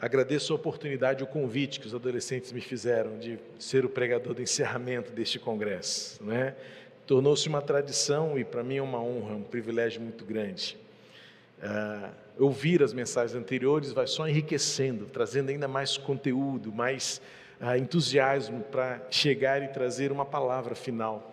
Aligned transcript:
agradeço 0.00 0.52
a 0.52 0.56
oportunidade, 0.56 1.22
o 1.22 1.26
convite 1.26 1.80
que 1.80 1.86
os 1.86 1.94
adolescentes 1.94 2.52
me 2.52 2.60
fizeram 2.60 3.18
de 3.18 3.38
ser 3.58 3.84
o 3.84 3.88
pregador 3.88 4.34
do 4.34 4.42
encerramento 4.42 5.12
deste 5.12 5.38
congresso. 5.38 6.22
Né? 6.24 6.54
Tornou-se 7.06 7.48
uma 7.48 7.60
tradição 7.60 8.38
e 8.38 8.44
para 8.44 8.62
mim 8.62 8.76
é 8.76 8.82
uma 8.82 9.02
honra, 9.02 9.34
um 9.34 9.42
privilégio 9.42 10.00
muito 10.00 10.24
grande. 10.24 10.76
Uh, 11.58 12.10
ouvir 12.38 12.82
as 12.82 12.92
mensagens 12.92 13.34
anteriores 13.34 13.92
vai 13.92 14.06
só 14.06 14.28
enriquecendo, 14.28 15.06
trazendo 15.06 15.50
ainda 15.50 15.66
mais 15.66 15.96
conteúdo, 15.96 16.72
mais 16.72 17.20
uh, 17.60 17.76
entusiasmo 17.76 18.62
para 18.62 19.04
chegar 19.10 19.60
e 19.62 19.68
trazer 19.68 20.12
uma 20.12 20.24
palavra 20.24 20.76
final. 20.76 21.32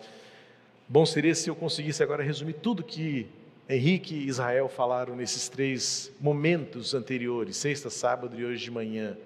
Bom 0.88 1.06
seria 1.06 1.36
se 1.36 1.50
eu 1.50 1.56
conseguisse 1.56 2.02
agora 2.02 2.24
resumir 2.24 2.54
tudo 2.54 2.84
que 2.84 3.28
Henrique 3.68 4.14
e 4.14 4.28
Israel 4.28 4.70
falaram 4.70 5.16
nesses 5.16 5.50
três 5.50 6.12
momentos 6.20 6.94
anteriores, 6.94 7.58
sexta, 7.58 7.90
sábado 7.90 8.40
e 8.40 8.46
hoje 8.46 8.64
de 8.64 8.72
manhã. 8.72 9.18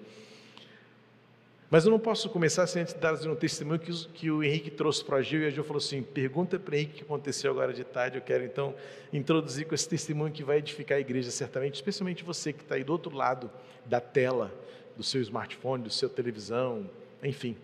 Mas 1.70 1.84
eu 1.84 1.90
não 1.90 2.00
posso 2.00 2.28
começar 2.30 2.66
sem 2.66 2.82
antes 2.82 2.94
dar 2.94 3.14
um 3.28 3.36
testemunho 3.36 3.78
que, 3.78 3.92
que 4.08 4.30
o 4.30 4.42
Henrique 4.42 4.70
trouxe 4.70 5.04
para 5.04 5.18
a 5.18 5.22
Gil 5.22 5.42
e 5.42 5.46
a 5.46 5.50
Gil 5.50 5.62
falou 5.62 5.78
assim: 5.78 6.02
pergunta 6.02 6.58
para 6.58 6.72
o 6.72 6.74
Henrique 6.74 6.92
o 6.92 6.96
que 6.96 7.02
aconteceu 7.02 7.50
agora 7.52 7.72
de 7.72 7.84
tarde. 7.84 8.16
Eu 8.16 8.22
quero 8.22 8.42
então 8.42 8.74
introduzir 9.12 9.66
com 9.66 9.74
esse 9.74 9.88
testemunho 9.88 10.32
que 10.32 10.42
vai 10.42 10.58
edificar 10.58 10.98
a 10.98 11.00
igreja, 11.00 11.30
certamente, 11.30 11.74
especialmente 11.74 12.24
você 12.24 12.52
que 12.52 12.62
está 12.62 12.74
aí 12.74 12.82
do 12.82 12.90
outro 12.90 13.14
lado 13.14 13.48
da 13.84 14.00
tela, 14.00 14.52
do 14.96 15.04
seu 15.04 15.20
smartphone, 15.20 15.84
do 15.84 15.90
seu 15.90 16.08
televisão, 16.08 16.90
enfim. 17.22 17.56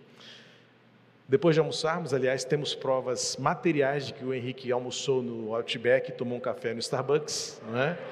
Depois 1.29 1.57
de 1.57 1.61
almoçarmos, 1.61 2.15
aliás, 2.15 2.45
temos 2.45 2.73
provas 2.73 3.37
materiais 3.37 4.07
de 4.07 4.15
que 4.15 4.25
o 4.25 4.33
Henrique 4.33 4.71
almoçou 4.71 5.21
no 5.23 5.57
Outback 5.57 6.11
e 6.11 6.12
tomou 6.12 6.39
um 6.39 6.41
café 6.41 6.73
no 6.73 6.79
Starbucks, 6.79 7.61
não 7.69 7.80
é? 7.80 7.98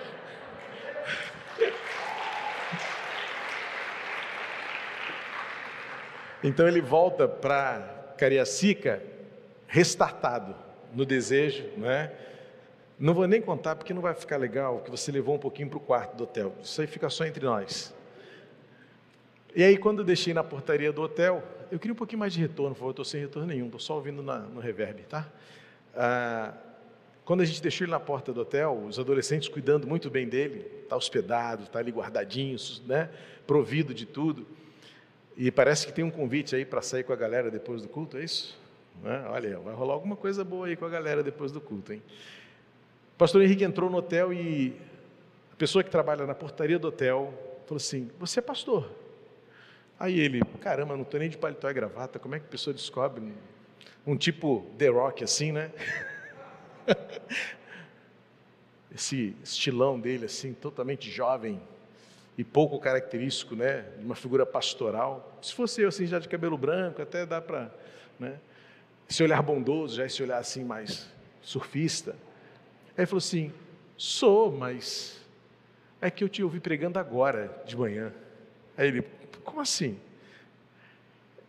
Então 6.42 6.68
ele 6.68 6.82
volta 6.82 7.26
para 7.26 8.14
Cariacica 8.18 9.02
restartado 9.66 10.54
no 10.92 11.06
desejo, 11.06 11.64
não 11.74 11.88
é? 11.90 12.12
Não 12.98 13.14
vou 13.14 13.26
nem 13.26 13.40
contar 13.40 13.76
porque 13.76 13.94
não 13.94 14.02
vai 14.02 14.12
ficar 14.12 14.36
legal 14.36 14.80
que 14.80 14.90
você 14.90 15.10
levou 15.10 15.36
um 15.36 15.38
pouquinho 15.38 15.70
para 15.70 15.78
o 15.78 15.80
quarto 15.80 16.16
do 16.16 16.24
hotel. 16.24 16.54
Isso 16.62 16.82
aí 16.82 16.86
fica 16.86 17.08
só 17.08 17.24
entre 17.24 17.46
nós. 17.46 17.94
E 19.56 19.62
aí, 19.62 19.78
quando 19.78 20.00
eu 20.00 20.04
deixei 20.04 20.34
na 20.34 20.44
portaria 20.44 20.92
do 20.92 21.00
hotel, 21.00 21.42
eu 21.74 21.78
queria 21.80 21.92
um 21.92 21.96
pouquinho 21.96 22.20
mais 22.20 22.32
de 22.32 22.38
retorno, 22.38 22.70
por 22.72 22.78
favor, 22.78 22.88
eu 22.90 22.92
estou 22.92 23.04
sem 23.04 23.20
retorno 23.20 23.48
nenhum, 23.48 23.64
estou 23.66 23.80
só 23.80 23.96
ouvindo 23.96 24.22
na, 24.22 24.38
no 24.38 24.60
reverb, 24.60 25.02
tá? 25.08 25.28
Ah, 25.92 26.54
quando 27.24 27.40
a 27.40 27.44
gente 27.44 27.60
deixou 27.60 27.84
ele 27.84 27.90
na 27.90 27.98
porta 27.98 28.32
do 28.32 28.42
hotel, 28.42 28.84
os 28.86 28.96
adolescentes 28.96 29.48
cuidando 29.48 29.84
muito 29.84 30.08
bem 30.08 30.28
dele, 30.28 30.64
está 30.84 30.96
hospedado, 30.96 31.64
está 31.64 31.80
ali 31.80 31.90
guardadinho, 31.90 32.56
né? 32.86 33.10
provido 33.44 33.92
de 33.92 34.06
tudo. 34.06 34.46
E 35.36 35.50
parece 35.50 35.84
que 35.84 35.92
tem 35.92 36.04
um 36.04 36.12
convite 36.12 36.54
aí 36.54 36.64
para 36.64 36.80
sair 36.80 37.02
com 37.02 37.12
a 37.12 37.16
galera 37.16 37.50
depois 37.50 37.82
do 37.82 37.88
culto, 37.88 38.18
é 38.18 38.22
isso? 38.22 38.56
É? 39.04 39.28
Olha, 39.30 39.58
vai 39.58 39.74
rolar 39.74 39.94
alguma 39.94 40.14
coisa 40.14 40.44
boa 40.44 40.68
aí 40.68 40.76
com 40.76 40.84
a 40.84 40.88
galera 40.88 41.24
depois 41.24 41.50
do 41.50 41.60
culto, 41.60 41.92
hein? 41.92 42.00
O 43.14 43.18
pastor 43.18 43.42
Henrique 43.42 43.64
entrou 43.64 43.90
no 43.90 43.96
hotel 43.96 44.32
e 44.32 44.76
a 45.52 45.56
pessoa 45.56 45.82
que 45.82 45.90
trabalha 45.90 46.24
na 46.24 46.36
portaria 46.36 46.78
do 46.78 46.86
hotel 46.86 47.34
falou 47.66 47.78
assim: 47.78 48.12
Você 48.20 48.38
é 48.38 48.42
pastor? 48.42 48.88
Aí 50.04 50.20
ele, 50.20 50.42
caramba, 50.60 50.94
não 50.94 51.02
estou 51.02 51.18
nem 51.18 51.30
de 51.30 51.38
paletó 51.38 51.70
e 51.70 51.72
gravata, 51.72 52.18
como 52.18 52.34
é 52.34 52.38
que 52.38 52.44
a 52.44 52.48
pessoa 52.50 52.74
descobre 52.74 53.32
um 54.06 54.14
tipo 54.14 54.70
The 54.76 54.88
Rock 54.88 55.24
assim, 55.24 55.50
né? 55.50 55.72
Esse 58.94 59.34
estilão 59.42 59.98
dele 59.98 60.26
assim, 60.26 60.52
totalmente 60.52 61.10
jovem 61.10 61.58
e 62.36 62.44
pouco 62.44 62.78
característico, 62.78 63.56
né, 63.56 63.86
uma 63.98 64.14
figura 64.14 64.44
pastoral. 64.44 65.38
Se 65.40 65.54
fosse 65.54 65.80
eu 65.80 65.88
assim 65.88 66.04
já 66.04 66.18
de 66.18 66.28
cabelo 66.28 66.58
branco, 66.58 67.00
até 67.00 67.24
dá 67.24 67.40
para, 67.40 67.74
né? 68.20 68.38
Esse 69.08 69.22
olhar 69.22 69.40
bondoso, 69.40 69.96
já 69.96 70.04
esse 70.04 70.22
olhar 70.22 70.36
assim 70.36 70.64
mais 70.64 71.08
surfista. 71.40 72.10
Aí 72.90 72.98
ele 72.98 73.06
falou 73.06 73.20
assim: 73.20 73.50
"Sou, 73.96 74.52
mas 74.52 75.18
é 75.98 76.10
que 76.10 76.22
eu 76.22 76.28
te 76.28 76.42
ouvi 76.42 76.60
pregando 76.60 76.98
agora 76.98 77.62
de 77.64 77.74
manhã". 77.74 78.12
Aí 78.76 78.88
ele, 78.88 79.02
como 79.44 79.60
assim? 79.60 79.96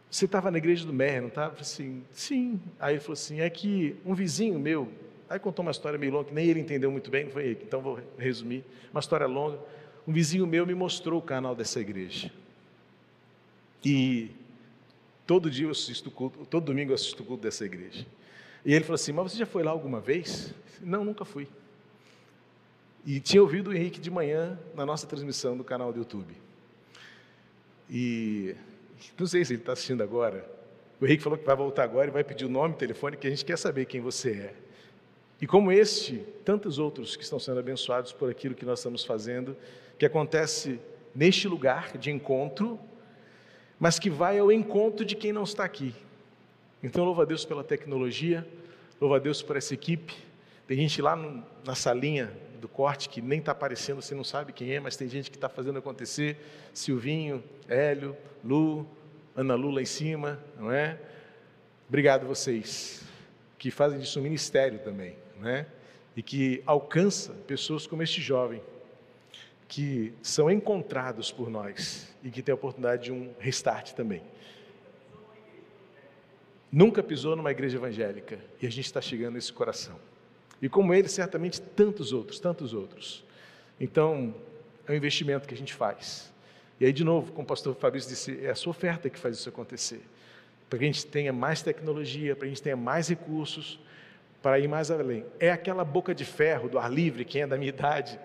Você 0.10 0.26
estava 0.26 0.50
na 0.50 0.58
igreja 0.58 0.86
do 0.86 0.94
Mer, 0.94 1.22
não 1.22 1.28
estava? 1.28 1.60
assim, 1.60 2.04
sim. 2.12 2.62
Aí 2.80 2.94
ele 2.94 3.02
falou 3.02 3.14
assim, 3.14 3.42
é 3.42 3.50
que 3.50 3.98
um 4.06 4.14
vizinho 4.14 4.58
meu, 4.58 4.90
aí 5.30 5.40
contou 5.40 5.64
uma 5.64 5.72
história 5.72 6.00
meio 6.00 6.14
longa, 6.14 6.26
que 6.26 6.34
nem 6.34 6.48
ele 6.48 6.60
entendeu 6.60 6.90
muito 6.92 7.10
bem, 7.10 7.30
foi 7.30 7.48
ele, 7.48 7.60
então 7.64 7.82
vou 7.82 8.00
resumir, 8.18 8.64
uma 8.92 9.00
história 9.00 9.28
longa. 9.28 9.60
Um 10.08 10.14
vizinho 10.14 10.46
meu 10.46 10.66
me 10.66 10.76
mostrou 10.76 11.20
o 11.20 11.22
canal 11.22 11.56
dessa 11.56 11.80
igreja. 11.80 12.32
E 13.84 14.32
todo 15.28 15.50
dia 15.50 15.66
eu 15.66 15.72
assisto 15.72 16.10
culto, 16.10 16.46
todo 16.46 16.66
domingo 16.66 16.92
eu 16.92 16.96
assisto 16.96 17.24
o 17.24 17.26
culto 17.26 17.44
dessa 17.44 17.66
igreja. 17.66 18.06
E 18.64 18.74
ele 18.74 18.84
falou 18.84 18.96
assim, 18.96 19.12
mas 19.12 19.32
você 19.32 19.38
já 19.38 19.46
foi 19.46 19.64
lá 19.64 19.72
alguma 19.72 20.00
vez? 20.00 20.54
Não, 20.82 21.04
nunca 21.04 21.26
fui. 21.26 21.48
E 23.06 23.20
tinha 23.20 23.42
ouvido 23.42 23.70
o 23.70 23.74
Henrique 23.74 24.00
de 24.00 24.10
manhã 24.10 24.58
na 24.74 24.86
nossa 24.86 25.06
transmissão 25.06 25.58
do 25.58 25.64
canal 25.64 25.92
do 25.92 26.00
YouTube. 26.00 26.45
E 27.90 28.56
não 29.18 29.28
sei 29.28 29.44
se 29.46 29.54
ele 29.54 29.62
está 29.62 29.74
assistindo 29.74 30.02
agora. 30.02 30.50
O 31.00 31.06
Henrique 31.06 31.24
falou 31.24 31.38
que 31.38 31.46
vai 31.46 31.56
voltar 31.56 31.84
agora 31.84 32.08
e 32.08 32.12
vai 32.12 32.24
pedir 32.24 32.46
o 32.46 32.50
nome 32.50 32.74
e 32.74 32.78
telefone, 32.78 33.18
que 33.18 33.28
a 33.28 33.30
gente 33.30 33.46
quer 33.46 33.58
saber 33.58 33.86
quem 33.86 34.02
você 34.02 34.32
é. 34.32 34.54
E 35.42 35.46
como 35.46 35.72
este, 35.72 36.18
tantos 36.46 36.80
outros 36.80 37.16
que 37.16 37.24
estão 37.24 37.40
sendo 37.40 37.60
abençoados 37.60 38.14
por 38.14 38.30
aquilo 38.30 38.56
que 38.56 38.66
nós 38.66 38.80
estamos 38.80 39.04
fazendo, 39.04 39.56
que 40.00 40.06
acontece 40.06 40.80
neste 41.14 41.48
lugar 41.48 41.98
de 41.98 42.10
encontro, 42.10 42.80
mas 43.80 44.00
que 44.00 44.10
vai 44.10 44.40
ao 44.40 44.52
encontro 44.52 45.06
de 45.06 45.16
quem 45.16 45.34
não 45.34 45.44
está 45.44 45.66
aqui. 45.66 45.94
Então, 46.82 47.04
louva 47.04 47.24
a 47.24 47.26
Deus 47.26 47.44
pela 47.44 47.64
tecnologia, 47.64 48.48
louva 49.00 49.18
a 49.18 49.20
Deus 49.20 49.42
por 49.42 49.58
essa 49.58 49.74
equipe. 49.74 50.16
Tem 50.68 50.78
gente 50.78 51.02
lá 51.02 51.16
no, 51.16 51.44
na 51.66 51.76
salinha 51.76 52.32
do 52.56 52.68
corte 52.68 53.10
que 53.10 53.22
nem 53.22 53.40
está 53.40 53.52
aparecendo, 53.52 54.02
você 54.02 54.16
não 54.16 54.24
sabe 54.24 54.54
quem 54.54 54.74
é, 54.74 54.80
mas 54.80 54.96
tem 54.96 55.08
gente 55.08 55.30
que 55.30 55.38
está 55.38 55.50
fazendo 55.50 55.80
acontecer. 55.80 56.38
Silvinho, 56.74 57.44
Hélio, 57.68 58.16
Lu, 58.44 58.88
Ana 59.36 59.56
Lu 59.56 59.70
lá 59.72 59.82
em 59.82 59.86
cima, 59.86 60.40
não 60.58 60.72
é? 60.72 61.00
Obrigado 61.88 62.26
vocês 62.26 63.04
que 63.58 63.70
fazem 63.72 64.00
disso 64.00 64.20
um 64.20 64.24
ministério 64.24 64.80
também, 64.80 65.18
não 65.40 65.50
é? 65.50 65.68
E 66.16 66.24
que 66.24 66.64
alcança 66.66 67.34
pessoas 67.48 67.86
como 67.86 68.02
este 68.02 68.22
jovem, 68.22 68.62
que 69.68 70.14
são 70.22 70.50
encontrados 70.50 71.32
por 71.32 71.50
nós 71.50 72.08
e 72.24 72.30
que 72.30 72.42
tem 72.42 72.54
a 72.54 72.56
oportunidade 72.56 73.06
de 73.06 73.12
um 73.12 73.34
restart 73.40 73.94
também. 73.94 74.22
Nunca 76.72 77.02
pisou 77.02 77.36
numa 77.36 77.52
igreja 77.52 77.78
evangélica 77.78 78.40
e 78.62 78.68
a 78.68 78.70
gente 78.70 78.86
está 78.86 79.02
chegando 79.02 79.34
nesse 79.34 79.52
coração. 79.52 80.00
E 80.62 80.70
como 80.70 80.94
ele, 80.94 81.08
certamente 81.08 81.62
tantos 81.62 82.14
outros, 82.14 82.40
tantos 82.40 82.74
outros. 82.74 83.24
Então, 83.80 84.34
é 84.88 84.92
um 84.92 84.96
investimento 84.96 85.48
que 85.48 85.54
a 85.54 85.58
gente 85.58 85.74
faz. 85.74 86.32
E 86.80 86.86
aí, 86.86 86.94
de 86.94 87.04
novo, 87.04 87.32
como 87.32 87.44
o 87.44 87.48
pastor 87.48 87.76
Fabrício 87.76 88.10
disse, 88.10 88.46
é 88.46 88.50
a 88.50 88.56
sua 88.56 88.72
oferta 88.72 89.10
que 89.10 89.18
faz 89.18 89.38
isso 89.38 89.50
acontecer. 89.50 90.02
Para 90.70 90.80
que 90.80 90.86
a 90.86 90.88
gente 90.88 91.06
tenha 91.06 91.32
mais 91.32 91.62
tecnologia, 91.62 92.36
para 92.36 92.42
que 92.42 92.46
a 92.46 92.50
gente 92.50 92.62
tenha 92.62 92.76
mais 92.76 93.08
recursos, 93.08 93.80
para 94.42 94.60
ir 94.60 94.68
mais 94.68 94.92
além. 94.92 95.26
É 95.40 95.52
aquela 95.52 95.84
boca 95.84 96.14
de 96.14 96.26
ferro 96.26 96.70
do 96.70 96.78
ar 96.78 96.92
livre, 96.92 97.26
quem 97.26 97.44
é 97.44 97.48
da 97.48 97.58
minha 97.58 97.70
idade. 97.70 98.20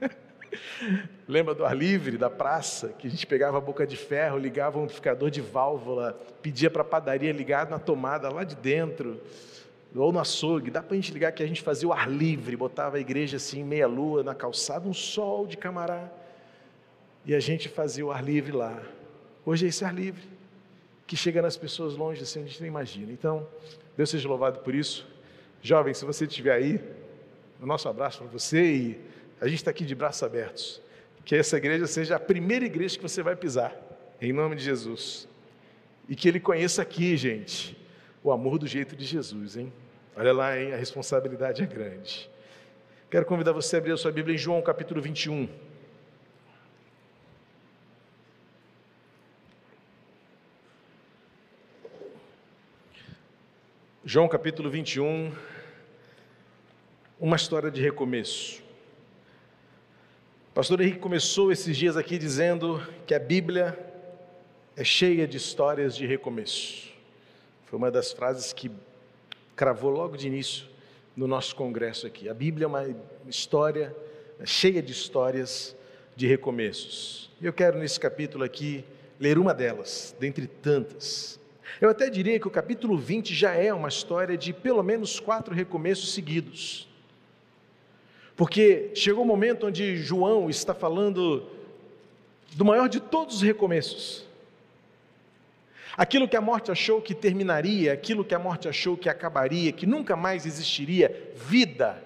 Lembra 1.28 1.54
do 1.54 1.64
ar 1.64 1.76
livre, 1.76 2.18
da 2.18 2.28
praça, 2.28 2.88
que 2.98 3.06
a 3.06 3.10
gente 3.10 3.26
pegava 3.26 3.58
a 3.58 3.60
boca 3.60 3.86
de 3.86 3.96
ferro, 3.96 4.38
ligava 4.38 4.78
um 4.78 4.84
amplificador 4.84 5.30
de 5.30 5.40
válvula, 5.40 6.18
pedia 6.42 6.70
para 6.70 6.82
a 6.82 6.84
padaria 6.84 7.32
ligar 7.32 7.68
na 7.68 7.78
tomada 7.78 8.28
lá 8.30 8.42
de 8.42 8.56
dentro 8.56 9.20
ou 9.94 10.12
no 10.12 10.20
açougue, 10.20 10.70
dá 10.70 10.82
para 10.82 10.92
a 10.92 10.96
gente 10.96 11.12
ligar 11.12 11.32
que 11.32 11.42
a 11.42 11.46
gente 11.46 11.62
fazia 11.62 11.88
o 11.88 11.92
ar 11.92 12.08
livre, 12.08 12.56
botava 12.56 12.96
a 12.96 13.00
igreja 13.00 13.38
assim, 13.38 13.64
meia 13.64 13.86
lua, 13.86 14.22
na 14.22 14.34
calçada, 14.34 14.88
um 14.88 14.94
sol 14.94 15.46
de 15.46 15.56
camará, 15.56 16.10
e 17.24 17.34
a 17.34 17.40
gente 17.40 17.68
fazia 17.68 18.06
o 18.06 18.10
ar 18.10 18.22
livre 18.22 18.52
lá. 18.52 18.80
Hoje 19.44 19.66
é 19.66 19.68
esse 19.68 19.84
ar 19.84 19.94
livre, 19.94 20.22
que 21.06 21.16
chega 21.16 21.42
nas 21.42 21.56
pessoas 21.56 21.96
longe, 21.96 22.22
assim, 22.22 22.42
a 22.42 22.46
gente 22.46 22.60
nem 22.60 22.68
imagina. 22.68 23.12
Então, 23.12 23.46
Deus 23.96 24.10
seja 24.10 24.28
louvado 24.28 24.60
por 24.60 24.74
isso. 24.74 25.06
Jovem, 25.60 25.92
se 25.92 26.04
você 26.04 26.24
estiver 26.24 26.52
aí, 26.52 26.80
o 27.60 27.66
nosso 27.66 27.88
abraço 27.88 28.18
para 28.18 28.28
você 28.28 28.62
e 28.62 29.00
a 29.40 29.48
gente 29.48 29.58
está 29.58 29.70
aqui 29.70 29.84
de 29.84 29.94
braços 29.94 30.22
abertos. 30.22 30.80
Que 31.24 31.34
essa 31.34 31.56
igreja 31.56 31.86
seja 31.86 32.16
a 32.16 32.20
primeira 32.20 32.64
igreja 32.64 32.96
que 32.96 33.02
você 33.02 33.22
vai 33.22 33.36
pisar, 33.36 33.76
em 34.20 34.32
nome 34.32 34.56
de 34.56 34.62
Jesus. 34.62 35.28
E 36.08 36.16
que 36.16 36.28
Ele 36.28 36.40
conheça 36.40 36.80
aqui, 36.80 37.16
gente, 37.16 37.76
o 38.22 38.30
amor 38.30 38.58
do 38.58 38.66
jeito 38.66 38.94
de 38.94 39.04
Jesus, 39.04 39.56
hein? 39.56 39.72
Olha 40.16 40.32
lá, 40.32 40.58
hein? 40.58 40.72
A 40.72 40.76
responsabilidade 40.76 41.62
é 41.62 41.66
grande. 41.66 42.28
Quero 43.10 43.24
convidar 43.24 43.52
você 43.52 43.76
a 43.76 43.78
abrir 43.78 43.92
a 43.92 43.96
sua 43.96 44.12
Bíblia 44.12 44.34
em 44.34 44.38
João 44.38 44.60
capítulo 44.60 45.00
21. 45.00 45.48
João 54.04 54.26
capítulo 54.26 54.68
21, 54.68 55.32
uma 57.20 57.36
história 57.36 57.70
de 57.70 57.80
recomeço. 57.80 58.60
Pastor 60.52 60.80
Henrique 60.80 60.98
começou 60.98 61.52
esses 61.52 61.76
dias 61.76 61.96
aqui 61.96 62.18
dizendo 62.18 62.82
que 63.06 63.14
a 63.14 63.20
Bíblia 63.20 63.78
é 64.76 64.82
cheia 64.82 65.28
de 65.28 65.36
histórias 65.36 65.94
de 65.94 66.06
recomeço. 66.06 66.89
Foi 67.70 67.76
uma 67.76 67.88
das 67.88 68.10
frases 68.10 68.52
que 68.52 68.68
cravou 69.54 69.92
logo 69.92 70.16
de 70.16 70.26
início 70.26 70.66
no 71.16 71.28
nosso 71.28 71.54
congresso 71.54 72.04
aqui. 72.04 72.28
A 72.28 72.34
Bíblia 72.34 72.64
é 72.64 72.66
uma 72.66 72.84
história 73.28 73.94
cheia 74.44 74.82
de 74.82 74.90
histórias 74.90 75.76
de 76.16 76.26
recomeços. 76.26 77.30
E 77.40 77.46
eu 77.46 77.52
quero 77.52 77.78
nesse 77.78 78.00
capítulo 78.00 78.42
aqui 78.42 78.84
ler 79.20 79.38
uma 79.38 79.54
delas, 79.54 80.16
dentre 80.18 80.48
tantas. 80.48 81.38
Eu 81.80 81.88
até 81.88 82.10
diria 82.10 82.40
que 82.40 82.48
o 82.48 82.50
capítulo 82.50 82.98
20 82.98 83.32
já 83.32 83.52
é 83.52 83.72
uma 83.72 83.88
história 83.88 84.36
de 84.36 84.52
pelo 84.52 84.82
menos 84.82 85.20
quatro 85.20 85.54
recomeços 85.54 86.12
seguidos. 86.12 86.88
Porque 88.34 88.90
chegou 88.96 89.22
o 89.22 89.24
um 89.24 89.28
momento 89.28 89.68
onde 89.68 89.96
João 89.96 90.50
está 90.50 90.74
falando 90.74 91.46
do 92.56 92.64
maior 92.64 92.88
de 92.88 92.98
todos 92.98 93.36
os 93.36 93.42
recomeços. 93.42 94.28
Aquilo 96.00 96.26
que 96.26 96.34
a 96.34 96.40
morte 96.40 96.70
achou 96.70 97.02
que 97.02 97.14
terminaria, 97.14 97.92
aquilo 97.92 98.24
que 98.24 98.34
a 98.34 98.38
morte 98.38 98.66
achou 98.66 98.96
que 98.96 99.06
acabaria, 99.06 99.70
que 99.70 99.84
nunca 99.84 100.16
mais 100.16 100.46
existiria, 100.46 101.30
vida. 101.36 102.02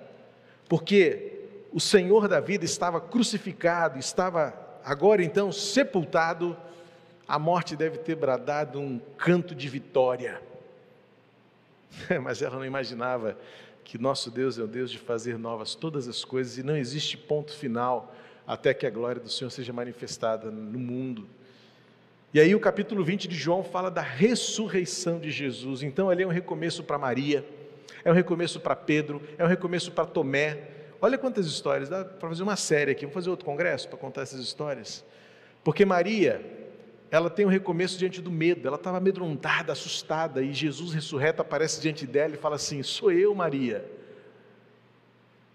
Porque 0.69 1.44
o 1.73 1.79
Senhor 1.79 2.26
da 2.26 2.41
vida 2.41 2.64
estava 2.64 3.00
crucificado, 3.00 3.96
estava 3.96 4.52
agora 4.85 5.23
então 5.23 5.52
sepultado, 5.52 6.56
a 7.29 7.38
morte 7.38 7.76
deve 7.76 7.99
ter 7.99 8.17
bradado 8.17 8.81
um 8.81 8.99
canto 9.17 9.55
de 9.55 9.69
vitória. 9.69 10.43
Mas 12.20 12.43
ela 12.43 12.56
não 12.56 12.64
imaginava 12.64 13.38
que 13.85 13.97
nosso 13.97 14.29
Deus 14.29 14.58
é 14.58 14.62
o 14.64 14.67
Deus 14.67 14.90
de 14.90 14.99
fazer 14.99 15.38
novas 15.38 15.76
todas 15.76 16.08
as 16.08 16.25
coisas 16.25 16.58
e 16.58 16.64
não 16.64 16.76
existe 16.76 17.17
ponto 17.17 17.52
final 17.52 18.12
até 18.44 18.75
que 18.75 18.88
a 18.88 18.90
glória 18.90 19.23
do 19.23 19.31
Senhor 19.31 19.50
seja 19.50 19.73
manifestada 19.73 20.50
no 20.50 20.81
mundo. 20.81 21.29
E 22.35 22.41
aí 22.41 22.55
o 22.55 22.61
capítulo 22.61 23.03
20 23.03 23.29
de 23.29 23.37
João 23.37 23.63
fala 23.63 23.91
da 23.91 24.03
ressurreição 24.03 25.19
de 25.19 25.31
Jesus. 25.31 25.83
Então 25.83 26.11
ali 26.11 26.25
é 26.25 26.27
um 26.27 26.31
recomeço 26.31 26.85
para 26.85 26.99
Maria, 26.99 27.43
é 28.05 28.11
um 28.11 28.15
recomeço 28.15 28.61
para 28.61 28.77
Pedro, 28.77 29.23
é 29.39 29.45
um 29.45 29.49
recomeço 29.49 29.91
para 29.93 30.05
Tomé, 30.05 30.75
Olha 31.05 31.19
quantas 31.19 31.45
histórias, 31.45 31.91
dá 31.91 32.03
para 32.03 32.31
fazer 32.31 32.43
uma 32.43 32.57
série 32.57 32.93
aqui, 32.93 33.03
vamos 33.03 33.13
fazer 33.13 33.29
outro 33.29 33.45
congresso 33.45 33.87
para 33.87 33.99
contar 33.99 34.23
essas 34.23 34.41
histórias. 34.41 35.05
Porque 35.63 35.85
Maria, 35.85 36.41
ela 37.11 37.29
tem 37.29 37.45
um 37.45 37.51
recomeço 37.51 37.99
diante 37.99 38.23
do 38.23 38.31
medo, 38.31 38.67
ela 38.67 38.79
estava 38.79 38.97
amedrontada, 38.97 39.71
assustada, 39.71 40.43
e 40.43 40.55
Jesus 40.55 40.95
ressurreto 40.95 41.43
aparece 41.43 41.79
diante 41.79 42.07
dela 42.07 42.33
e 42.33 42.39
fala 42.39 42.57
assim: 42.57 42.83
Sou 42.83 43.13
eu, 43.13 43.35
Maria. 43.35 43.85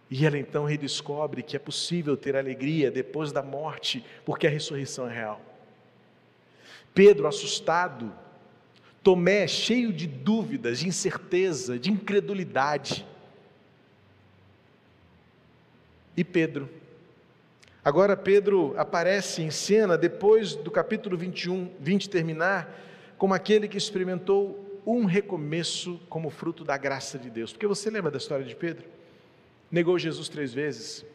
E 0.08 0.24
ela 0.24 0.38
então 0.38 0.66
redescobre 0.66 1.42
que 1.42 1.56
é 1.56 1.60
possível 1.60 2.16
ter 2.16 2.36
alegria 2.36 2.92
depois 2.92 3.32
da 3.32 3.42
morte, 3.42 4.06
porque 4.24 4.46
a 4.46 4.52
ressurreição 4.52 5.10
é 5.10 5.14
real. 5.16 5.49
Pedro, 6.94 7.28
assustado, 7.28 8.12
Tomé, 9.02 9.48
cheio 9.48 9.94
de 9.94 10.06
dúvidas, 10.06 10.80
de 10.80 10.88
incerteza, 10.88 11.80
de 11.80 11.90
incredulidade 11.90 13.06
e 16.16 16.24
Pedro. 16.24 16.70
Agora 17.84 18.18
Pedro 18.18 18.76
aparece 18.78 19.42
em 19.42 19.50
cena 19.50 19.98
depois 19.98 20.54
do 20.54 20.70
capítulo 20.70 21.18
21, 21.18 21.72
20 21.80 22.10
terminar, 22.10 22.78
como 23.18 23.34
aquele 23.34 23.68
que 23.68 23.78
experimentou 23.78 24.82
um 24.86 25.06
recomeço 25.06 26.00
como 26.10 26.30
fruto 26.30 26.64
da 26.64 26.78
graça 26.78 27.18
de 27.18 27.30
Deus. 27.30 27.54
Porque 27.54 27.68
você 27.68 27.90
lembra 27.90 28.12
da 28.12 28.18
história 28.18 28.46
de 28.46 28.56
Pedro? 28.56 28.86
Negou 29.72 29.98
Jesus 29.98 30.28
três 30.28 30.54
vezes. 30.54 31.06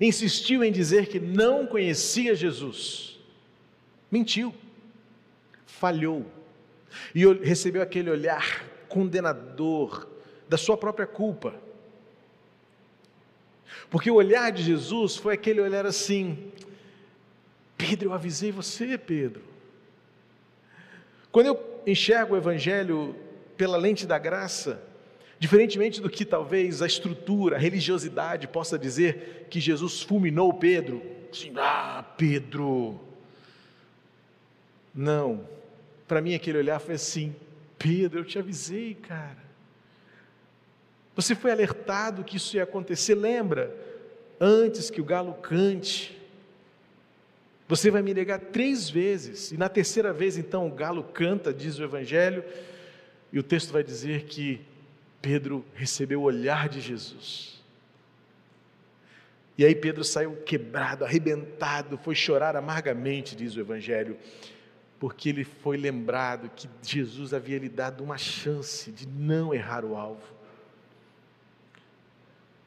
Insistiu 0.00 0.64
em 0.64 0.72
dizer 0.72 1.06
que 1.06 1.20
não 1.20 1.66
conhecia 1.66 2.34
Jesus. 2.34 3.15
Mentiu. 4.16 4.54
Falhou. 5.66 6.24
E 7.14 7.26
recebeu 7.26 7.82
aquele 7.82 8.10
olhar 8.10 8.64
condenador 8.88 10.08
da 10.48 10.56
sua 10.56 10.74
própria 10.74 11.06
culpa. 11.06 11.54
Porque 13.90 14.10
o 14.10 14.14
olhar 14.14 14.50
de 14.50 14.62
Jesus 14.62 15.16
foi 15.16 15.34
aquele 15.34 15.60
olhar 15.60 15.84
assim: 15.84 16.50
Pedro, 17.76 18.08
eu 18.08 18.14
avisei 18.14 18.50
você, 18.50 18.96
Pedro. 18.96 19.42
Quando 21.30 21.48
eu 21.48 21.82
enxergo 21.86 22.34
o 22.34 22.38
Evangelho 22.38 23.14
pela 23.54 23.76
lente 23.76 24.06
da 24.06 24.18
graça, 24.18 24.82
diferentemente 25.38 26.00
do 26.00 26.08
que 26.08 26.24
talvez 26.24 26.80
a 26.80 26.86
estrutura, 26.86 27.56
a 27.56 27.58
religiosidade 27.58 28.48
possa 28.48 28.78
dizer 28.78 29.46
que 29.50 29.60
Jesus 29.60 30.00
fulminou 30.00 30.54
Pedro, 30.54 31.02
assim, 31.30 31.52
ah, 31.58 32.02
Pedro. 32.16 33.05
Não, 34.96 35.46
para 36.08 36.22
mim 36.22 36.34
aquele 36.34 36.56
olhar 36.56 36.80
foi 36.80 36.94
assim: 36.94 37.36
Pedro, 37.78 38.20
eu 38.20 38.24
te 38.24 38.38
avisei, 38.38 38.94
cara. 38.94 39.44
Você 41.14 41.34
foi 41.34 41.50
alertado 41.50 42.24
que 42.24 42.38
isso 42.38 42.56
ia 42.56 42.62
acontecer, 42.62 43.14
lembra? 43.14 43.74
Antes 44.40 44.90
que 44.90 45.00
o 45.00 45.04
galo 45.04 45.34
cante, 45.34 46.16
você 47.68 47.90
vai 47.90 48.00
me 48.00 48.14
negar 48.14 48.38
três 48.38 48.88
vezes, 48.88 49.50
e 49.50 49.56
na 49.56 49.68
terceira 49.68 50.12
vez, 50.12 50.36
então, 50.38 50.66
o 50.66 50.70
galo 50.70 51.02
canta, 51.02 51.52
diz 51.52 51.78
o 51.78 51.84
Evangelho, 51.84 52.44
e 53.32 53.38
o 53.38 53.42
texto 53.42 53.72
vai 53.72 53.82
dizer 53.82 54.24
que 54.24 54.60
Pedro 55.20 55.64
recebeu 55.74 56.20
o 56.20 56.24
olhar 56.24 56.68
de 56.68 56.80
Jesus. 56.80 57.62
E 59.58 59.64
aí 59.64 59.74
Pedro 59.74 60.04
saiu 60.04 60.36
quebrado, 60.44 61.04
arrebentado, 61.04 61.98
foi 61.98 62.14
chorar 62.14 62.54
amargamente, 62.56 63.34
diz 63.34 63.56
o 63.56 63.60
Evangelho, 63.60 64.16
porque 64.98 65.28
ele 65.28 65.44
foi 65.44 65.76
lembrado 65.76 66.50
que 66.54 66.68
Jesus 66.82 67.34
havia 67.34 67.58
lhe 67.58 67.68
dado 67.68 68.02
uma 68.02 68.16
chance 68.16 68.90
de 68.90 69.06
não 69.06 69.52
errar 69.52 69.84
o 69.84 69.96
alvo. 69.96 70.36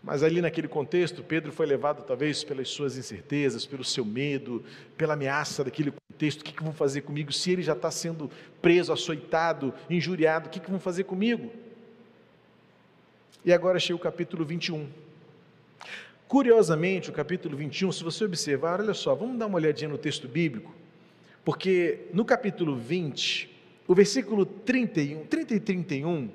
Mas 0.01 0.23
ali 0.23 0.41
naquele 0.41 0.67
contexto, 0.67 1.23
Pedro 1.23 1.51
foi 1.51 1.65
levado 1.65 2.03
talvez 2.03 2.43
pelas 2.43 2.69
suas 2.69 2.97
incertezas, 2.97 3.65
pelo 3.65 3.83
seu 3.83 4.05
medo, 4.05 4.63
pela 4.95 5.13
ameaça 5.13 5.63
daquele 5.63 5.91
contexto: 5.91 6.41
o 6.41 6.43
que, 6.43 6.53
que 6.53 6.63
vão 6.63 6.71
fazer 6.71 7.01
comigo? 7.01 7.33
Se 7.33 7.51
ele 7.51 7.61
já 7.61 7.73
está 7.73 7.91
sendo 7.91 8.31
preso, 8.61 8.93
açoitado, 8.93 9.73
injuriado, 9.89 10.47
o 10.47 10.49
que, 10.49 10.59
que 10.59 10.71
vão 10.71 10.79
fazer 10.79 11.03
comigo? 11.03 11.51
E 13.43 13.51
agora 13.51 13.79
chega 13.79 13.97
o 13.97 13.99
capítulo 13.99 14.45
21. 14.45 14.87
Curiosamente, 16.27 17.09
o 17.09 17.13
capítulo 17.13 17.57
21, 17.57 17.91
se 17.91 18.03
você 18.03 18.23
observar, 18.23 18.79
olha 18.79 18.93
só, 18.93 19.15
vamos 19.15 19.37
dar 19.37 19.47
uma 19.47 19.55
olhadinha 19.55 19.89
no 19.89 19.97
texto 19.97 20.27
bíblico, 20.27 20.73
porque 21.43 22.07
no 22.13 22.25
capítulo 22.25 22.75
20, 22.75 23.49
o 23.87 23.95
versículo 23.95 24.45
31, 24.45 25.25
30 25.25 25.55
e 25.55 25.59
31, 25.59 26.29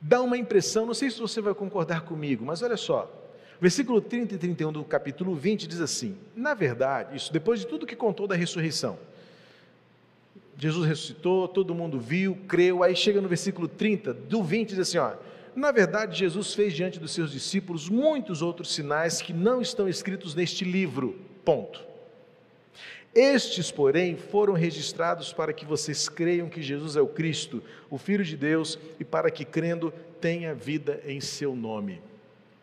dá 0.00 0.20
uma 0.20 0.36
impressão, 0.36 0.86
não 0.86 0.94
sei 0.94 1.10
se 1.10 1.20
você 1.20 1.40
vai 1.40 1.54
concordar 1.54 2.02
comigo, 2.02 2.44
mas 2.44 2.62
olha 2.62 2.76
só. 2.76 3.14
Versículo 3.60 4.00
30 4.00 4.36
e 4.36 4.38
31 4.38 4.72
do 4.72 4.84
capítulo 4.84 5.34
20 5.34 5.66
diz 5.66 5.80
assim: 5.80 6.16
Na 6.34 6.54
verdade, 6.54 7.16
isso 7.16 7.32
depois 7.32 7.60
de 7.60 7.66
tudo 7.66 7.86
que 7.86 7.96
contou 7.96 8.26
da 8.26 8.36
ressurreição. 8.36 8.98
Jesus 10.56 10.88
ressuscitou, 10.88 11.46
todo 11.46 11.72
mundo 11.72 12.00
viu, 12.00 12.36
creu, 12.48 12.82
aí 12.82 12.94
chega 12.96 13.20
no 13.20 13.28
versículo 13.28 13.68
30 13.68 14.12
do 14.12 14.42
20 14.42 14.70
diz 14.70 14.78
assim, 14.80 14.98
ó: 14.98 15.12
Na 15.54 15.70
verdade, 15.70 16.18
Jesus 16.18 16.54
fez 16.54 16.74
diante 16.74 16.98
dos 16.98 17.12
seus 17.12 17.30
discípulos 17.30 17.88
muitos 17.88 18.42
outros 18.42 18.74
sinais 18.74 19.22
que 19.22 19.32
não 19.32 19.60
estão 19.60 19.88
escritos 19.88 20.34
neste 20.34 20.64
livro. 20.64 21.16
Ponto. 21.44 21.87
Estes, 23.18 23.72
porém, 23.72 24.16
foram 24.16 24.52
registrados 24.52 25.32
para 25.32 25.52
que 25.52 25.66
vocês 25.66 26.08
creiam 26.08 26.48
que 26.48 26.62
Jesus 26.62 26.94
é 26.94 27.00
o 27.00 27.08
Cristo, 27.08 27.60
o 27.90 27.98
Filho 27.98 28.24
de 28.24 28.36
Deus, 28.36 28.78
e 29.00 29.04
para 29.04 29.28
que, 29.28 29.44
crendo, 29.44 29.92
tenha 30.20 30.54
vida 30.54 31.02
em 31.04 31.20
seu 31.20 31.56
nome. 31.56 32.00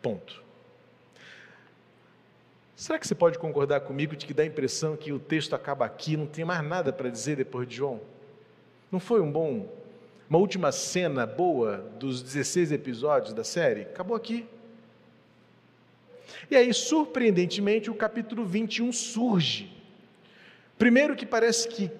Ponto. 0.00 0.42
Será 2.74 2.98
que 2.98 3.06
você 3.06 3.14
pode 3.14 3.38
concordar 3.38 3.80
comigo 3.80 4.16
de 4.16 4.24
que 4.24 4.32
dá 4.32 4.44
a 4.44 4.46
impressão 4.46 4.96
que 4.96 5.12
o 5.12 5.18
texto 5.18 5.52
acaba 5.52 5.84
aqui, 5.84 6.16
não 6.16 6.26
tem 6.26 6.42
mais 6.42 6.64
nada 6.64 6.90
para 6.90 7.10
dizer 7.10 7.36
depois 7.36 7.68
de 7.68 7.76
João? 7.76 8.00
Não 8.90 8.98
foi 8.98 9.20
um 9.20 9.30
bom, 9.30 9.70
uma 10.26 10.38
última 10.38 10.72
cena 10.72 11.26
boa 11.26 11.84
dos 11.98 12.22
16 12.22 12.72
episódios 12.72 13.34
da 13.34 13.44
série? 13.44 13.82
Acabou 13.82 14.16
aqui. 14.16 14.46
E 16.50 16.56
aí, 16.56 16.72
surpreendentemente, 16.72 17.90
o 17.90 17.94
capítulo 17.94 18.46
21 18.46 18.90
surge 18.90 19.75
Primeiro 20.78 21.16
que 21.16 21.24
parece 21.24 21.68
que 21.68 21.90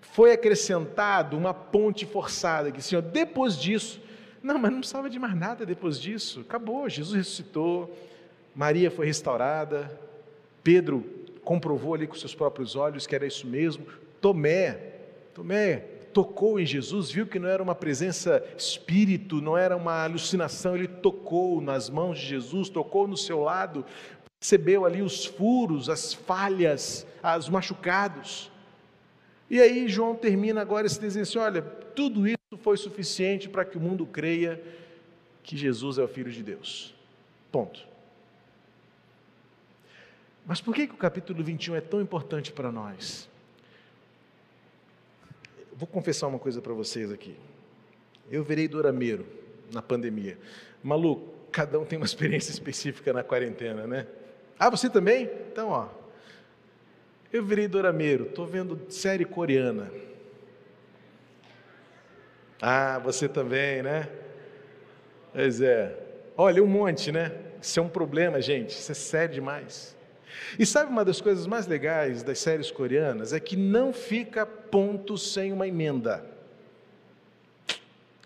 foi 0.00 0.32
acrescentado 0.32 1.36
uma 1.36 1.54
ponte 1.54 2.04
forçada, 2.04 2.70
que 2.70 2.82
Senhor, 2.82 3.02
depois 3.02 3.56
disso, 3.56 4.00
não, 4.42 4.58
mas 4.58 4.70
não 4.70 4.80
precisava 4.80 5.08
de 5.08 5.18
mais 5.18 5.34
nada 5.34 5.64
depois 5.64 6.00
disso, 6.00 6.40
acabou, 6.40 6.88
Jesus 6.88 7.16
ressuscitou, 7.16 7.90
Maria 8.54 8.90
foi 8.90 9.06
restaurada, 9.06 9.90
Pedro 10.62 11.04
comprovou 11.42 11.94
ali 11.94 12.06
com 12.06 12.14
seus 12.14 12.34
próprios 12.34 12.76
olhos 12.76 13.06
que 13.06 13.14
era 13.14 13.26
isso 13.26 13.46
mesmo, 13.46 13.86
Tomé, 14.20 14.92
Tomé 15.34 15.76
tocou 16.12 16.60
em 16.60 16.66
Jesus, 16.66 17.10
viu 17.10 17.26
que 17.26 17.38
não 17.38 17.48
era 17.48 17.62
uma 17.62 17.74
presença 17.74 18.44
espírito, 18.56 19.40
não 19.40 19.56
era 19.56 19.76
uma 19.76 20.04
alucinação, 20.04 20.76
ele 20.76 20.86
tocou 20.86 21.60
nas 21.60 21.88
mãos 21.88 22.18
de 22.18 22.26
Jesus, 22.26 22.68
tocou 22.68 23.08
no 23.08 23.16
seu 23.16 23.40
lado, 23.40 23.84
percebeu 24.38 24.84
ali 24.84 25.00
os 25.00 25.24
furos, 25.24 25.88
as 25.88 26.12
falhas, 26.12 27.06
os 27.22 27.48
machucados. 27.48 28.50
E 29.48 29.60
aí 29.60 29.88
João 29.88 30.14
termina 30.14 30.60
agora 30.60 30.86
esse 30.86 31.00
desenho 31.00 31.22
assim, 31.22 31.38
olha, 31.38 31.62
tudo 31.62 32.26
isso 32.26 32.38
foi 32.62 32.76
suficiente 32.76 33.48
para 33.48 33.64
que 33.64 33.76
o 33.76 33.80
mundo 33.80 34.06
creia 34.06 34.62
que 35.42 35.56
Jesus 35.56 35.98
é 35.98 36.02
o 36.02 36.08
Filho 36.08 36.30
de 36.30 36.42
Deus. 36.42 36.94
Ponto. 37.50 37.86
Mas 40.46 40.60
por 40.60 40.74
que, 40.74 40.86
que 40.86 40.94
o 40.94 40.96
capítulo 40.96 41.42
21 41.42 41.76
é 41.76 41.80
tão 41.80 42.00
importante 42.00 42.52
para 42.52 42.72
nós? 42.72 43.28
Vou 45.74 45.86
confessar 45.86 46.26
uma 46.26 46.38
coisa 46.38 46.60
para 46.60 46.72
vocês 46.72 47.12
aqui. 47.12 47.36
Eu 48.30 48.42
virei 48.42 48.66
dorameiro 48.66 49.26
na 49.72 49.82
pandemia. 49.82 50.38
Maluco, 50.82 51.32
cada 51.50 51.78
um 51.78 51.84
tem 51.84 51.98
uma 51.98 52.06
experiência 52.06 52.50
específica 52.52 53.12
na 53.12 53.22
quarentena, 53.22 53.86
né? 53.86 54.06
Ah, 54.58 54.70
você 54.70 54.88
também? 54.88 55.24
Então, 55.50 55.68
ó. 55.68 56.01
Eu 57.32 57.42
virei 57.44 57.66
dorameiro, 57.66 58.24
estou 58.24 58.46
vendo 58.46 58.78
série 58.90 59.24
coreana. 59.24 59.90
Ah, 62.60 62.98
você 62.98 63.28
também, 63.28 63.82
né? 63.82 64.08
Pois 65.32 65.60
é. 65.60 65.98
Olha, 66.36 66.62
um 66.62 66.66
monte, 66.66 67.10
né? 67.10 67.32
Isso 67.60 67.80
é 67.80 67.82
um 67.82 67.88
problema, 67.88 68.40
gente. 68.40 68.70
Isso 68.70 68.92
é 68.92 68.94
sério 68.94 69.34
demais. 69.34 69.96
E 70.58 70.66
sabe 70.66 70.90
uma 70.90 71.04
das 71.04 71.20
coisas 71.20 71.46
mais 71.46 71.66
legais 71.66 72.22
das 72.22 72.38
séries 72.38 72.70
coreanas? 72.70 73.32
É 73.32 73.40
que 73.40 73.56
não 73.56 73.92
fica 73.92 74.44
ponto 74.44 75.16
sem 75.16 75.52
uma 75.52 75.66
emenda. 75.66 76.24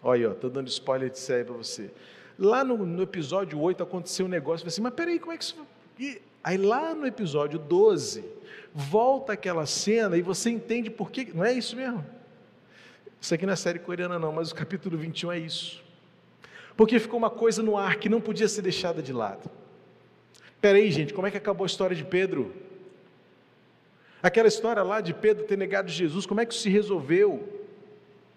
Olha, 0.02 0.28
estou 0.28 0.50
dando 0.50 0.68
spoiler 0.68 1.10
de 1.10 1.18
série 1.18 1.44
para 1.44 1.54
você. 1.54 1.90
Lá 2.38 2.64
no, 2.64 2.76
no, 2.76 3.02
episódio 3.02 3.60
8 3.60 3.82
aconteceu 3.82 4.26
um 4.26 4.28
negócio, 4.28 4.66
assim, 4.66 4.80
mas 4.80 4.94
peraí, 4.94 5.18
como 5.18 5.32
é 5.32 5.38
que 5.38 5.44
isso... 5.44 5.56
E 5.98 6.20
aí 6.44 6.58
lá 6.58 6.94
no 6.94 7.06
episódio 7.06 7.58
12, 7.58 8.24
volta 8.78 9.32
aquela 9.32 9.64
cena 9.64 10.18
e 10.18 10.22
você 10.22 10.50
entende 10.50 10.90
por 10.90 11.10
que... 11.10 11.32
Não 11.34 11.42
é 11.42 11.50
isso 11.50 11.74
mesmo? 11.74 12.04
Isso 13.18 13.34
aqui 13.34 13.46
não 13.46 13.54
é 13.54 13.56
série 13.56 13.78
coreana 13.78 14.18
não, 14.18 14.30
mas 14.30 14.50
o 14.50 14.54
capítulo 14.54 14.98
21 14.98 15.32
é 15.32 15.38
isso. 15.38 15.82
Porque 16.76 16.98
ficou 16.98 17.18
uma 17.18 17.30
coisa 17.30 17.62
no 17.62 17.78
ar 17.78 17.96
que 17.96 18.10
não 18.10 18.20
podia 18.20 18.46
ser 18.46 18.60
deixada 18.60 19.02
de 19.02 19.14
lado. 19.14 19.50
Peraí, 20.60 20.90
gente, 20.90 21.14
como 21.14 21.26
é 21.26 21.30
que 21.30 21.38
acabou 21.38 21.64
a 21.64 21.66
história 21.66 21.96
de 21.96 22.04
Pedro? 22.04 22.54
Aquela 24.22 24.46
história 24.46 24.82
lá 24.82 25.00
de 25.00 25.14
Pedro 25.14 25.44
ter 25.44 25.56
negado 25.56 25.90
Jesus, 25.90 26.26
como 26.26 26.42
é 26.42 26.44
que 26.44 26.52
isso 26.52 26.62
se 26.64 26.68
resolveu? 26.68 27.65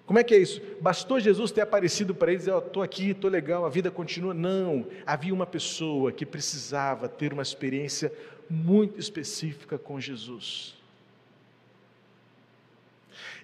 Como 0.10 0.18
é 0.18 0.24
que 0.24 0.34
é 0.34 0.40
isso? 0.40 0.60
Bastou 0.82 1.20
Jesus 1.20 1.52
ter 1.52 1.62
aparecido 1.62 2.16
para 2.16 2.32
eles 2.32 2.42
e 2.42 2.46
dizer, 2.46 2.58
oh, 2.58 2.66
estou 2.66 2.82
aqui, 2.82 3.12
estou 3.12 3.30
legal, 3.30 3.64
a 3.64 3.70
vida 3.70 3.92
continua? 3.92 4.34
Não, 4.34 4.88
havia 5.06 5.32
uma 5.32 5.46
pessoa 5.46 6.12
que 6.12 6.26
precisava 6.26 7.08
ter 7.08 7.32
uma 7.32 7.44
experiência 7.44 8.12
muito 8.50 9.00
específica 9.00 9.78
com 9.78 10.00
Jesus. 10.00 10.76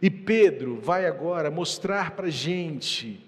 E 0.02 0.10
Pedro 0.10 0.80
vai 0.82 1.06
agora 1.06 1.52
mostrar 1.52 2.16
para 2.16 2.26
a 2.26 2.32
gente 2.32 3.24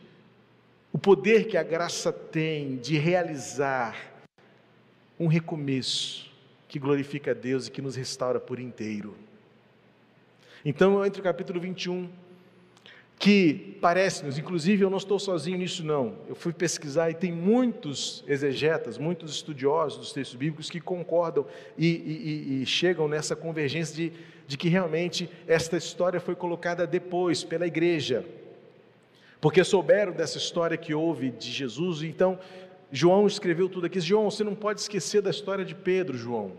o 0.91 0.97
poder 0.97 1.45
que 1.45 1.57
a 1.57 1.63
graça 1.63 2.11
tem 2.11 2.77
de 2.77 2.97
realizar 2.97 4.15
um 5.19 5.27
recomeço 5.27 6.27
que 6.67 6.79
glorifica 6.79 7.29
a 7.29 7.35
Deus 7.35 7.67
e 7.67 7.71
que 7.71 7.83
nos 7.83 7.95
restaura 7.95 8.39
por 8.39 8.59
inteiro. 8.59 9.15
Então, 10.65 11.05
entre 11.05 11.21
o 11.21 11.23
capítulo 11.23 11.59
21 11.59 12.25
que 13.19 13.77
parece-nos, 13.81 14.37
inclusive 14.37 14.83
eu 14.83 14.89
não 14.89 14.97
estou 14.97 15.17
sozinho 15.17 15.57
nisso 15.57 15.83
não, 15.83 16.15
eu 16.29 16.35
fui 16.35 16.53
pesquisar 16.53 17.09
e 17.09 17.15
tem 17.15 17.31
muitos 17.31 18.23
exegetas, 18.27 18.97
muitos 18.97 19.31
estudiosos 19.31 19.97
dos 19.97 20.13
textos 20.13 20.37
bíblicos 20.37 20.69
que 20.69 20.79
concordam 20.79 21.45
e, 21.77 21.87
e, 21.87 22.61
e 22.61 22.65
chegam 22.65 23.07
nessa 23.07 23.35
convergência 23.35 23.95
de, 23.95 24.13
de 24.45 24.55
que 24.55 24.69
realmente 24.69 25.27
esta 25.47 25.77
história 25.77 26.19
foi 26.19 26.35
colocada 26.35 26.85
depois 26.85 27.43
pela 27.43 27.65
igreja, 27.65 28.23
porque 29.41 29.63
souberam 29.63 30.11
dessa 30.11 30.37
história 30.37 30.77
que 30.77 30.93
houve 30.93 31.31
de 31.31 31.51
Jesus, 31.51 32.03
então 32.03 32.39
João 32.91 33.25
escreveu 33.25 33.67
tudo 33.67 33.87
aqui, 33.87 33.99
João, 33.99 34.29
você 34.29 34.43
não 34.43 34.53
pode 34.53 34.81
esquecer 34.81 35.23
da 35.23 35.31
história 35.31 35.65
de 35.65 35.73
Pedro, 35.73 36.15
João, 36.15 36.51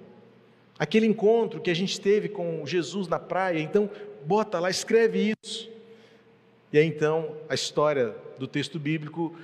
aquele 0.76 1.06
encontro 1.06 1.60
que 1.60 1.70
a 1.70 1.74
gente 1.74 2.00
teve 2.00 2.28
com 2.28 2.66
Jesus 2.66 3.06
na 3.06 3.20
praia, 3.20 3.60
então 3.60 3.88
bota 4.26 4.58
lá, 4.58 4.68
escreve 4.68 5.34
isso, 5.40 5.77
e 6.72 6.78
aí 6.78 6.87
então 6.87 7.37
a 7.48 7.54
história 7.54 8.14
do 8.38 8.46
texto 8.46 8.78
bíblico 8.78 9.37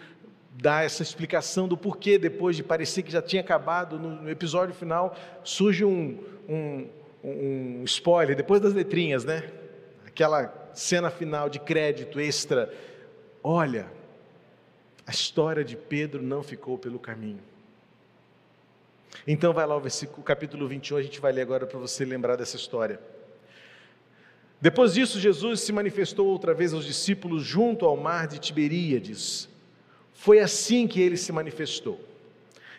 dá 0.54 0.82
essa 0.82 1.02
explicação 1.02 1.66
do 1.66 1.76
porquê, 1.76 2.18
depois 2.18 2.56
de 2.56 2.62
parecer 2.62 3.02
que 3.02 3.10
já 3.10 3.20
tinha 3.20 3.42
acabado, 3.42 3.98
no, 3.98 4.30
episódio 4.30 4.74
final 4.74 5.16
surge 5.42 5.84
um, 5.84 6.18
um, 6.48 6.88
um 7.22 7.84
spoiler, 7.84 8.36
depois 8.36 8.60
das 8.60 8.72
letrinhas, 8.72 9.24
né? 9.24 9.50
Aquela 10.06 10.70
cena 10.72 11.10
final 11.10 11.48
de 11.48 11.58
crédito 11.58 12.20
extra. 12.20 12.72
Olha, 13.42 13.86
a 15.06 15.10
história 15.10 15.64
de 15.64 15.76
Pedro 15.76 16.22
não 16.22 16.42
ficou 16.42 16.78
pelo 16.78 16.98
caminho. 16.98 17.40
Então 19.26 19.52
vai 19.52 19.66
lá 19.66 19.76
o 19.76 19.80
versículo, 19.80 20.22
capítulo 20.22 20.66
21, 20.68 20.96
a 20.96 21.02
gente 21.02 21.20
vai 21.20 21.32
ler 21.32 21.42
agora 21.42 21.66
para 21.66 21.78
você 21.78 22.04
lembrar 22.04 22.36
dessa 22.36 22.56
história. 22.56 23.00
Depois 24.60 24.94
disso, 24.94 25.20
Jesus 25.20 25.60
se 25.60 25.72
manifestou 25.72 26.26
outra 26.26 26.54
vez 26.54 26.72
aos 26.72 26.84
discípulos 26.84 27.42
junto 27.42 27.84
ao 27.84 27.96
mar 27.96 28.26
de 28.26 28.38
Tiberíades. 28.38 29.48
Foi 30.12 30.40
assim 30.40 30.86
que 30.86 31.00
ele 31.00 31.16
se 31.16 31.32
manifestou. 31.32 32.00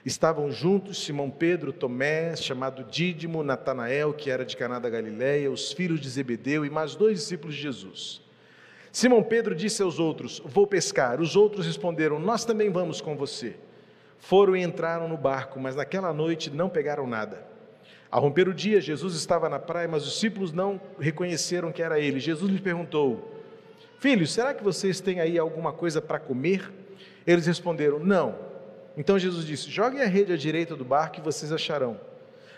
Estavam 0.05 0.51
juntos 0.51 1.03
Simão 1.03 1.29
Pedro, 1.29 1.73
Tomé, 1.73 2.35
chamado 2.35 2.83
Dídimo, 2.83 3.43
Natanael, 3.43 4.13
que 4.13 4.29
era 4.29 4.45
de 4.45 4.55
Caná 4.55 4.77
da 4.77 4.89
Galileia, 4.89 5.51
os 5.51 5.71
filhos 5.71 5.99
de 5.99 6.09
Zebedeu 6.09 6.63
e 6.63 6.69
mais 6.69 6.95
dois 6.95 7.19
discípulos 7.19 7.55
de 7.55 7.61
Jesus. 7.61 8.21
Simão 8.91 9.21
Pedro 9.21 9.55
disse 9.55 9.81
aos 9.81 9.99
outros: 9.99 10.41
Vou 10.45 10.65
pescar. 10.65 11.19
Os 11.19 11.35
outros 11.35 11.65
responderam: 11.65 12.17
Nós 12.19 12.45
também 12.45 12.69
vamos 12.69 13.01
com 13.01 13.15
você. 13.17 13.55
Foram 14.19 14.55
e 14.55 14.63
entraram 14.63 15.07
no 15.07 15.17
barco, 15.17 15.59
mas 15.59 15.75
naquela 15.75 16.13
noite 16.13 16.49
não 16.49 16.69
pegaram 16.69 17.05
nada. 17.05 17.54
Ao 18.09 18.21
romper 18.21 18.47
o 18.47 18.53
dia, 18.53 18.79
Jesus 18.79 19.15
estava 19.15 19.49
na 19.49 19.59
praia, 19.59 19.87
mas 19.87 20.03
os 20.03 20.13
discípulos 20.13 20.51
não 20.53 20.79
reconheceram 20.99 21.71
que 21.71 21.81
era 21.81 21.99
ele. 21.99 22.19
Jesus 22.19 22.51
lhe 22.51 22.61
perguntou: 22.61 23.43
Filhos, 23.99 24.31
será 24.31 24.53
que 24.53 24.63
vocês 24.63 24.99
têm 24.99 25.19
aí 25.19 25.37
alguma 25.37 25.73
coisa 25.73 26.01
para 26.01 26.19
comer? 26.19 26.71
Eles 27.25 27.45
responderam: 27.45 27.99
Não. 27.99 28.35
Então 28.97 29.19
Jesus 29.19 29.45
disse: 29.45 29.69
Joguem 29.69 30.01
a 30.01 30.07
rede 30.07 30.31
à 30.33 30.37
direita 30.37 30.75
do 30.75 30.85
barco 30.85 31.19
e 31.19 31.21
vocês 31.21 31.51
acharão. 31.51 31.99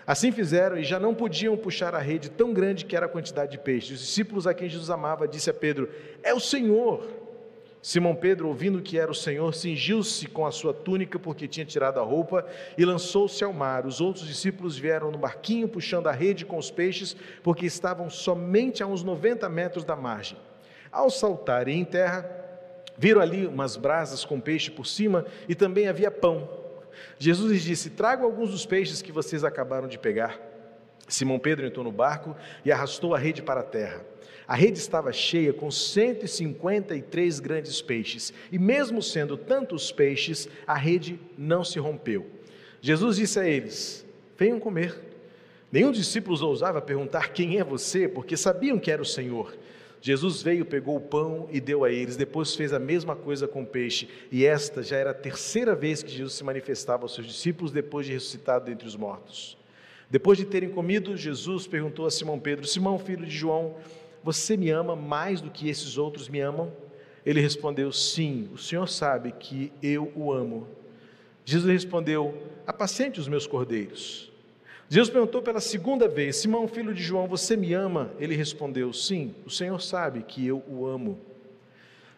Assim 0.05 0.31
fizeram 0.31 0.77
e 0.77 0.83
já 0.83 0.99
não 0.99 1.13
podiam 1.13 1.57
puxar 1.57 1.93
a 1.93 1.99
rede 1.99 2.29
tão 2.29 2.53
grande 2.53 2.85
que 2.85 2.95
era 2.95 3.07
a 3.07 3.09
quantidade 3.09 3.51
de 3.51 3.57
peixes. 3.57 3.99
Os 3.99 4.05
discípulos 4.05 4.47
a 4.47 4.53
quem 4.53 4.69
Jesus 4.69 4.89
amava 4.89 5.27
disse 5.27 5.49
a 5.49 5.53
Pedro: 5.53 5.89
É 6.23 6.33
o 6.33 6.39
Senhor. 6.39 7.26
Simão 7.87 8.13
Pedro, 8.13 8.49
ouvindo 8.49 8.81
que 8.81 8.99
era 8.99 9.09
o 9.09 9.15
Senhor, 9.15 9.55
cingiu-se 9.55 10.27
com 10.27 10.45
a 10.45 10.51
sua 10.51 10.73
túnica, 10.73 11.17
porque 11.17 11.47
tinha 11.47 11.65
tirado 11.65 12.01
a 12.01 12.03
roupa, 12.03 12.45
e 12.77 12.83
lançou-se 12.83 13.41
ao 13.45 13.53
mar. 13.53 13.85
Os 13.85 14.01
outros 14.01 14.27
discípulos 14.27 14.77
vieram 14.77 15.09
no 15.09 15.17
barquinho, 15.17 15.69
puxando 15.69 16.07
a 16.07 16.11
rede 16.11 16.45
com 16.45 16.57
os 16.57 16.69
peixes, 16.69 17.15
porque 17.41 17.65
estavam 17.65 18.09
somente 18.09 18.83
a 18.83 18.87
uns 18.87 19.03
90 19.03 19.47
metros 19.47 19.85
da 19.85 19.95
margem. 19.95 20.37
Ao 20.91 21.09
saltarem 21.09 21.79
em 21.79 21.85
terra, 21.85 22.29
viram 22.97 23.21
ali 23.21 23.47
umas 23.47 23.77
brasas 23.77 24.25
com 24.25 24.37
peixe 24.37 24.69
por 24.69 24.85
cima, 24.85 25.25
e 25.47 25.55
também 25.55 25.87
havia 25.87 26.11
pão. 26.11 26.49
Jesus 27.17 27.49
lhes 27.53 27.63
disse: 27.63 27.91
Trago 27.91 28.25
alguns 28.25 28.51
dos 28.51 28.65
peixes 28.65 29.01
que 29.01 29.13
vocês 29.13 29.45
acabaram 29.45 29.87
de 29.87 29.97
pegar. 29.97 30.37
Simão 31.07 31.39
Pedro 31.39 31.65
entrou 31.65 31.85
no 31.85 31.91
barco 31.93 32.35
e 32.65 32.71
arrastou 32.71 33.15
a 33.15 33.17
rede 33.17 33.41
para 33.41 33.61
a 33.61 33.63
terra 33.63 34.03
a 34.47 34.55
rede 34.55 34.79
estava 34.79 35.11
cheia 35.11 35.51
com 35.51 35.69
153 35.69 37.39
grandes 37.39 37.81
peixes, 37.81 38.33
e 38.51 38.57
mesmo 38.57 39.01
sendo 39.01 39.35
tantos 39.35 39.91
peixes, 39.91 40.47
a 40.65 40.75
rede 40.75 41.19
não 41.37 41.63
se 41.63 41.77
rompeu. 41.79 42.25
Jesus 42.79 43.17
disse 43.17 43.39
a 43.39 43.47
eles: 43.47 44.05
Venham 44.37 44.59
comer. 44.59 45.03
Nenhum 45.69 45.91
dos 45.91 45.99
discípulos 45.99 46.41
ousava 46.41 46.81
perguntar 46.81 47.33
quem 47.33 47.59
é 47.59 47.63
você, 47.63 48.07
porque 48.07 48.37
sabiam 48.37 48.79
que 48.79 48.89
era 48.89 49.01
o 49.01 49.05
Senhor. 49.05 49.53
Jesus 49.99 50.41
veio, 50.41 50.63
pegou 50.63 50.95
o 50.95 51.01
pão 51.01 51.49
e 51.51 51.59
deu 51.59 51.83
a 51.83 51.91
eles, 51.91 52.15
depois 52.15 52.55
fez 52.55 52.71
a 52.71 52.79
mesma 52.79 53.15
coisa 53.15 53.47
com 53.47 53.63
o 53.63 53.65
peixe, 53.65 54.07
e 54.31 54.45
esta 54.45 54.81
já 54.81 54.95
era 54.95 55.11
a 55.11 55.13
terceira 55.13 55.75
vez 55.75 56.01
que 56.01 56.11
Jesus 56.11 56.35
se 56.35 56.43
manifestava 56.43 57.03
aos 57.03 57.15
seus 57.15 57.27
discípulos 57.27 57.71
depois 57.71 58.05
de 58.05 58.13
ressuscitado 58.13 58.65
dentre 58.65 58.87
os 58.87 58.95
mortos. 58.95 59.57
Depois 60.09 60.37
de 60.37 60.45
terem 60.45 60.69
comido, 60.69 61.17
Jesus 61.17 61.67
perguntou 61.67 62.05
a 62.05 62.11
Simão 62.11 62.39
Pedro: 62.39 62.65
Simão, 62.65 62.97
filho 62.97 63.25
de 63.25 63.35
João, 63.35 63.75
você 64.27 64.57
me 64.57 64.69
ama 64.69 64.93
mais 64.93 65.39
do 65.39 65.49
que 65.49 65.69
esses 65.69 65.97
outros 65.97 66.27
me 66.27 66.41
amam? 66.41 66.69
Ele 67.25 67.39
respondeu: 67.39 67.93
Sim, 67.93 68.49
o 68.53 68.57
Senhor 68.57 68.85
sabe 68.89 69.31
que 69.31 69.71
eu 69.81 70.11
o 70.17 70.33
amo. 70.33 70.67
Jesus 71.45 71.71
respondeu: 71.71 72.37
Apacente 72.65 73.21
os 73.21 73.29
meus 73.29 73.47
cordeiros. 73.47 74.29
Jesus 74.89 75.09
perguntou 75.09 75.41
pela 75.41 75.61
segunda 75.61 76.09
vez: 76.09 76.35
Simão, 76.35 76.67
filho 76.67 76.93
de 76.93 77.01
João, 77.01 77.25
você 77.25 77.55
me 77.55 77.73
ama? 77.73 78.11
Ele 78.19 78.35
respondeu: 78.35 78.91
Sim, 78.91 79.33
o 79.45 79.49
Senhor 79.49 79.81
sabe 79.81 80.23
que 80.23 80.45
eu 80.45 80.61
o 80.67 80.85
amo. 80.85 81.17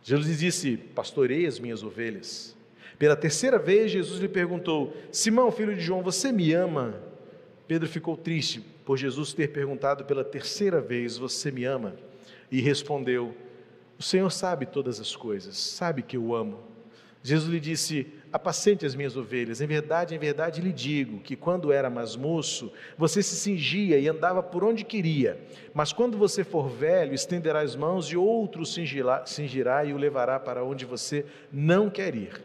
Jesus 0.01 0.39
disse: 0.39 0.77
Pastorei 0.77 1.45
as 1.45 1.59
minhas 1.59 1.83
ovelhas. 1.83 2.57
Pela 2.97 3.15
terceira 3.15 3.59
vez, 3.59 3.91
Jesus 3.91 4.19
lhe 4.19 4.27
perguntou: 4.27 4.97
Simão, 5.11 5.51
filho 5.51 5.75
de 5.75 5.81
João, 5.81 6.01
você 6.01 6.31
me 6.31 6.53
ama? 6.53 6.95
Pedro 7.69 7.87
ficou 7.87 8.17
triste 8.17 8.61
por 8.83 8.97
Jesus 8.97 9.31
ter 9.31 9.49
perguntado 9.49 10.03
pela 10.03 10.23
terceira 10.23 10.81
vez: 10.81 11.19
Você 11.19 11.51
me 11.51 11.65
ama? 11.65 11.95
E 12.51 12.59
respondeu: 12.59 13.37
O 13.95 14.01
Senhor 14.01 14.31
sabe 14.31 14.65
todas 14.65 14.99
as 14.99 15.15
coisas, 15.15 15.55
sabe 15.55 16.01
que 16.01 16.17
eu 16.17 16.33
amo. 16.33 16.63
Jesus 17.21 17.47
lhe 17.47 17.59
disse: 17.59 18.07
Apacente 18.33 18.87
as 18.87 18.95
minhas 18.95 19.15
ovelhas. 19.15 19.61
Em 19.61 19.67
verdade, 19.67 20.15
em 20.15 20.17
verdade 20.17 20.61
lhe 20.61 20.73
digo 20.73 21.19
que 21.19 21.35
quando 21.35 21.71
era 21.71 21.91
mais 21.91 22.15
moço, 22.15 22.73
você 22.97 23.21
se 23.21 23.35
cingia 23.35 23.99
e 23.99 24.07
andava 24.07 24.41
por 24.41 24.63
onde 24.63 24.83
queria. 24.83 25.39
Mas 25.71 25.93
quando 25.93 26.17
você 26.17 26.43
for 26.43 26.69
velho, 26.69 27.13
estenderá 27.13 27.61
as 27.61 27.75
mãos 27.75 28.07
e 28.07 28.17
outro 28.17 28.65
cingirá, 28.65 29.27
cingirá 29.27 29.85
e 29.85 29.93
o 29.93 29.97
levará 29.97 30.39
para 30.39 30.63
onde 30.63 30.85
você 30.85 31.23
não 31.51 31.87
quer 31.87 32.15
ir. 32.15 32.43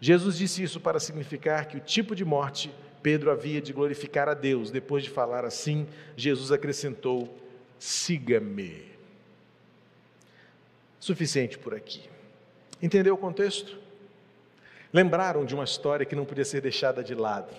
Jesus 0.00 0.38
disse 0.38 0.62
isso 0.62 0.80
para 0.80 0.98
significar 0.98 1.66
que 1.66 1.76
o 1.76 1.80
tipo 1.80 2.16
de 2.16 2.24
morte 2.24 2.72
Pedro 3.04 3.30
havia 3.30 3.60
de 3.60 3.70
glorificar 3.70 4.30
a 4.30 4.34
Deus. 4.34 4.70
Depois 4.70 5.04
de 5.04 5.10
falar 5.10 5.44
assim, 5.44 5.86
Jesus 6.16 6.50
acrescentou: 6.50 7.38
Siga-me. 7.78 8.86
Suficiente 10.98 11.58
por 11.58 11.74
aqui. 11.74 12.08
Entendeu 12.80 13.14
o 13.14 13.18
contexto? 13.18 13.78
lembraram 14.90 15.44
de 15.44 15.56
uma 15.56 15.64
história 15.64 16.06
que 16.06 16.14
não 16.14 16.24
podia 16.24 16.44
ser 16.44 16.60
deixada 16.60 17.02
de 17.02 17.16
lado. 17.16 17.52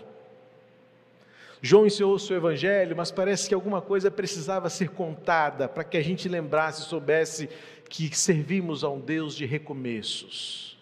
João 1.62 1.86
ensinou 1.86 2.16
o 2.16 2.20
seu 2.20 2.38
evangelho, 2.38 2.96
mas 2.96 3.12
parece 3.12 3.50
que 3.50 3.54
alguma 3.54 3.82
coisa 3.82 4.10
precisava 4.10 4.70
ser 4.70 4.90
contada 4.90 5.68
para 5.68 5.84
que 5.84 5.98
a 5.98 6.02
gente 6.02 6.30
lembrasse, 6.30 6.84
soubesse 6.84 7.50
que 7.90 8.16
servimos 8.16 8.86
a 8.86 8.90
um 8.90 9.02
Deus 9.02 9.36
de 9.36 9.46
recomeços. 9.46 10.78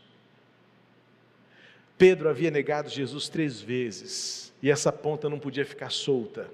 Pedro 1.98 2.30
havia 2.30 2.52
negado 2.52 2.88
Jesus 2.88 3.28
três 3.28 3.60
vezes 3.60 4.43
e 4.64 4.72
essa 4.72 4.94
ponta 4.94 5.30
não 5.30 5.38
podia 5.38 5.66
ficar 5.66 5.92
solta. 5.92 6.50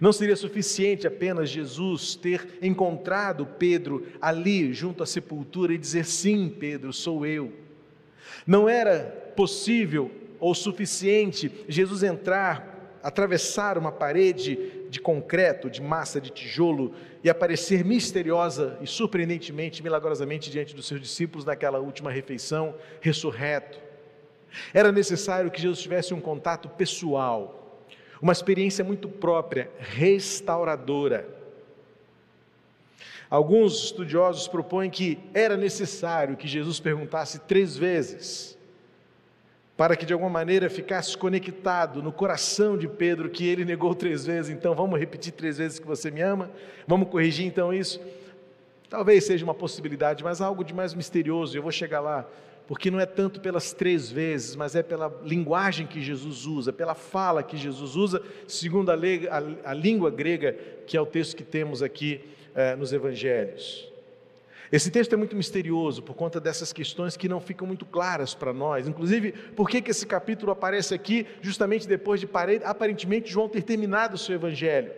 Não 0.00 0.12
seria 0.12 0.36
suficiente 0.36 1.08
apenas 1.08 1.50
Jesus 1.50 2.14
ter 2.14 2.58
encontrado 2.62 3.44
Pedro 3.44 4.06
ali 4.20 4.72
junto 4.72 5.02
à 5.02 5.06
sepultura 5.06 5.74
e 5.74 5.78
dizer: 5.78 6.04
Sim, 6.04 6.54
Pedro, 6.60 6.92
sou 6.92 7.26
eu. 7.26 7.52
Não 8.46 8.68
era 8.68 9.32
possível 9.34 10.10
ou 10.38 10.54
suficiente 10.54 11.50
Jesus 11.68 12.04
entrar, 12.04 12.98
atravessar 13.02 13.76
uma 13.76 13.90
parede 13.90 14.86
de 14.88 15.00
concreto, 15.00 15.68
de 15.68 15.82
massa, 15.82 16.20
de 16.20 16.30
tijolo 16.30 16.94
e 17.24 17.28
aparecer 17.28 17.84
misteriosa 17.84 18.78
e 18.80 18.86
surpreendentemente, 18.86 19.82
milagrosamente 19.82 20.50
diante 20.50 20.76
dos 20.76 20.86
seus 20.86 21.00
discípulos 21.00 21.44
naquela 21.44 21.80
última 21.80 22.10
refeição, 22.10 22.74
ressurreto. 23.00 23.89
Era 24.72 24.90
necessário 24.90 25.50
que 25.50 25.60
Jesus 25.60 25.80
tivesse 25.80 26.12
um 26.12 26.20
contato 26.20 26.68
pessoal, 26.68 27.78
uma 28.20 28.32
experiência 28.32 28.84
muito 28.84 29.08
própria, 29.08 29.70
restauradora 29.78 31.40
Alguns 33.30 33.84
estudiosos 33.84 34.48
propõem 34.48 34.90
que 34.90 35.16
era 35.32 35.56
necessário 35.56 36.36
que 36.36 36.48
Jesus 36.48 36.80
perguntasse 36.80 37.38
três 37.38 37.76
vezes, 37.76 38.58
para 39.76 39.94
que 39.94 40.04
de 40.04 40.12
alguma 40.12 40.28
maneira 40.28 40.68
ficasse 40.68 41.16
conectado 41.16 42.02
no 42.02 42.10
coração 42.10 42.76
de 42.76 42.88
Pedro 42.88 43.30
que 43.30 43.46
ele 43.46 43.64
negou 43.64 43.94
três 43.94 44.26
vezes. 44.26 44.50
Então 44.50 44.74
vamos 44.74 44.98
repetir 44.98 45.32
três 45.32 45.58
vezes 45.58 45.78
que 45.78 45.86
você 45.86 46.10
me 46.10 46.20
ama? 46.20 46.50
Vamos 46.88 47.08
corrigir 47.08 47.46
então 47.46 47.72
isso? 47.72 48.00
Talvez 48.88 49.22
seja 49.24 49.44
uma 49.44 49.54
possibilidade, 49.54 50.24
mas 50.24 50.40
algo 50.40 50.64
de 50.64 50.74
mais 50.74 50.92
misterioso, 50.92 51.56
eu 51.56 51.62
vou 51.62 51.70
chegar 51.70 52.00
lá, 52.00 52.28
porque 52.70 52.88
não 52.88 53.00
é 53.00 53.04
tanto 53.04 53.40
pelas 53.40 53.72
três 53.72 54.12
vezes, 54.12 54.54
mas 54.54 54.76
é 54.76 54.82
pela 54.84 55.12
linguagem 55.24 55.88
que 55.88 56.00
Jesus 56.00 56.46
usa, 56.46 56.72
pela 56.72 56.94
fala 56.94 57.42
que 57.42 57.56
Jesus 57.56 57.96
usa, 57.96 58.22
segundo 58.46 58.90
a, 58.90 58.94
a, 58.94 59.70
a 59.72 59.74
língua 59.74 60.08
grega, 60.08 60.56
que 60.86 60.96
é 60.96 61.00
o 61.00 61.04
texto 61.04 61.34
que 61.34 61.42
temos 61.42 61.82
aqui 61.82 62.20
eh, 62.54 62.76
nos 62.76 62.92
evangelhos. 62.92 63.90
Esse 64.70 64.88
texto 64.88 65.12
é 65.12 65.16
muito 65.16 65.34
misterioso 65.34 66.00
por 66.00 66.14
conta 66.14 66.38
dessas 66.38 66.72
questões 66.72 67.16
que 67.16 67.28
não 67.28 67.40
ficam 67.40 67.66
muito 67.66 67.84
claras 67.84 68.34
para 68.36 68.52
nós. 68.52 68.86
Inclusive, 68.86 69.32
por 69.32 69.68
que, 69.68 69.82
que 69.82 69.90
esse 69.90 70.06
capítulo 70.06 70.52
aparece 70.52 70.94
aqui 70.94 71.26
justamente 71.42 71.88
depois 71.88 72.20
de 72.20 72.28
aparentemente 72.62 73.32
João 73.32 73.48
ter 73.48 73.62
terminado 73.62 74.14
o 74.14 74.18
seu 74.18 74.36
evangelho? 74.36 74.92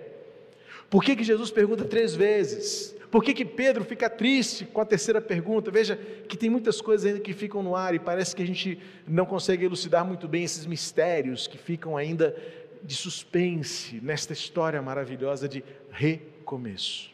Por 0.91 1.03
que, 1.03 1.17
que 1.17 1.25
Jesus 1.25 1.51
pergunta 1.51 1.87
três 1.87 2.15
vezes? 2.15 2.95
Por 3.13 3.23
que, 3.23 3.35
que 3.35 3.45
Pedro 3.45 3.85
fica 3.85 4.09
triste 4.09 4.65
com 4.65 4.81
a 4.81 4.87
terceira 4.87 5.21
pergunta? 5.21 5.71
Veja 5.71 5.97
que 6.27 6.35
tem 6.35 6.49
muitas 6.49 6.81
coisas 6.81 7.05
ainda 7.05 7.21
que 7.21 7.35
ficam 7.35 7.63
no 7.63 7.77
ar 7.77 7.95
e 7.95 7.99
parece 7.99 8.35
que 8.35 8.43
a 8.43 8.47
gente 8.47 8.81
não 9.07 9.27
consegue 9.27 9.67
elucidar 9.67 10.03
muito 10.03 10.27
bem 10.27 10.45
esses 10.45 10.65
mistérios 10.65 11.47
que 11.47 11.59
ficam 11.59 11.95
ainda 11.95 12.35
de 12.83 12.95
suspense 12.95 14.01
nesta 14.03 14.33
história 14.33 14.81
maravilhosa 14.81 15.47
de 15.47 15.63
recomeço. 15.91 17.11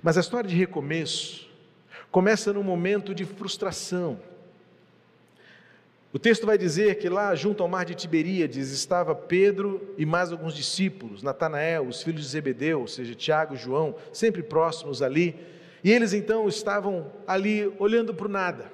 Mas 0.00 0.16
a 0.16 0.20
história 0.20 0.48
de 0.48 0.54
recomeço 0.54 1.50
começa 2.08 2.52
num 2.52 2.62
momento 2.62 3.12
de 3.12 3.24
frustração. 3.24 4.20
O 6.14 6.18
texto 6.20 6.46
vai 6.46 6.56
dizer 6.56 7.00
que 7.00 7.08
lá 7.08 7.34
junto 7.34 7.60
ao 7.60 7.68
mar 7.68 7.84
de 7.84 7.92
Tiberíades 7.92 8.70
estava 8.70 9.16
Pedro 9.16 9.92
e 9.98 10.06
mais 10.06 10.30
alguns 10.30 10.54
discípulos, 10.54 11.24
Natanael, 11.24 11.88
os 11.88 12.04
filhos 12.04 12.22
de 12.22 12.28
Zebedeu, 12.28 12.82
ou 12.82 12.86
seja, 12.86 13.16
Tiago 13.16 13.54
e 13.54 13.58
João, 13.58 13.96
sempre 14.12 14.40
próximos 14.40 15.02
ali, 15.02 15.34
e 15.82 15.90
eles 15.90 16.12
então 16.12 16.46
estavam 16.46 17.10
ali 17.26 17.66
olhando 17.80 18.14
para 18.14 18.26
o 18.26 18.30
nada. 18.30 18.70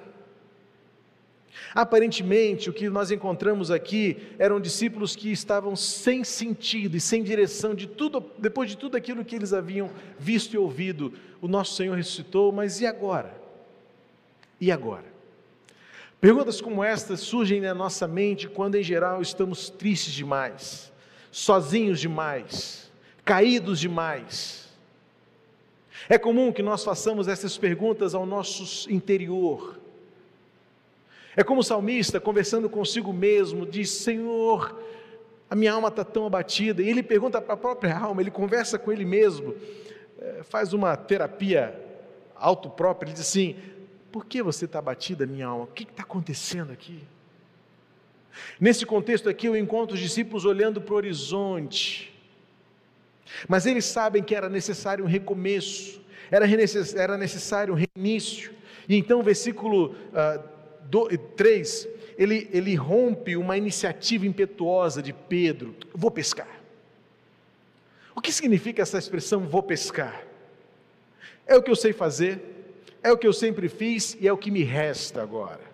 Aparentemente, 1.73 2.69
o 2.69 2.73
que 2.73 2.87
nós 2.91 3.09
encontramos 3.09 3.71
aqui 3.71 4.17
eram 4.37 4.61
discípulos 4.61 5.15
que 5.15 5.31
estavam 5.31 5.75
sem 5.75 6.23
sentido 6.23 6.95
e 6.95 7.01
sem 7.01 7.23
direção 7.23 7.73
de 7.73 7.87
tudo, 7.87 8.23
depois 8.37 8.69
de 8.69 8.77
tudo 8.77 8.95
aquilo 8.95 9.25
que 9.25 9.35
eles 9.35 9.51
haviam 9.51 9.89
visto 10.19 10.53
e 10.53 10.59
ouvido. 10.59 11.11
O 11.41 11.47
nosso 11.47 11.73
Senhor 11.73 11.95
ressuscitou, 11.95 12.51
mas 12.51 12.81
e 12.81 12.85
agora? 12.85 13.35
E 14.59 14.71
agora? 14.71 15.20
Perguntas 16.21 16.61
como 16.61 16.83
estas 16.83 17.19
surgem 17.19 17.59
na 17.59 17.73
nossa 17.73 18.07
mente 18.07 18.47
quando, 18.47 18.75
em 18.75 18.83
geral, 18.83 19.21
estamos 19.21 19.69
tristes 19.69 20.13
demais, 20.13 20.91
sozinhos 21.31 21.99
demais, 21.99 22.89
caídos 23.25 23.79
demais. 23.79 24.69
É 26.07 26.17
comum 26.17 26.53
que 26.53 26.61
nós 26.61 26.83
façamos 26.83 27.27
essas 27.27 27.57
perguntas 27.57 28.15
ao 28.15 28.25
nosso 28.25 28.89
interior 28.89 29.81
é 31.35 31.43
como 31.43 31.61
o 31.61 31.63
salmista 31.63 32.19
conversando 32.19 32.69
consigo 32.69 33.13
mesmo, 33.13 33.65
diz: 33.65 33.89
Senhor, 33.89 34.77
a 35.49 35.55
minha 35.55 35.71
alma 35.71 35.87
está 35.87 36.03
tão 36.03 36.25
abatida. 36.25 36.81
E 36.81 36.89
ele 36.89 37.01
pergunta 37.01 37.41
para 37.41 37.53
a 37.53 37.57
própria 37.57 37.97
alma, 37.97 38.21
ele 38.21 38.31
conversa 38.31 38.77
com 38.77 38.91
ele 38.91 39.05
mesmo, 39.05 39.55
é, 40.19 40.43
faz 40.43 40.73
uma 40.73 40.95
terapia 40.97 41.73
autoprópria. 42.35 43.07
Ele 43.07 43.13
diz 43.13 43.21
assim: 43.21 43.55
Por 44.11 44.25
que 44.25 44.43
você 44.43 44.65
está 44.65 44.79
abatida, 44.79 45.25
minha 45.25 45.47
alma? 45.47 45.63
O 45.63 45.67
que 45.67 45.83
está 45.83 46.03
acontecendo 46.03 46.71
aqui? 46.71 47.01
Nesse 48.59 48.85
contexto 48.85 49.29
aqui, 49.29 49.47
eu 49.47 49.55
encontro 49.55 49.95
os 49.95 50.01
discípulos 50.01 50.45
olhando 50.45 50.81
para 50.81 50.93
o 50.93 50.97
horizonte, 50.97 52.13
mas 53.47 53.65
eles 53.65 53.85
sabem 53.85 54.23
que 54.23 54.35
era 54.35 54.49
necessário 54.49 55.03
um 55.03 55.07
recomeço, 55.07 56.01
era 56.29 57.17
necessário 57.17 57.73
um 57.73 57.77
reinício. 57.95 58.51
E 58.87 58.95
então, 58.95 59.19
o 59.19 59.23
versículo 59.23 59.95
uh, 60.11 61.17
3, 61.35 61.87
ele, 62.17 62.49
ele 62.51 62.75
rompe 62.75 63.35
uma 63.37 63.57
iniciativa 63.57 64.25
impetuosa 64.25 65.01
de 65.01 65.13
Pedro: 65.13 65.75
vou 65.93 66.11
pescar. 66.11 66.61
O 68.15 68.21
que 68.21 68.31
significa 68.31 68.81
essa 68.81 68.97
expressão 68.97 69.47
vou 69.47 69.63
pescar? 69.63 70.25
É 71.45 71.55
o 71.55 71.63
que 71.63 71.71
eu 71.71 71.75
sei 71.75 71.93
fazer, 71.93 72.60
é 73.03 73.11
o 73.11 73.17
que 73.17 73.27
eu 73.27 73.33
sempre 73.33 73.67
fiz 73.67 74.15
e 74.19 74.27
é 74.27 74.33
o 74.33 74.37
que 74.37 74.51
me 74.51 74.63
resta 74.63 75.21
agora. 75.21 75.71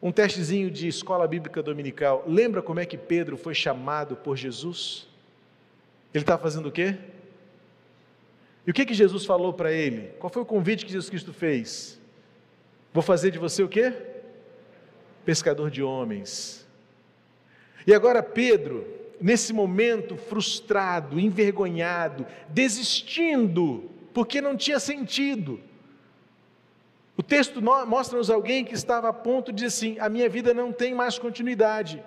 Um 0.00 0.12
testezinho 0.12 0.70
de 0.70 0.86
escola 0.86 1.26
bíblica 1.26 1.62
dominical. 1.62 2.24
Lembra 2.26 2.60
como 2.62 2.80
é 2.80 2.86
que 2.86 2.98
Pedro 2.98 3.36
foi 3.36 3.54
chamado 3.54 4.16
por 4.16 4.36
Jesus? 4.36 5.08
Ele 6.12 6.22
está 6.22 6.36
fazendo 6.38 6.68
o 6.68 6.72
quê? 6.72 6.96
E 8.66 8.70
o 8.70 8.74
que, 8.74 8.86
que 8.86 8.94
Jesus 8.94 9.24
falou 9.24 9.52
para 9.52 9.72
ele? 9.72 10.12
Qual 10.18 10.30
foi 10.30 10.42
o 10.42 10.46
convite 10.46 10.84
que 10.86 10.92
Jesus 10.92 11.10
Cristo 11.10 11.32
fez? 11.32 12.00
Vou 12.92 13.02
fazer 13.02 13.30
de 13.30 13.38
você 13.38 13.62
o 13.62 13.68
quê? 13.68 13.92
Pescador 15.24 15.70
de 15.70 15.82
homens. 15.82 16.66
E 17.86 17.92
agora 17.92 18.22
Pedro, 18.22 18.86
nesse 19.20 19.52
momento 19.52 20.16
frustrado, 20.16 21.18
envergonhado, 21.18 22.26
desistindo, 22.48 23.90
porque 24.14 24.40
não 24.40 24.56
tinha 24.56 24.78
sentido. 24.78 25.60
O 27.16 27.22
texto 27.22 27.60
mostra-nos 27.62 28.30
alguém 28.30 28.64
que 28.64 28.74
estava 28.74 29.08
a 29.08 29.12
ponto 29.12 29.52
de 29.52 29.64
dizer 29.64 29.66
assim: 29.66 29.98
a 29.98 30.08
minha 30.08 30.28
vida 30.28 30.54
não 30.54 30.72
tem 30.72 30.94
mais 30.94 31.18
continuidade. 31.18 32.02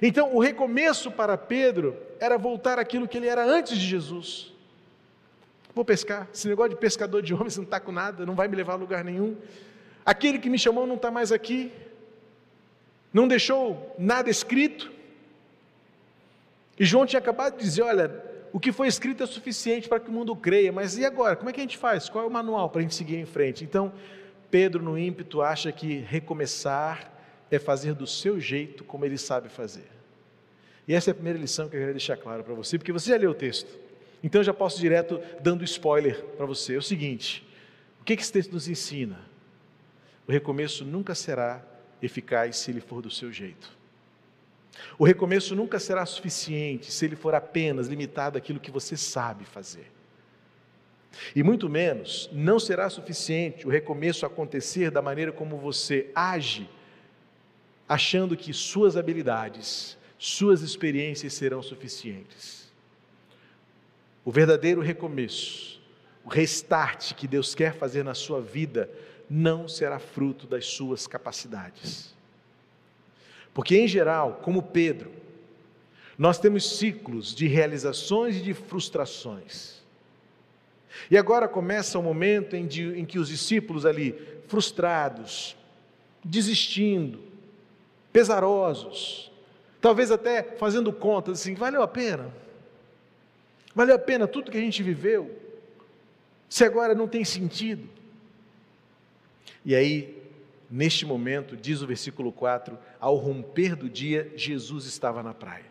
Então, 0.00 0.34
o 0.34 0.38
recomeço 0.38 1.10
para 1.10 1.36
Pedro 1.36 1.96
era 2.20 2.38
voltar 2.38 2.78
àquilo 2.78 3.08
que 3.08 3.16
ele 3.16 3.26
era 3.26 3.44
antes 3.44 3.76
de 3.76 3.84
Jesus. 3.84 4.52
Vou 5.74 5.84
pescar. 5.84 6.28
Esse 6.32 6.46
negócio 6.48 6.70
de 6.70 6.76
pescador 6.76 7.20
de 7.22 7.34
homens 7.34 7.56
não 7.56 7.64
está 7.64 7.80
com 7.80 7.90
nada, 7.90 8.24
não 8.24 8.34
vai 8.34 8.46
me 8.46 8.54
levar 8.54 8.74
a 8.74 8.76
lugar 8.76 9.02
nenhum. 9.04 9.36
Aquele 10.04 10.38
que 10.38 10.48
me 10.48 10.58
chamou 10.58 10.86
não 10.86 10.94
está 10.94 11.10
mais 11.10 11.32
aqui, 11.32 11.72
não 13.12 13.26
deixou 13.26 13.94
nada 13.98 14.30
escrito, 14.30 14.90
E 16.78 16.84
João 16.84 17.04
tinha 17.04 17.18
acabado 17.18 17.56
de 17.56 17.64
dizer: 17.64 17.82
olha, 17.82 18.27
o 18.52 18.60
que 18.60 18.72
foi 18.72 18.88
escrito 18.88 19.22
é 19.22 19.26
suficiente 19.26 19.88
para 19.88 20.00
que 20.00 20.08
o 20.08 20.12
mundo 20.12 20.34
creia, 20.34 20.72
mas 20.72 20.96
e 20.96 21.04
agora? 21.04 21.36
Como 21.36 21.50
é 21.50 21.52
que 21.52 21.60
a 21.60 21.62
gente 21.62 21.76
faz? 21.76 22.08
Qual 22.08 22.24
é 22.24 22.26
o 22.26 22.30
manual 22.30 22.70
para 22.70 22.80
a 22.80 22.82
gente 22.82 22.94
seguir 22.94 23.16
em 23.16 23.26
frente? 23.26 23.64
Então, 23.64 23.92
Pedro, 24.50 24.82
no 24.82 24.98
ímpeto, 24.98 25.42
acha 25.42 25.70
que 25.70 25.98
recomeçar 25.98 27.12
é 27.50 27.58
fazer 27.58 27.94
do 27.94 28.06
seu 28.06 28.40
jeito 28.40 28.84
como 28.84 29.04
ele 29.04 29.18
sabe 29.18 29.48
fazer. 29.48 29.88
E 30.86 30.94
essa 30.94 31.10
é 31.10 31.12
a 31.12 31.14
primeira 31.14 31.38
lição 31.38 31.68
que 31.68 31.76
eu 31.76 31.80
queria 31.80 31.94
deixar 31.94 32.16
claro 32.16 32.42
para 32.42 32.54
você, 32.54 32.78
porque 32.78 32.92
você 32.92 33.10
já 33.10 33.16
leu 33.16 33.30
o 33.30 33.34
texto. 33.34 33.78
Então 34.22 34.40
eu 34.40 34.44
já 34.44 34.54
posso 34.54 34.80
direto 34.80 35.20
dando 35.40 35.62
spoiler 35.64 36.24
para 36.36 36.46
você. 36.46 36.74
É 36.74 36.78
o 36.78 36.82
seguinte: 36.82 37.46
o 38.00 38.04
que 38.04 38.14
esse 38.14 38.32
texto 38.32 38.52
nos 38.52 38.68
ensina? 38.68 39.20
O 40.26 40.32
recomeço 40.32 40.84
nunca 40.84 41.14
será 41.14 41.62
eficaz 42.02 42.56
se 42.56 42.70
ele 42.70 42.80
for 42.80 43.02
do 43.02 43.10
seu 43.10 43.32
jeito. 43.32 43.77
O 44.98 45.04
recomeço 45.04 45.54
nunca 45.54 45.78
será 45.78 46.04
suficiente 46.06 46.90
se 46.92 47.04
ele 47.04 47.16
for 47.16 47.34
apenas 47.34 47.88
limitado 47.88 48.38
àquilo 48.38 48.60
que 48.60 48.70
você 48.70 48.96
sabe 48.96 49.44
fazer. 49.44 49.90
E 51.34 51.42
muito 51.42 51.68
menos, 51.68 52.28
não 52.32 52.58
será 52.58 52.88
suficiente 52.88 53.66
o 53.66 53.70
recomeço 53.70 54.26
acontecer 54.26 54.90
da 54.90 55.02
maneira 55.02 55.32
como 55.32 55.56
você 55.56 56.10
age, 56.14 56.68
achando 57.88 58.36
que 58.36 58.52
suas 58.52 58.96
habilidades, 58.96 59.96
suas 60.18 60.62
experiências 60.62 61.32
serão 61.32 61.62
suficientes. 61.62 62.70
O 64.24 64.30
verdadeiro 64.30 64.80
recomeço, 64.80 65.80
o 66.24 66.28
restart 66.28 67.14
que 67.14 67.26
Deus 67.26 67.54
quer 67.54 67.74
fazer 67.74 68.02
na 68.02 68.14
sua 68.14 68.40
vida, 68.40 68.90
não 69.28 69.66
será 69.66 69.98
fruto 69.98 70.46
das 70.46 70.66
suas 70.66 71.06
capacidades. 71.06 72.14
Porque, 73.58 73.76
em 73.76 73.88
geral, 73.88 74.38
como 74.40 74.62
Pedro, 74.62 75.10
nós 76.16 76.38
temos 76.38 76.78
ciclos 76.78 77.34
de 77.34 77.48
realizações 77.48 78.36
e 78.36 78.40
de 78.40 78.54
frustrações. 78.54 79.82
E 81.10 81.18
agora 81.18 81.48
começa 81.48 81.98
o 81.98 82.02
momento 82.02 82.54
em, 82.54 82.68
de, 82.68 82.96
em 82.96 83.04
que 83.04 83.18
os 83.18 83.26
discípulos 83.26 83.84
ali, 83.84 84.14
frustrados, 84.46 85.56
desistindo, 86.22 87.18
pesarosos, 88.12 89.28
talvez 89.80 90.12
até 90.12 90.40
fazendo 90.40 90.92
contas 90.92 91.40
assim: 91.40 91.54
valeu 91.54 91.82
a 91.82 91.88
pena? 91.88 92.32
Valeu 93.74 93.96
a 93.96 93.98
pena 93.98 94.28
tudo 94.28 94.52
que 94.52 94.58
a 94.58 94.60
gente 94.60 94.84
viveu? 94.84 95.36
Se 96.48 96.62
agora 96.62 96.94
não 96.94 97.08
tem 97.08 97.24
sentido? 97.24 97.88
E 99.64 99.74
aí 99.74 100.16
Neste 100.70 101.06
momento, 101.06 101.56
diz 101.56 101.80
o 101.80 101.86
versículo 101.86 102.30
4, 102.30 102.78
ao 103.00 103.16
romper 103.16 103.74
do 103.74 103.88
dia, 103.88 104.30
Jesus 104.36 104.84
estava 104.84 105.22
na 105.22 105.32
praia. 105.32 105.64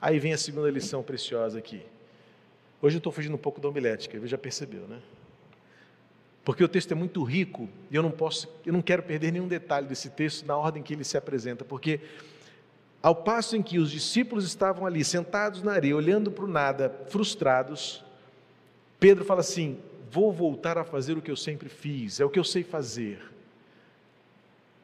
Aí 0.00 0.18
vem 0.18 0.32
a 0.32 0.38
segunda 0.38 0.70
lição 0.70 1.02
preciosa 1.02 1.58
aqui. 1.58 1.82
Hoje 2.80 2.96
eu 2.96 2.98
estou 2.98 3.12
fugindo 3.12 3.34
um 3.34 3.38
pouco 3.38 3.60
da 3.60 3.68
homilética, 3.68 4.26
já 4.26 4.38
percebeu, 4.38 4.88
né? 4.88 5.00
Porque 6.42 6.64
o 6.64 6.68
texto 6.68 6.92
é 6.92 6.94
muito 6.94 7.22
rico 7.22 7.68
e 7.90 7.96
eu 7.96 8.02
não 8.02 8.10
posso, 8.10 8.48
eu 8.64 8.72
não 8.72 8.80
quero 8.80 9.02
perder 9.02 9.30
nenhum 9.32 9.46
detalhe 9.46 9.86
desse 9.86 10.08
texto 10.08 10.46
na 10.46 10.56
ordem 10.56 10.82
que 10.82 10.94
ele 10.94 11.04
se 11.04 11.18
apresenta, 11.18 11.64
porque 11.64 12.00
ao 13.02 13.14
passo 13.14 13.54
em 13.54 13.62
que 13.62 13.78
os 13.78 13.90
discípulos 13.90 14.46
estavam 14.46 14.86
ali 14.86 15.04
sentados 15.04 15.62
na 15.62 15.72
areia, 15.72 15.94
olhando 15.94 16.30
para 16.30 16.44
o 16.44 16.48
nada, 16.48 16.88
frustrados, 17.08 18.02
Pedro 18.98 19.24
fala 19.24 19.40
assim: 19.40 19.78
vou 20.10 20.32
voltar 20.32 20.76
a 20.76 20.84
fazer 20.84 21.16
o 21.16 21.22
que 21.22 21.30
eu 21.30 21.36
sempre 21.36 21.68
fiz, 21.68 22.20
é 22.20 22.24
o 22.24 22.30
que 22.30 22.38
eu 22.38 22.44
sei 22.44 22.64
fazer. 22.64 23.22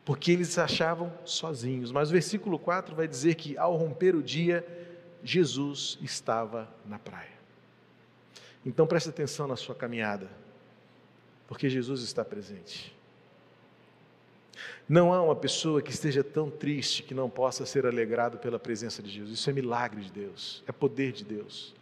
Porque 0.04 0.30
eles 0.30 0.56
achavam 0.56 1.12
sozinhos, 1.24 1.90
mas 1.90 2.10
o 2.10 2.12
versículo 2.12 2.58
4 2.58 2.94
vai 2.94 3.08
dizer 3.08 3.34
que 3.34 3.58
ao 3.58 3.76
romper 3.76 4.14
o 4.14 4.22
dia, 4.22 4.64
Jesus 5.24 5.98
estava 6.00 6.68
na 6.84 6.98
praia. 6.98 7.34
Então 8.64 8.86
preste 8.86 9.08
atenção 9.08 9.46
na 9.46 9.56
sua 9.56 9.74
caminhada, 9.74 10.30
porque 11.48 11.68
Jesus 11.68 12.02
está 12.02 12.24
presente. 12.24 12.94
Não 14.88 15.12
há 15.12 15.20
uma 15.20 15.36
pessoa 15.36 15.82
que 15.82 15.90
esteja 15.90 16.22
tão 16.22 16.48
triste 16.48 17.02
que 17.02 17.12
não 17.12 17.28
possa 17.28 17.66
ser 17.66 17.84
alegrado 17.84 18.38
pela 18.38 18.58
presença 18.58 19.02
de 19.02 19.10
Jesus. 19.10 19.40
Isso 19.40 19.50
é 19.50 19.52
milagre 19.52 20.02
de 20.02 20.12
Deus, 20.12 20.62
é 20.66 20.72
poder 20.72 21.12
de 21.12 21.24
Deus. 21.24 21.75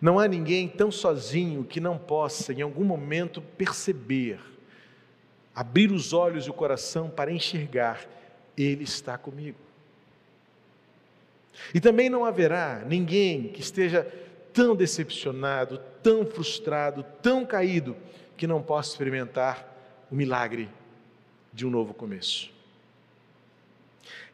Não 0.00 0.18
há 0.18 0.28
ninguém 0.28 0.68
tão 0.68 0.90
sozinho 0.90 1.64
que 1.64 1.80
não 1.80 1.96
possa, 1.98 2.52
em 2.52 2.62
algum 2.62 2.84
momento, 2.84 3.40
perceber, 3.40 4.40
abrir 5.54 5.90
os 5.90 6.12
olhos 6.12 6.46
e 6.46 6.50
o 6.50 6.54
coração 6.54 7.08
para 7.08 7.32
enxergar: 7.32 8.06
Ele 8.56 8.84
está 8.84 9.16
comigo. 9.16 9.58
E 11.74 11.80
também 11.80 12.08
não 12.08 12.24
haverá 12.24 12.82
ninguém 12.86 13.48
que 13.48 13.60
esteja 13.60 14.06
tão 14.52 14.74
decepcionado, 14.74 15.80
tão 16.02 16.26
frustrado, 16.26 17.04
tão 17.22 17.44
caído, 17.44 17.96
que 18.36 18.46
não 18.46 18.62
possa 18.62 18.90
experimentar 18.90 19.68
o 20.10 20.14
milagre 20.14 20.68
de 21.52 21.66
um 21.66 21.70
novo 21.70 21.94
começo. 21.94 22.50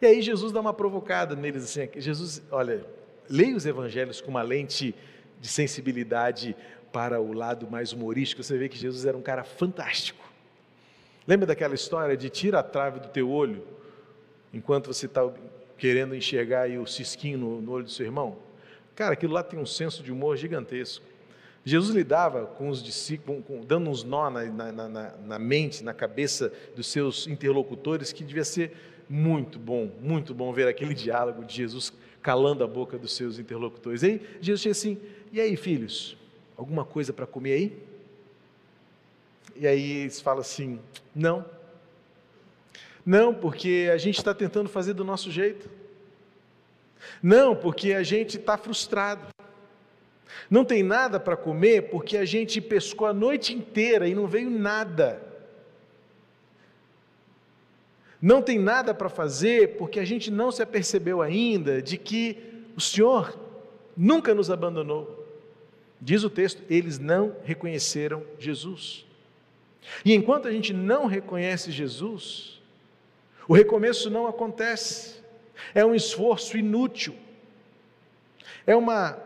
E 0.01 0.07
aí 0.07 0.23
Jesus 0.23 0.53
dá 0.53 0.61
uma 0.61 0.73
provocada 0.73 1.35
neles 1.35 1.65
assim, 1.65 1.89
Jesus, 2.01 2.43
olha, 2.51 2.85
leia 3.29 3.57
os 3.57 3.67
evangelhos 3.67 4.21
com 4.21 4.31
uma 4.31 4.43
lente 4.43 4.95
de 5.41 5.49
sensibilidade 5.49 6.57
para 6.93 7.21
o 7.21 7.33
lado 7.33 7.71
mais 7.71 7.93
humorístico, 7.93 8.43
você 8.43 8.57
vê 8.57 8.69
que 8.69 8.77
Jesus 8.77 9.05
era 9.05 9.17
um 9.17 9.23
cara 9.23 9.45
fantástico. 9.45 10.27
Lembra 11.27 11.47
daquela 11.47 11.75
história 11.75 12.17
de 12.17 12.31
tira 12.31 12.61
a 12.61 12.63
trave 12.63 13.01
do 13.01 13.09
teu 13.09 13.31
olho, 13.31 13.63
enquanto 14.53 14.87
você 14.87 15.07
está 15.07 15.31
querendo 15.77 16.15
enxergar 16.15 16.69
o 16.71 16.87
cisquinho 16.87 17.39
no, 17.39 17.61
no 17.61 17.73
olho 17.73 17.85
do 17.85 17.91
seu 17.91 18.07
irmão? 18.07 18.39
Cara, 18.95 19.13
aquilo 19.13 19.35
lá 19.35 19.43
tem 19.43 19.59
um 19.59 19.67
senso 19.67 20.03
de 20.03 20.11
humor 20.11 20.37
gigantesco. 20.37 21.05
Jesus 21.65 21.95
lidava 21.95 22.47
com 22.47 22.71
os 22.71 22.83
discípulos, 22.83 23.45
dando 23.67 23.91
uns 23.91 24.03
nó 24.03 24.31
na, 24.31 24.45
na, 24.45 24.73
na, 24.73 24.89
na, 25.19 25.39
mente, 25.39 25.85
na 25.85 25.93
cabeça 25.93 26.53
dos 26.75 26.87
seus 26.87 27.27
interlocutores, 27.27 28.11
que 28.13 28.25
devia 28.25 28.45
ser 28.45 28.73
muito 29.09 29.59
bom, 29.59 29.91
muito 30.01 30.35
bom 30.35 30.53
ver 30.53 30.67
aquele 30.67 30.95
diálogo 30.95 31.45
de 31.45 31.55
Jesus 31.55 31.93
calando 32.23 32.65
a 32.65 32.67
boca 32.67 32.99
dos 32.99 33.15
seus 33.15 33.39
interlocutores. 33.39 34.03
E 34.03 34.07
aí, 34.07 34.23
Jesus 34.41 34.63
tinha 34.63 34.73
assim: 34.73 34.99
e 35.33 35.41
aí, 35.41 35.57
filhos, 35.57 36.17
alguma 36.57 36.85
coisa 36.85 37.13
para 37.13 37.27
comer 37.27 37.53
aí? 37.53 37.89
E 39.57 39.67
aí 39.67 39.91
eles 39.99 40.21
falam 40.21 40.41
assim: 40.41 40.81
não. 41.15 41.45
Não, 43.05 43.35
porque 43.35 43.91
a 43.93 43.97
gente 43.97 44.19
está 44.19 44.35
tentando 44.35 44.69
fazer 44.69 44.93
do 44.93 45.05
nosso 45.05 45.31
jeito. 45.31 45.69
Não, 47.23 47.57
porque 47.57 47.93
a 47.93 48.03
gente 48.03 48.37
está 48.37 48.57
frustrado. 48.57 49.27
Não 50.51 50.65
tem 50.65 50.83
nada 50.83 51.19
para 51.19 51.37
comer 51.37 51.91
porque 51.91 52.17
a 52.17 52.25
gente 52.25 52.61
pescou 52.61 53.07
a 53.07 53.13
noite 53.13 53.55
inteira 53.55 54.07
e 54.09 54.15
não 54.15 54.27
veio 54.27 54.51
nada. 54.51 55.23
Não 58.21 58.43
tem 58.43 58.59
nada 58.59 58.93
para 58.93 59.09
fazer 59.09 59.77
porque 59.77 60.01
a 60.01 60.05
gente 60.05 60.31
não 60.31 60.51
se 60.51 60.63
apercebeu 60.63 61.23
ainda 61.23 61.81
de 61.81 61.97
que 61.97 62.37
o 62.77 62.81
Senhor 62.81 63.39
nunca 63.97 64.35
nos 64.35 64.51
abandonou. 64.51 65.18
Diz 66.01 66.23
o 66.25 66.31
texto, 66.31 66.63
eles 66.69 66.99
não 66.99 67.35
reconheceram 67.45 68.23
Jesus. 68.39 69.05
E 70.05 70.15
enquanto 70.15 70.47
a 70.47 70.53
gente 70.53 70.73
não 70.73 71.07
reconhece 71.07 71.71
Jesus, 71.71 72.61
o 73.47 73.55
recomeço 73.55 74.11
não 74.11 74.27
acontece. 74.27 75.21
É 75.75 75.85
um 75.85 75.95
esforço 75.95 76.57
inútil. 76.57 77.15
É 78.67 78.77
uma, 78.77 79.19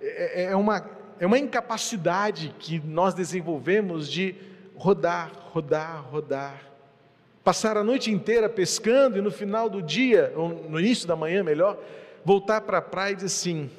é, 0.00 0.44
é 0.44 0.56
uma, 0.56 0.90
é 1.18 1.26
uma 1.26 1.38
incapacidade 1.38 2.54
que 2.58 2.78
nós 2.80 3.14
desenvolvemos 3.14 4.10
de 4.10 4.34
rodar, 4.76 5.32
rodar, 5.50 6.04
rodar 6.08 6.72
passar 7.44 7.76
a 7.76 7.84
noite 7.84 8.10
inteira 8.10 8.48
pescando 8.48 9.18
e 9.18 9.20
no 9.20 9.30
final 9.30 9.68
do 9.68 9.82
dia, 9.82 10.32
ou 10.36 10.48
no 10.48 10.78
início 10.78 11.06
da 11.06 11.16
manhã, 11.16 11.42
melhor, 11.42 11.78
voltar 12.24 12.60
para 12.60 12.78
a 12.78 12.82
praia 12.82 13.12
e 13.12 13.16
dizer 13.16 13.26
assim: 13.26 13.70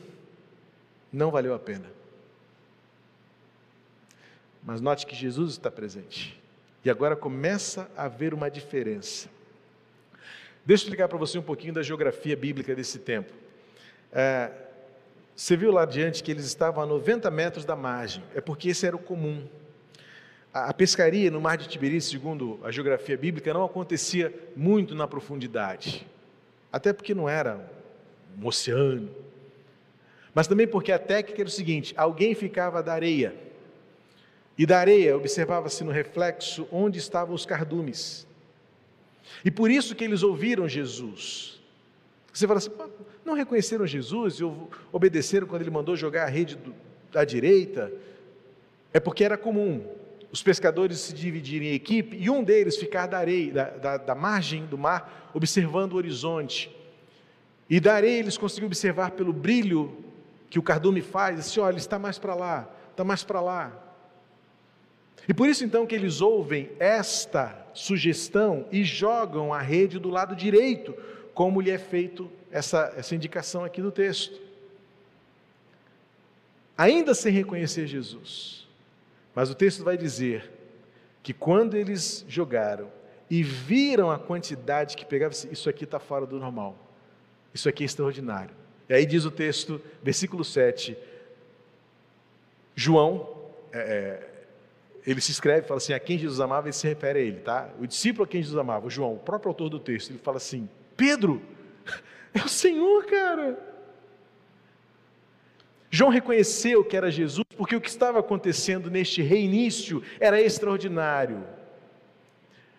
não 1.12 1.32
valeu 1.32 1.53
a 1.53 1.60
pena. 1.60 1.86
Mas 4.65 4.80
note 4.82 5.06
que 5.06 5.15
Jesus 5.15 5.52
está 5.52 5.69
presente. 5.69 6.41
E 6.84 6.89
agora 6.89 7.15
começa 7.15 7.89
a 7.95 8.06
haver 8.06 8.34
uma 8.34 8.49
diferença. 8.49 9.30
Deixa 10.65 10.84
eu 10.84 10.86
explicar 10.86 11.08
para 11.08 11.17
você 11.17 11.38
um 11.38 11.41
pouquinho 11.41 11.73
da 11.73 11.84
geografia 11.84 12.36
bíblica 12.36 12.73
desse 12.73 12.99
tempo. 12.99 13.34
É, 14.12 14.52
você 15.36 15.58
viu 15.58 15.71
lá 15.71 15.84
adiante 15.84 16.23
que 16.23 16.32
eles 16.32 16.45
estavam 16.45 16.84
a 16.84 16.86
90 16.86 17.30
metros 17.32 17.65
da 17.65 17.76
margem, 17.76 18.23
é 18.36 18.39
porque 18.39 18.69
esse 18.69 18.86
era 18.86 18.95
o 18.95 18.99
comum. 18.99 19.45
A 20.54 20.73
pescaria 20.73 21.32
no 21.32 21.41
mar 21.41 21.58
de 21.58 21.67
Tiberíades, 21.67 22.08
segundo 22.08 22.60
a 22.63 22.71
geografia 22.71 23.17
bíblica, 23.17 23.54
não 23.54 23.65
acontecia 23.65 24.32
muito 24.56 24.93
na 24.93 25.08
profundidade. 25.08 26.06
Até 26.71 26.93
porque 26.93 27.15
não 27.15 27.28
era 27.28 27.67
um 28.39 28.45
oceano. 28.45 29.10
Mas 30.34 30.47
também 30.47 30.67
porque 30.67 30.91
a 30.91 30.99
técnica 30.99 31.41
era 31.41 31.47
o 31.47 31.52
seguinte: 31.52 31.93
alguém 31.97 32.36
ficava 32.36 32.84
da 32.84 32.93
areia. 32.93 33.36
E 34.58 34.66
da 34.66 34.80
areia 34.80 35.16
observava-se 35.18 35.84
no 35.84 35.92
reflexo 35.92 36.68
onde 36.72 37.00
estavam 37.00 37.34
os 37.34 37.46
cardumes. 37.46 38.28
E 39.44 39.50
por 39.50 39.72
isso 39.72 39.96
que 39.96 40.04
eles 40.04 40.24
ouviram 40.24 40.68
Jesus. 40.68 41.60
Você 42.32 42.48
fala 42.48 42.58
assim, 42.60 42.72
não 43.26 43.34
reconheceram 43.34 43.86
Jesus 43.86 44.39
e 44.39 44.44
obedeceram 44.92 45.48
quando 45.48 45.62
ele 45.62 45.72
mandou 45.72 45.96
jogar 45.96 46.26
a 46.26 46.30
rede 46.30 46.56
do, 46.56 46.74
da 47.12 47.24
direita? 47.24 47.92
É 48.92 49.00
porque 49.00 49.24
era 49.24 49.38
comum 49.38 49.84
os 50.32 50.42
pescadores 50.42 50.98
se 50.98 51.13
dividirem 51.13 51.70
em 51.70 51.74
equipe 51.76 52.18
e 52.18 52.28
um 52.28 52.44
deles 52.44 52.76
ficar 52.76 53.06
da 53.06 53.20
areia, 53.20 53.54
da, 53.54 53.70
da, 53.70 53.98
da 53.98 54.16
margem 54.16 54.66
do 54.66 54.80
mar, 54.80 55.30
observando 55.32 55.94
o 55.94 55.96
horizonte. 55.96 56.76
E 57.70 57.80
da 57.80 57.94
areia 57.94 58.18
eles 58.18 58.36
conseguiam 58.36 58.66
observar 58.66 59.12
pelo 59.12 59.32
brilho 59.32 59.96
que 60.50 60.58
o 60.58 60.63
cardume 60.63 61.02
faz, 61.02 61.39
assim, 61.39 61.60
olha, 61.60 61.78
está 61.78 62.00
mais 62.00 62.18
para 62.18 62.34
lá, 62.34 62.68
está 62.89 63.04
mais 63.04 63.24
para 63.24 63.42
lá. 63.42 63.83
E 65.28 65.34
por 65.34 65.47
isso 65.47 65.63
então 65.63 65.86
que 65.86 65.95
eles 65.95 66.21
ouvem 66.21 66.69
esta 66.80 67.65
sugestão 67.73 68.67
e 68.71 68.84
jogam 68.84 69.54
a 69.54 69.62
rede 69.62 69.99
do 69.99 70.10
lado 70.10 70.36
direito, 70.36 70.93
como 71.34 71.62
lhe 71.62 71.71
é 71.71 71.78
feito 71.78 72.30
essa, 72.52 72.93
essa 72.95 73.15
indicação 73.15 73.63
aqui 73.63 73.82
do 73.82 73.91
texto. 73.91 74.39
Ainda 76.78 77.13
sem 77.13 77.32
reconhecer 77.32 77.88
Jesus. 77.88 78.67
Mas 79.34 79.49
o 79.49 79.56
texto 79.56 79.84
vai 79.84 79.97
dizer 79.97 80.52
que 81.21 81.34
quando 81.34 81.76
eles 81.76 82.26
jogaram 82.28 82.91
e 83.30 83.41
viram 83.41 84.12
a 84.12 84.19
quantidade 84.19 84.95
que 84.95 85.06
pegava, 85.06 85.34
isso 85.34 85.69
aqui 85.69 85.86
está 85.86 85.99
fora 85.99 86.26
do 86.26 86.38
normal, 86.38 86.78
isso 87.54 87.69
aqui 87.69 87.84
é 87.84 87.86
extraordinário. 87.86 88.54
E 88.89 88.93
aí 88.93 89.06
diz 89.06 89.26
o 89.26 89.32
texto, 89.32 89.82
versículo 90.04 90.43
7, 90.43 90.97
João, 92.76 93.30
é, 93.71 93.80
é, 93.80 94.33
ele 95.06 95.20
se 95.20 95.32
escreve, 95.32 95.68
fala 95.68 95.78
assim, 95.78 95.94
a 95.94 96.00
quem 96.00 96.18
Jesus 96.18 96.39
amava, 96.39 96.68
ele 96.68 96.74
se 96.74 96.88
refere 96.88 97.20
a 97.20 97.22
ele, 97.22 97.39
tá? 97.39 97.70
O 97.80 97.86
discípulo 97.86 98.24
a 98.24 98.28
quem 98.28 98.42
Jesus 98.42 98.58
amava, 98.58 98.88
o 98.88 98.89
João, 98.89 99.16
o 99.16 99.20
próprio 99.20 99.50
autor 99.50 99.70
do 99.70 99.80
texto, 99.80 100.12
ele 100.12 100.20
fala 100.20 100.38
assim, 100.38 100.70
Pedro, 100.96 101.42
é 102.34 102.39
o 102.39 102.48
Senhor, 102.48 103.06
cara. 103.06 103.74
João 105.92 106.10
reconheceu 106.10 106.84
que 106.84 106.98
era 106.98 107.12
Jesus 107.12 107.46
porque 107.56 107.76
o 107.76 107.82
que 107.82 107.89
estava 107.89 108.20
acontecendo 108.20 108.89
neste 108.89 109.22
reinício 109.22 110.02
era 110.20 110.42
extraordinário. 110.42 111.44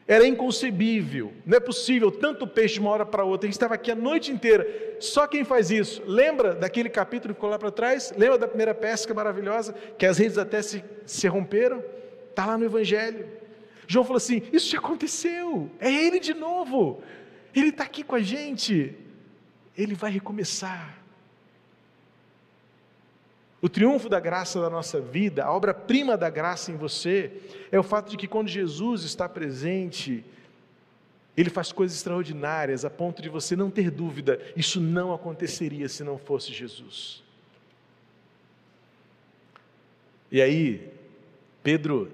Era 0.06 0.26
inconcebível, 0.26 1.32
não 1.46 1.56
é 1.56 1.60
possível 1.60 2.10
tanto 2.10 2.46
peixe 2.46 2.74
de 2.74 2.80
uma 2.80 2.90
hora 2.90 3.06
para 3.06 3.24
outra. 3.24 3.46
Gente 3.46 3.54
estava 3.54 3.74
aqui 3.74 3.90
a 3.90 3.94
noite 3.94 4.32
inteira. 4.32 4.66
Só 4.98 5.26
quem 5.26 5.44
faz 5.44 5.70
isso, 5.70 6.02
lembra 6.06 6.54
daquele 6.54 6.90
capítulo 6.90 7.32
que 7.32 7.38
ficou 7.38 7.48
lá 7.48 7.58
para 7.58 7.70
trás? 7.70 8.12
Lembra 8.16 8.36
da 8.36 8.48
primeira 8.48 8.74
pesca 8.74 9.14
maravilhosa, 9.14 9.74
que 9.96 10.04
as 10.04 10.18
redes 10.18 10.36
até 10.36 10.60
se, 10.60 10.84
se 11.06 11.26
romperam? 11.26 11.82
Está 12.34 12.46
lá 12.46 12.58
no 12.58 12.64
Evangelho. 12.64 13.28
João 13.86 14.04
falou 14.04 14.16
assim: 14.16 14.42
Isso 14.52 14.68
já 14.68 14.78
aconteceu, 14.78 15.70
é 15.78 15.88
Ele 15.88 16.18
de 16.18 16.34
novo. 16.34 17.00
Ele 17.54 17.68
está 17.68 17.84
aqui 17.84 18.02
com 18.02 18.16
a 18.16 18.20
gente, 18.20 18.92
Ele 19.78 19.94
vai 19.94 20.10
recomeçar. 20.10 20.98
O 23.62 23.68
triunfo 23.68 24.08
da 24.08 24.18
graça 24.18 24.60
da 24.60 24.68
nossa 24.68 25.00
vida, 25.00 25.44
a 25.44 25.52
obra-prima 25.52 26.16
da 26.16 26.28
graça 26.28 26.72
em 26.72 26.76
você, 26.76 27.40
é 27.70 27.78
o 27.78 27.84
fato 27.84 28.10
de 28.10 28.16
que 28.16 28.26
quando 28.26 28.48
Jesus 28.48 29.04
está 29.04 29.28
presente, 29.28 30.24
Ele 31.36 31.48
faz 31.48 31.70
coisas 31.70 31.96
extraordinárias, 31.96 32.84
a 32.84 32.90
ponto 32.90 33.22
de 33.22 33.28
você 33.28 33.54
não 33.54 33.70
ter 33.70 33.92
dúvida, 33.92 34.40
isso 34.56 34.80
não 34.80 35.14
aconteceria 35.14 35.88
se 35.88 36.02
não 36.02 36.18
fosse 36.18 36.52
Jesus. 36.52 37.22
E 40.32 40.42
aí, 40.42 40.92
Pedro 41.62 42.10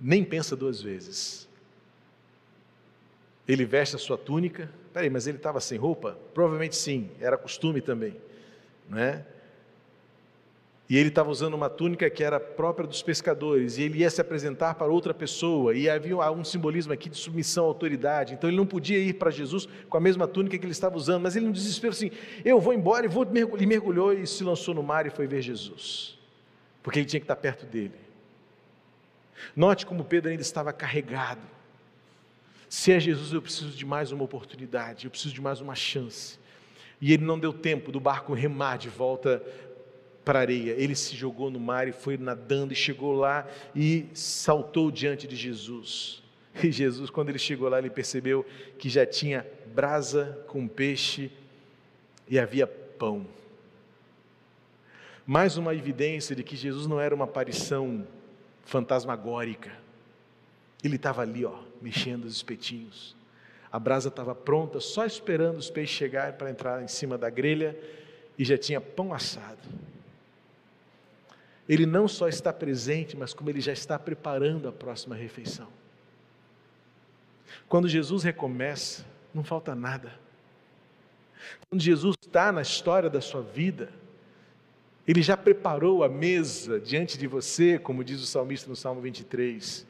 nem 0.00 0.24
pensa 0.24 0.54
duas 0.54 0.80
vezes. 0.80 1.48
Ele 3.46 3.64
veste 3.64 3.96
a 3.96 3.98
sua 3.98 4.18
túnica. 4.18 4.70
Peraí, 4.92 5.08
mas 5.08 5.26
ele 5.26 5.38
estava 5.38 5.60
sem 5.60 5.78
roupa? 5.78 6.18
Provavelmente 6.34 6.76
sim, 6.76 7.10
era 7.20 7.36
costume 7.38 7.80
também, 7.80 8.16
não 8.88 8.98
é? 8.98 9.24
E 10.88 10.96
ele 10.96 11.10
estava 11.10 11.30
usando 11.30 11.52
uma 11.52 11.68
túnica 11.68 12.08
que 12.08 12.24
era 12.24 12.40
própria 12.40 12.86
dos 12.86 13.02
pescadores, 13.02 13.76
e 13.76 13.82
ele 13.82 13.98
ia 13.98 14.08
se 14.08 14.22
apresentar 14.22 14.74
para 14.74 14.90
outra 14.90 15.12
pessoa, 15.12 15.74
e 15.74 15.88
havia 15.88 16.16
um 16.30 16.42
simbolismo 16.42 16.94
aqui 16.94 17.10
de 17.10 17.16
submissão 17.18 17.64
à 17.64 17.68
autoridade. 17.68 18.32
Então 18.32 18.48
ele 18.48 18.56
não 18.56 18.66
podia 18.66 18.98
ir 18.98 19.12
para 19.14 19.30
Jesus 19.30 19.68
com 19.88 19.98
a 19.98 20.00
mesma 20.00 20.26
túnica 20.26 20.56
que 20.56 20.64
ele 20.64 20.72
estava 20.72 20.96
usando, 20.96 21.22
mas 21.22 21.36
ele, 21.36 21.44
no 21.44 21.52
desespero, 21.52 21.92
assim: 21.92 22.10
Eu 22.42 22.58
vou 22.58 22.72
embora 22.72 23.04
e 23.04 23.08
vou. 23.08 23.26
Mergulhou 23.26 24.14
e 24.14 24.26
se 24.26 24.42
lançou 24.42 24.74
no 24.74 24.82
mar 24.82 25.06
e 25.06 25.10
foi 25.10 25.26
ver 25.26 25.42
Jesus, 25.42 26.18
porque 26.82 27.00
ele 27.00 27.06
tinha 27.06 27.20
que 27.20 27.24
estar 27.24 27.36
perto 27.36 27.66
dele. 27.66 28.07
Note 29.54 29.86
como 29.86 30.04
Pedro 30.04 30.30
ainda 30.30 30.42
estava 30.42 30.72
carregado 30.72 31.40
se 32.68 32.92
é 32.92 33.00
Jesus, 33.00 33.32
eu 33.32 33.40
preciso 33.40 33.70
de 33.70 33.86
mais 33.86 34.12
uma 34.12 34.24
oportunidade, 34.24 35.06
eu 35.06 35.10
preciso 35.10 35.34
de 35.34 35.40
mais 35.40 35.60
uma 35.60 35.74
chance. 35.74 36.38
E 37.00 37.12
ele 37.12 37.24
não 37.24 37.38
deu 37.38 37.52
tempo 37.52 37.90
do 37.90 37.98
barco 37.98 38.34
remar 38.34 38.76
de 38.76 38.90
volta 38.90 39.42
para 40.24 40.40
a 40.40 40.42
areia. 40.42 40.72
Ele 40.72 40.94
se 40.94 41.16
jogou 41.16 41.50
no 41.50 41.58
mar 41.58 41.88
e 41.88 41.92
foi 41.92 42.18
nadando 42.18 42.72
e 42.72 42.76
chegou 42.76 43.14
lá 43.14 43.48
e 43.74 44.06
saltou 44.12 44.90
diante 44.90 45.26
de 45.26 45.34
Jesus. 45.34 46.22
E 46.62 46.70
Jesus, 46.72 47.08
quando 47.08 47.30
ele 47.30 47.38
chegou 47.38 47.68
lá, 47.68 47.78
ele 47.78 47.88
percebeu 47.88 48.44
que 48.78 48.88
já 48.88 49.06
tinha 49.06 49.46
brasa 49.74 50.44
com 50.48 50.66
peixe 50.66 51.30
e 52.28 52.38
havia 52.38 52.66
pão. 52.66 53.26
Mais 55.24 55.56
uma 55.56 55.74
evidência 55.74 56.34
de 56.34 56.42
que 56.42 56.56
Jesus 56.56 56.86
não 56.86 57.00
era 57.00 57.14
uma 57.14 57.24
aparição 57.24 58.04
fantasmagórica. 58.68 59.72
Ele 60.84 60.96
estava 60.96 61.22
ali, 61.22 61.44
ó, 61.44 61.58
mexendo 61.80 62.26
os 62.26 62.36
espetinhos. 62.36 63.16
A 63.72 63.78
brasa 63.78 64.08
estava 64.08 64.34
pronta, 64.34 64.78
só 64.78 65.06
esperando 65.06 65.56
os 65.56 65.70
peixes 65.70 65.96
chegarem 65.96 66.36
para 66.36 66.50
entrar 66.50 66.82
em 66.82 66.88
cima 66.88 67.16
da 67.16 67.30
grelha 67.30 67.76
e 68.38 68.44
já 68.44 68.58
tinha 68.58 68.80
pão 68.80 69.12
assado. 69.12 69.58
Ele 71.66 71.86
não 71.86 72.06
só 72.06 72.28
está 72.28 72.52
presente, 72.52 73.16
mas 73.16 73.32
como 73.32 73.48
ele 73.48 73.60
já 73.60 73.72
está 73.72 73.98
preparando 73.98 74.68
a 74.68 74.72
próxima 74.72 75.16
refeição. 75.16 75.68
Quando 77.68 77.88
Jesus 77.88 78.22
recomeça, 78.22 79.04
não 79.34 79.42
falta 79.42 79.74
nada. 79.74 80.12
Quando 81.68 81.80
Jesus 81.80 82.16
está 82.20 82.52
na 82.52 82.60
história 82.62 83.08
da 83.08 83.20
sua 83.20 83.42
vida, 83.42 83.90
ele 85.08 85.22
já 85.22 85.38
preparou 85.38 86.04
a 86.04 86.08
mesa 86.08 86.78
diante 86.78 87.16
de 87.16 87.26
você, 87.26 87.78
como 87.78 88.04
diz 88.04 88.20
o 88.20 88.26
salmista 88.26 88.68
no 88.68 88.76
Salmo 88.76 89.00
23. 89.00 89.86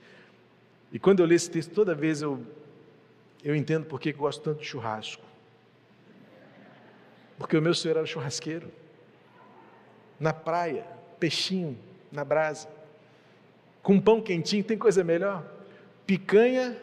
E 0.93 0.99
quando 1.01 1.19
eu 1.19 1.27
leio 1.27 1.35
esse 1.35 1.51
texto, 1.51 1.73
toda 1.73 1.93
vez 1.93 2.23
eu, 2.23 2.41
eu 3.43 3.57
entendo 3.57 3.85
por 3.85 4.01
que 4.01 4.11
eu 4.11 4.15
gosto 4.15 4.41
tanto 4.41 4.61
de 4.61 4.67
churrasco. 4.67 5.25
Porque 7.37 7.57
o 7.57 7.61
meu 7.61 7.75
senhor 7.75 7.97
era 7.97 8.07
churrasqueiro. 8.07 8.71
Na 10.21 10.33
praia, 10.33 10.87
peixinho 11.19 11.77
na 12.13 12.25
brasa. 12.25 12.69
Com 13.83 14.01
pão 14.01 14.21
quentinho, 14.21 14.63
tem 14.63 14.79
coisa 14.79 15.03
melhor? 15.03 15.45
Picanha 16.07 16.77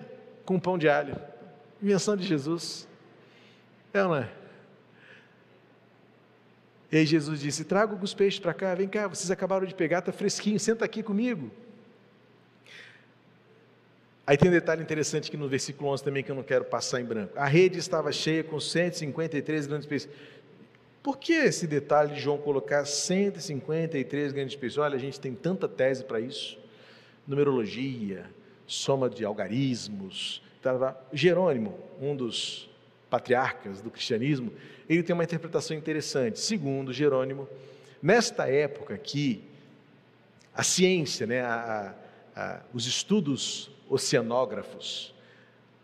com 0.44 0.60
pão 0.60 0.78
de 0.78 0.90
alho. 0.90 1.16
Invenção 1.82 2.18
de 2.18 2.26
Jesus. 2.26 2.86
É 3.94 4.04
ou 4.04 4.10
não 4.10 4.16
é? 4.18 4.30
E 6.96 7.00
aí 7.00 7.06
Jesus 7.06 7.42
disse: 7.42 7.66
Traga 7.66 7.92
alguns 7.92 8.14
peixes 8.14 8.40
para 8.40 8.54
cá, 8.54 8.74
vem 8.74 8.88
cá, 8.88 9.06
vocês 9.06 9.30
acabaram 9.30 9.68
de 9.68 9.76
pegar, 9.76 10.00
está 10.00 10.14
fresquinho, 10.14 10.58
senta 10.58 10.86
aqui 10.86 11.04
comigo. 11.04 11.52
Aí 14.26 14.38
tem 14.38 14.48
um 14.48 14.54
detalhe 14.54 14.82
interessante 14.82 15.28
aqui 15.28 15.36
no 15.36 15.50
versículo 15.50 15.90
11 15.90 16.02
também 16.06 16.24
que 16.24 16.32
eu 16.32 16.36
não 16.36 16.42
quero 16.42 16.64
passar 16.64 17.02
em 17.02 17.04
branco. 17.04 17.38
A 17.38 17.48
rede 17.48 17.80
estava 17.80 18.14
cheia 18.14 18.46
com 18.46 18.62
153 18.62 19.68
grandes 19.68 19.86
peixes. 19.86 20.10
Por 21.04 21.18
que 21.18 21.34
esse 21.34 21.68
detalhe 21.68 22.14
de 22.14 22.22
João 22.22 22.38
colocar 22.38 22.86
153 22.86 24.32
grandes 24.32 24.56
peixes? 24.56 24.78
Olha, 24.78 24.96
a 24.96 25.00
gente 25.00 25.20
tem 25.20 25.36
tanta 25.36 25.68
tese 25.68 26.02
para 26.02 26.22
isso. 26.22 26.58
Numerologia, 27.28 28.26
soma 28.66 29.10
de 29.10 29.26
algarismos. 29.26 30.42
Tá 30.62 30.98
Jerônimo, 31.12 31.78
um 32.00 32.16
dos 32.16 32.70
patriarcas 33.16 33.82
do 33.82 33.90
cristianismo, 33.90 34.52
ele 34.90 35.02
tem 35.02 35.14
uma 35.14 35.24
interpretação 35.24 35.76
interessante. 35.78 36.38
Segundo 36.38 36.92
Jerônimo, 36.92 37.48
nesta 38.04 38.50
época 38.50 38.94
aqui, 38.94 39.42
a 40.54 40.64
ciência, 40.64 41.26
né, 41.26 41.40
a, 41.42 41.96
a, 42.36 42.62
os 42.74 42.86
estudos 42.86 43.72
oceanógrafos 43.90 45.16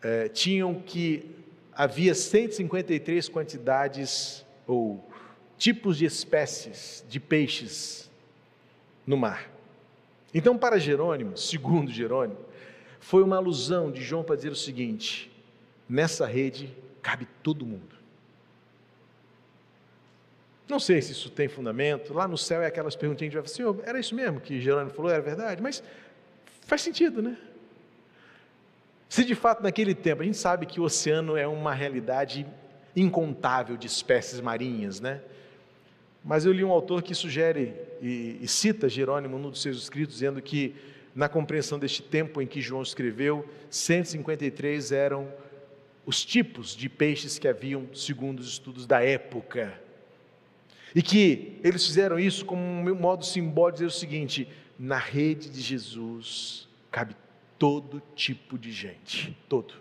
eh, 0.04 0.28
tinham 0.28 0.76
que 0.76 1.24
havia 1.72 2.14
153 2.14 3.30
quantidades 3.30 4.46
ou 4.68 5.10
tipos 5.58 5.98
de 5.98 6.04
espécies 6.04 7.06
de 7.08 7.18
peixes 7.18 8.12
no 9.08 9.16
mar. 9.16 9.50
Então, 10.34 10.58
para 10.58 10.78
Jerônimo, 10.78 11.38
segundo 11.38 11.92
Jerônimo, 11.92 12.40
foi 13.00 13.24
uma 13.24 13.38
alusão 13.38 13.90
de 13.90 14.02
João 14.02 14.22
para 14.22 14.36
dizer 14.36 14.52
o 14.52 14.56
seguinte: 14.56 15.32
nessa 15.88 16.26
rede 16.26 16.70
cabe 17.02 17.28
todo 17.42 17.66
mundo. 17.66 18.02
Não 20.68 20.80
sei 20.80 21.02
se 21.02 21.12
isso 21.12 21.30
tem 21.30 21.50
fundamento, 21.50 22.14
lá 22.14 22.28
no 22.28 22.38
céu 22.38 22.62
é 22.62 22.68
aquelas 22.68 22.96
perguntinhas 22.96 23.34
que 23.34 23.38
a 23.38 23.42
gente 23.42 23.50
vai 23.50 23.56
Senhor, 23.56 23.84
era 23.86 24.00
isso 24.00 24.16
mesmo 24.16 24.40
que 24.40 24.62
Jerônimo 24.62 24.92
falou, 24.92 25.12
era 25.12 25.22
verdade? 25.22 25.62
Mas 25.62 25.84
faz 26.62 26.82
sentido, 26.82 27.22
né? 27.22 27.38
Se 29.10 29.26
de 29.26 29.36
fato 29.36 29.62
naquele 29.62 29.94
tempo, 29.94 30.22
a 30.22 30.26
gente 30.26 30.38
sabe 30.38 30.66
que 30.66 30.80
o 30.80 30.84
oceano 30.84 31.36
é 31.36 31.46
uma 31.46 31.74
realidade 31.74 32.48
incontável 32.96 33.76
de 33.76 33.86
espécies 33.86 34.40
marinhas, 34.40 35.02
né? 35.02 35.20
Mas 36.24 36.46
eu 36.46 36.54
li 36.54 36.64
um 36.64 36.72
autor 36.72 37.02
que 37.02 37.14
sugere 37.14 37.74
e, 38.02 38.38
e 38.40 38.48
cita 38.48 38.88
Jerônimo 38.88 39.38
num 39.38 39.50
dos 39.50 39.62
seus 39.62 39.78
escritos, 39.78 40.16
dizendo 40.16 40.42
que, 40.42 40.76
na 41.14 41.28
compreensão 41.28 41.78
deste 41.78 42.02
tempo 42.02 42.42
em 42.42 42.48
que 42.48 42.62
João 42.62 42.82
escreveu, 42.82 43.46
153 43.70 44.94
eram 44.94 45.28
os 46.06 46.26
tipos 46.26 46.76
de 46.76 46.90
peixes 46.90 47.38
que 47.38 47.48
haviam, 47.48 47.88
segundo 47.94 48.40
os 48.40 48.48
estudos 48.48 48.86
da 48.86 49.04
época. 49.04 49.80
E 50.94 51.02
que 51.02 51.60
eles 51.64 51.86
fizeram 51.86 52.20
isso 52.20 52.46
como 52.46 52.62
um 52.62 52.96
modo 52.96 53.26
simbólico 53.26 53.78
de 53.78 53.86
dizer 53.86 53.96
o 53.96 54.00
seguinte: 54.00 54.48
na 54.78 54.98
rede 54.98 55.50
de 55.50 55.62
Jesus 55.62 56.68
cabe 56.92 57.16
todo 57.58 58.02
tipo 58.16 58.58
de 58.58 58.72
gente, 58.72 59.38
todo. 59.48 59.76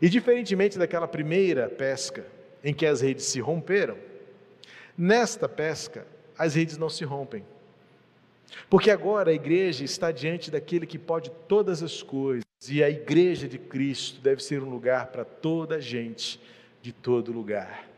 E 0.00 0.08
diferentemente 0.08 0.78
daquela 0.78 1.06
primeira 1.06 1.68
pesca, 1.68 2.26
em 2.64 2.72
que 2.72 2.86
as 2.86 3.00
redes 3.00 3.26
se 3.26 3.40
romperam, 3.40 3.96
nesta 4.96 5.48
pesca 5.48 6.06
as 6.36 6.54
redes 6.54 6.78
não 6.78 6.88
se 6.88 7.04
rompem. 7.04 7.44
Porque 8.68 8.90
agora 8.90 9.30
a 9.30 9.34
igreja 9.34 9.84
está 9.84 10.10
diante 10.10 10.50
daquele 10.50 10.86
que 10.86 10.98
pode 10.98 11.30
todas 11.46 11.82
as 11.82 12.02
coisas, 12.02 12.44
e 12.68 12.84
a 12.84 12.90
igreja 12.90 13.48
de 13.48 13.58
Cristo 13.58 14.20
deve 14.20 14.42
ser 14.42 14.62
um 14.62 14.68
lugar 14.68 15.06
para 15.06 15.24
toda 15.24 15.76
a 15.76 15.80
gente, 15.80 16.40
de 16.82 16.92
todo 16.92 17.32
lugar. 17.32 17.88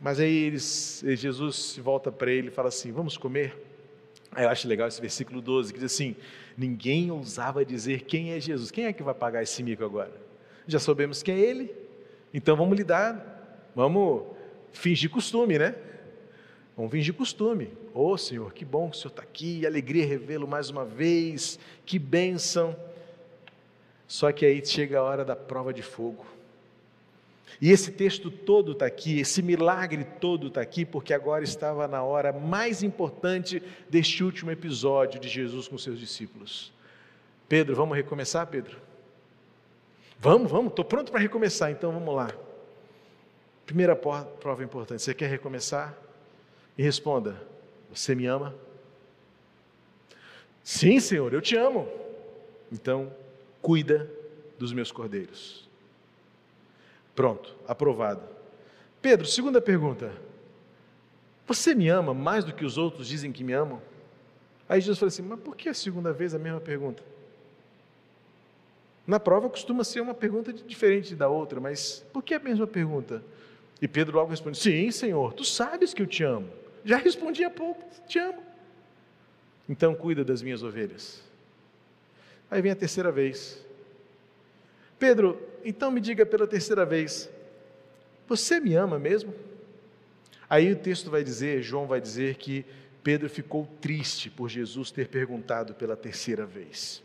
Mas 0.00 0.18
aí 0.18 0.34
eles, 0.34 1.04
Jesus 1.06 1.76
volta 1.76 2.10
para 2.10 2.30
ele 2.30 2.48
e 2.48 2.50
fala 2.50 2.68
assim: 2.68 2.90
Vamos 2.90 3.18
comer? 3.18 3.54
Aí 4.32 4.44
eu 4.44 4.48
acho 4.48 4.66
legal 4.66 4.88
esse 4.88 5.00
versículo 5.00 5.42
12, 5.42 5.72
que 5.74 5.78
diz 5.78 5.92
assim: 5.92 6.16
Ninguém 6.56 7.10
ousava 7.10 7.64
dizer 7.64 8.02
quem 8.02 8.32
é 8.32 8.40
Jesus. 8.40 8.70
Quem 8.70 8.86
é 8.86 8.92
que 8.92 9.02
vai 9.02 9.14
pagar 9.14 9.42
esse 9.42 9.62
mico 9.62 9.84
agora? 9.84 10.12
Já 10.66 10.78
sabemos 10.78 11.22
quem 11.22 11.34
é 11.34 11.40
ele, 11.40 11.74
então 12.32 12.56
vamos 12.56 12.76
lidar, 12.76 13.68
vamos 13.74 14.24
fingir 14.72 15.10
costume, 15.10 15.58
né? 15.58 15.74
Vamos 16.76 16.92
fingir 16.92 17.14
costume. 17.14 17.68
Ô 17.92 18.10
oh, 18.10 18.18
Senhor, 18.18 18.52
que 18.52 18.64
bom 18.64 18.90
que 18.90 18.96
o 18.96 19.00
Senhor 19.00 19.10
está 19.10 19.22
aqui, 19.22 19.66
alegria 19.66 20.06
revê-lo 20.06 20.46
mais 20.46 20.70
uma 20.70 20.84
vez, 20.84 21.58
que 21.84 21.98
bênção. 21.98 22.76
Só 24.06 24.32
que 24.32 24.44
aí 24.44 24.64
chega 24.64 24.98
a 24.98 25.02
hora 25.02 25.24
da 25.24 25.36
prova 25.36 25.72
de 25.72 25.82
fogo. 25.82 26.24
E 27.60 27.70
esse 27.70 27.92
texto 27.92 28.30
todo 28.30 28.72
está 28.72 28.86
aqui, 28.86 29.20
esse 29.20 29.42
milagre 29.42 30.04
todo 30.04 30.48
está 30.48 30.60
aqui, 30.62 30.84
porque 30.84 31.12
agora 31.12 31.44
estava 31.44 31.86
na 31.86 32.02
hora 32.02 32.32
mais 32.32 32.82
importante 32.82 33.62
deste 33.88 34.24
último 34.24 34.50
episódio 34.50 35.20
de 35.20 35.28
Jesus 35.28 35.68
com 35.68 35.76
seus 35.76 35.98
discípulos. 35.98 36.72
Pedro, 37.48 37.76
vamos 37.76 37.96
recomeçar, 37.96 38.46
Pedro? 38.46 38.78
Vamos, 40.18 40.50
vamos, 40.50 40.70
estou 40.70 40.84
pronto 40.84 41.10
para 41.10 41.20
recomeçar, 41.20 41.70
então 41.70 41.92
vamos 41.92 42.14
lá. 42.14 42.30
Primeira 43.66 43.94
prova 43.94 44.64
importante: 44.64 45.02
você 45.02 45.14
quer 45.14 45.28
recomeçar? 45.28 45.96
E 46.80 46.82
responda: 46.82 47.36
Você 47.90 48.14
me 48.14 48.24
ama? 48.24 48.54
Sim, 50.64 50.98
Senhor, 50.98 51.30
eu 51.34 51.42
te 51.42 51.54
amo. 51.54 51.86
Então, 52.72 53.14
cuida 53.60 54.10
dos 54.58 54.72
meus 54.72 54.90
cordeiros. 54.90 55.68
Pronto, 57.14 57.54
aprovado. 57.68 58.22
Pedro, 59.02 59.26
segunda 59.26 59.60
pergunta. 59.60 60.10
Você 61.46 61.74
me 61.74 61.86
ama 61.90 62.14
mais 62.14 62.46
do 62.46 62.54
que 62.54 62.64
os 62.64 62.78
outros 62.78 63.06
dizem 63.06 63.30
que 63.30 63.44
me 63.44 63.52
amam? 63.52 63.82
Aí 64.66 64.80
Jesus 64.80 64.98
falou 64.98 65.08
assim: 65.08 65.20
Mas 65.20 65.40
por 65.40 65.54
que 65.54 65.68
a 65.68 65.74
segunda 65.74 66.14
vez 66.14 66.34
a 66.34 66.38
mesma 66.38 66.62
pergunta? 66.62 67.02
Na 69.06 69.20
prova 69.20 69.50
costuma 69.50 69.84
ser 69.84 70.00
uma 70.00 70.14
pergunta 70.14 70.50
diferente 70.50 71.14
da 71.14 71.28
outra, 71.28 71.60
mas 71.60 72.02
por 72.10 72.22
que 72.22 72.32
a 72.32 72.38
mesma 72.38 72.66
pergunta? 72.66 73.22
E 73.82 73.86
Pedro 73.86 74.16
logo 74.16 74.30
responde: 74.30 74.56
Sim, 74.56 74.90
Senhor, 74.90 75.34
tu 75.34 75.44
sabes 75.44 75.92
que 75.92 76.00
eu 76.00 76.06
te 76.06 76.24
amo. 76.24 76.59
Já 76.84 76.96
respondi 76.96 77.44
há 77.44 77.50
pouco: 77.50 77.84
Te 78.06 78.18
amo. 78.18 78.42
Então 79.68 79.94
cuida 79.94 80.24
das 80.24 80.42
minhas 80.42 80.62
ovelhas. 80.62 81.22
Aí 82.50 82.60
vem 82.60 82.72
a 82.72 82.76
terceira 82.76 83.12
vez. 83.12 83.64
Pedro, 84.98 85.40
então 85.64 85.90
me 85.90 86.00
diga 86.00 86.26
pela 86.26 86.46
terceira 86.46 86.84
vez: 86.84 87.30
Você 88.28 88.60
me 88.60 88.74
ama 88.74 88.98
mesmo? 88.98 89.34
Aí 90.48 90.72
o 90.72 90.76
texto 90.76 91.10
vai 91.10 91.22
dizer, 91.22 91.62
João 91.62 91.86
vai 91.86 92.00
dizer 92.00 92.34
que 92.34 92.64
Pedro 93.04 93.30
ficou 93.30 93.68
triste 93.80 94.28
por 94.28 94.48
Jesus 94.48 94.90
ter 94.90 95.06
perguntado 95.06 95.74
pela 95.74 95.96
terceira 95.96 96.44
vez. 96.44 97.00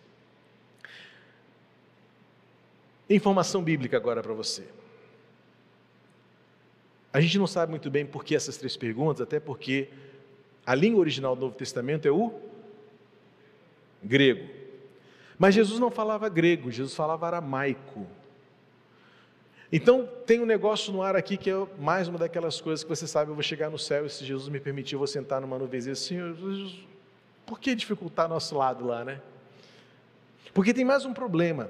Informação 3.08 3.64
bíblica 3.64 3.96
agora 3.96 4.24
para 4.24 4.34
você. 4.34 4.64
A 7.16 7.22
gente 7.22 7.38
não 7.38 7.48
sabe 7.48 7.70
muito 7.70 7.90
bem 7.90 8.06
por 8.06 8.26
que 8.26 8.36
essas 8.36 8.58
três 8.58 8.76
perguntas, 8.76 9.22
até 9.22 9.40
porque 9.40 9.88
a 10.66 10.76
língua 10.76 11.00
original 11.00 11.34
do 11.34 11.44
Novo 11.44 11.56
Testamento 11.56 12.06
é 12.06 12.12
o 12.12 12.34
grego. 14.04 14.50
Mas 15.40 15.56
Jesus 15.56 15.80
não 15.80 15.90
falava 15.90 16.28
grego, 16.28 16.70
Jesus 16.70 16.94
falava 16.94 17.26
aramaico. 17.26 18.06
Então, 19.72 20.10
tem 20.26 20.42
um 20.42 20.46
negócio 20.46 20.92
no 20.92 21.02
ar 21.02 21.16
aqui 21.16 21.38
que 21.38 21.50
é 21.50 21.56
mais 21.80 22.10
uma 22.10 22.20
daquelas 22.20 22.60
coisas 22.60 22.84
que 22.84 22.90
você 22.90 23.08
sabe, 23.08 23.32
eu 23.32 23.34
vou 23.34 23.42
chegar 23.42 23.70
no 23.70 23.80
céu 23.80 24.06
e 24.06 24.10
se 24.10 24.26
Jesus 24.26 24.50
me 24.50 24.60
permitir, 24.60 24.96
eu 24.96 25.00
vou 25.00 25.08
sentar 25.08 25.40
numa 25.40 25.58
nuvenzinha 25.58 25.94
assim, 25.94 26.18
por 27.46 27.62
que 27.62 27.74
dificultar 27.76 28.28
nosso 28.28 28.58
lado 28.58 28.86
lá, 28.86 29.06
né? 29.06 29.22
Porque 30.54 30.74
tem 30.74 30.84
mais 30.84 31.06
um 31.06 31.14
problema. 31.14 31.70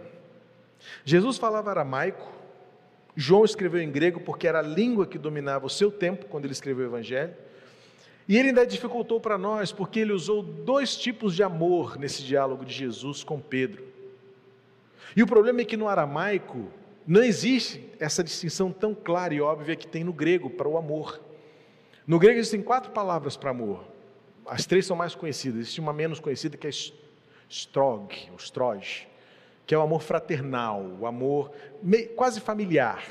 Jesus 1.04 1.38
falava 1.38 1.70
aramaico, 1.70 2.35
João 3.15 3.45
escreveu 3.45 3.82
em 3.82 3.91
grego 3.91 4.19
porque 4.19 4.47
era 4.47 4.60
a 4.60 4.62
língua 4.62 5.08
que 5.08 5.17
dominava 5.17 5.65
o 5.65 5.69
seu 5.69 5.91
tempo 5.91 6.25
quando 6.25 6.45
ele 6.45 6.54
escreveu 6.54 6.86
o 6.86 6.89
evangelho. 6.89 7.34
E 8.28 8.38
ele 8.38 8.49
ainda 8.49 8.65
dificultou 8.65 9.21
para 9.21 9.38
nós 9.38 9.71
porque 9.71 9.99
ele 9.99 10.12
usou 10.12 10.41
dois 10.41 10.95
tipos 10.97 11.36
de 11.36 11.43
amor 11.43 11.97
nesse 11.97 12.23
diálogo 12.23 12.65
de 12.65 12.73
Jesus 12.73 13.23
com 13.23 13.39
Pedro. 13.39 13.84
E 15.15 15.23
o 15.23 15.28
problema 15.28 15.62
é 15.62 15.65
que 15.65 15.78
no 15.78 15.88
aramaico 15.88 16.67
não 17.08 17.23
existe 17.23 17.88
essa 17.99 18.23
distinção 18.23 18.71
tão 18.71 18.95
clara 18.95 19.34
e 19.34 19.39
óbvia 19.39 19.75
que 19.75 19.88
tem 19.88 20.04
no 20.04 20.12
grego 20.12 20.49
para 20.49 20.67
o 20.67 20.78
amor. 20.78 21.21
No 22.06 22.19
grego 22.19 22.39
existem 22.39 22.62
quatro 22.62 22.91
palavras 22.91 23.38
para 23.38 23.51
amor. 23.51 23.86
As 24.45 24.65
três 24.65 24.86
são 24.86 24.95
mais 24.95 25.15
conhecidas. 25.15 25.62
Existe 25.62 25.80
uma 25.80 25.93
menos 25.93 26.19
conhecida 26.19 26.58
que 26.58 26.67
é 26.67 26.71
strog, 27.47 28.13
ou 28.32 28.38
que 29.65 29.73
é 29.73 29.78
o 29.78 29.82
amor 29.82 30.01
fraternal, 30.01 30.86
o 30.99 31.08
amor 31.08 31.51
quase 32.15 32.39
familiar. 32.39 33.04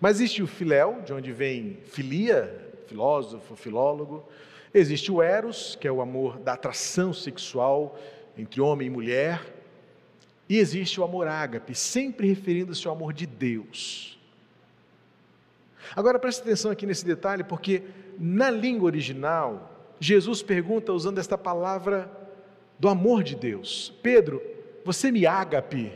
Mas 0.00 0.16
existe 0.16 0.42
o 0.42 0.46
filéu, 0.46 1.00
de 1.04 1.12
onde 1.12 1.32
vem 1.32 1.78
filia, 1.86 2.72
filósofo, 2.86 3.54
filólogo. 3.54 4.28
Existe 4.74 5.12
o 5.12 5.22
eros, 5.22 5.76
que 5.80 5.86
é 5.86 5.92
o 5.92 6.00
amor 6.00 6.38
da 6.38 6.54
atração 6.54 7.12
sexual 7.12 7.96
entre 8.36 8.60
homem 8.60 8.88
e 8.88 8.90
mulher. 8.90 9.40
E 10.48 10.58
existe 10.58 11.00
o 11.00 11.04
amor 11.04 11.28
ágape, 11.28 11.74
sempre 11.74 12.28
referindo-se 12.28 12.86
ao 12.86 12.94
amor 12.94 13.12
de 13.12 13.26
Deus. 13.26 14.18
Agora 15.94 16.18
preste 16.18 16.40
atenção 16.40 16.70
aqui 16.70 16.84
nesse 16.84 17.04
detalhe, 17.04 17.44
porque 17.44 17.82
na 18.18 18.50
língua 18.50 18.86
original, 18.86 19.70
Jesus 20.00 20.42
pergunta 20.42 20.92
usando 20.92 21.18
esta 21.18 21.38
palavra 21.38 22.10
do 22.78 22.88
amor 22.88 23.22
de 23.22 23.34
Deus: 23.34 23.92
Pedro, 24.02 24.42
você 24.86 25.10
me 25.10 25.26
ágape? 25.26 25.92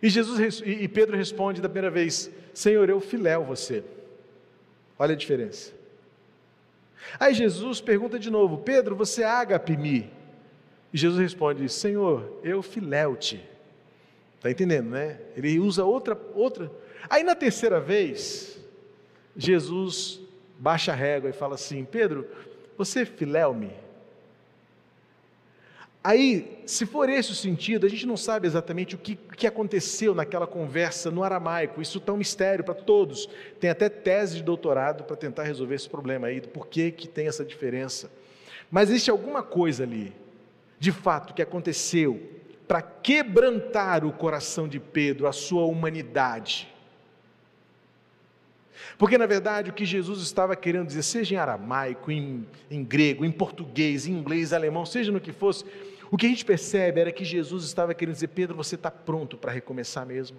E, 0.00 0.08
Jesus, 0.08 0.62
e 0.64 0.86
Pedro 0.86 1.16
responde 1.16 1.60
da 1.60 1.68
primeira 1.68 1.90
vez: 1.90 2.30
Senhor, 2.54 2.88
eu 2.88 3.00
filéu 3.00 3.44
você. 3.44 3.82
Olha 4.98 5.14
a 5.14 5.16
diferença. 5.16 5.72
Aí 7.18 7.34
Jesus 7.34 7.80
pergunta 7.80 8.18
de 8.18 8.30
novo: 8.30 8.58
Pedro, 8.58 8.94
você 8.94 9.24
ágape-me? 9.24 10.10
E 10.92 10.96
Jesus 10.96 11.20
responde: 11.20 11.68
Senhor, 11.68 12.38
eu 12.42 12.62
filéu-te. 12.62 13.44
Está 14.36 14.50
entendendo, 14.50 14.90
né? 14.90 15.18
Ele 15.36 15.58
usa 15.58 15.84
outra, 15.84 16.18
outra. 16.34 16.70
Aí 17.10 17.24
na 17.24 17.34
terceira 17.34 17.80
vez, 17.80 18.60
Jesus 19.36 20.20
baixa 20.58 20.92
a 20.92 20.94
régua 20.94 21.30
e 21.30 21.32
fala 21.32 21.56
assim: 21.56 21.84
Pedro, 21.84 22.26
você 22.78 23.04
filéu-me? 23.04 23.72
Aí, 26.06 26.60
se 26.64 26.86
for 26.86 27.08
esse 27.08 27.32
o 27.32 27.34
sentido, 27.34 27.84
a 27.84 27.88
gente 27.88 28.06
não 28.06 28.16
sabe 28.16 28.46
exatamente 28.46 28.94
o 28.94 28.98
que, 28.98 29.16
que 29.16 29.44
aconteceu 29.44 30.14
naquela 30.14 30.46
conversa 30.46 31.10
no 31.10 31.24
aramaico, 31.24 31.82
isso 31.82 31.98
está 31.98 32.12
um 32.12 32.16
mistério 32.16 32.62
para 32.62 32.74
todos. 32.74 33.28
Tem 33.58 33.70
até 33.70 33.88
tese 33.88 34.36
de 34.36 34.44
doutorado 34.44 35.02
para 35.02 35.16
tentar 35.16 35.42
resolver 35.42 35.74
esse 35.74 35.88
problema 35.88 36.28
aí, 36.28 36.38
do 36.38 36.46
porquê 36.46 36.92
que 36.92 37.08
tem 37.08 37.26
essa 37.26 37.44
diferença. 37.44 38.08
Mas 38.70 38.88
existe 38.88 39.10
alguma 39.10 39.42
coisa 39.42 39.82
ali 39.82 40.12
de 40.78 40.92
fato 40.92 41.34
que 41.34 41.42
aconteceu 41.42 42.22
para 42.68 42.80
quebrantar 42.80 44.04
o 44.04 44.12
coração 44.12 44.68
de 44.68 44.78
Pedro, 44.78 45.26
a 45.26 45.32
sua 45.32 45.64
humanidade. 45.64 46.72
Porque 48.98 49.18
na 49.18 49.26
verdade 49.26 49.70
o 49.70 49.74
que 49.74 49.84
Jesus 49.84 50.20
estava 50.22 50.54
querendo 50.56 50.86
dizer, 50.86 51.02
seja 51.02 51.34
em 51.34 51.38
aramaico, 51.38 52.10
em, 52.10 52.46
em 52.70 52.84
grego, 52.84 53.24
em 53.24 53.32
português, 53.32 54.06
em 54.06 54.12
inglês, 54.12 54.52
alemão, 54.52 54.86
seja 54.86 55.12
no 55.12 55.20
que 55.20 55.32
fosse, 55.32 55.64
o 56.10 56.16
que 56.16 56.26
a 56.26 56.28
gente 56.28 56.44
percebe 56.44 57.00
era 57.00 57.12
que 57.12 57.24
Jesus 57.24 57.64
estava 57.64 57.94
querendo 57.94 58.14
dizer: 58.14 58.28
Pedro, 58.28 58.56
você 58.56 58.74
está 58.74 58.90
pronto 58.90 59.36
para 59.36 59.52
recomeçar 59.52 60.06
mesmo? 60.06 60.38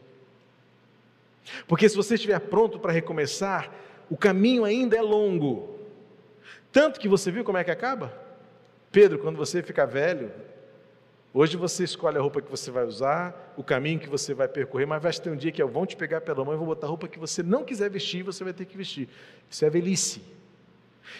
Porque 1.67 1.87
se 1.87 1.95
você 1.95 2.15
estiver 2.15 2.39
pronto 2.39 2.79
para 2.79 2.91
recomeçar, 2.91 3.73
o 4.09 4.17
caminho 4.17 4.65
ainda 4.65 4.95
é 4.95 5.01
longo. 5.01 5.77
Tanto 6.71 6.99
que 6.99 7.07
você 7.07 7.31
viu 7.31 7.43
como 7.43 7.57
é 7.57 7.63
que 7.63 7.71
acaba? 7.71 8.13
Pedro, 8.91 9.19
quando 9.19 9.37
você 9.37 9.61
ficar 9.61 9.85
velho, 9.85 10.31
hoje 11.33 11.57
você 11.57 11.83
escolhe 11.83 12.17
a 12.17 12.21
roupa 12.21 12.41
que 12.41 12.49
você 12.49 12.71
vai 12.71 12.85
usar, 12.85 13.53
o 13.57 13.63
caminho 13.63 13.99
que 13.99 14.09
você 14.09 14.33
vai 14.33 14.47
percorrer, 14.47 14.85
mas 14.85 15.01
vai 15.01 15.11
ter 15.11 15.29
um 15.29 15.35
dia 15.35 15.51
que 15.51 15.61
eu 15.61 15.67
vou 15.67 15.85
te 15.85 15.95
pegar 15.95 16.21
pela 16.21 16.43
mão 16.43 16.53
e 16.53 16.57
vou 16.57 16.67
botar 16.67 16.87
a 16.87 16.89
roupa 16.89 17.07
que 17.07 17.19
você 17.19 17.41
não 17.43 17.63
quiser 17.63 17.89
vestir, 17.89 18.23
você 18.23 18.43
vai 18.43 18.53
ter 18.53 18.65
que 18.65 18.77
vestir. 18.77 19.09
Isso 19.49 19.65
é 19.65 19.69
velhice. 19.69 20.21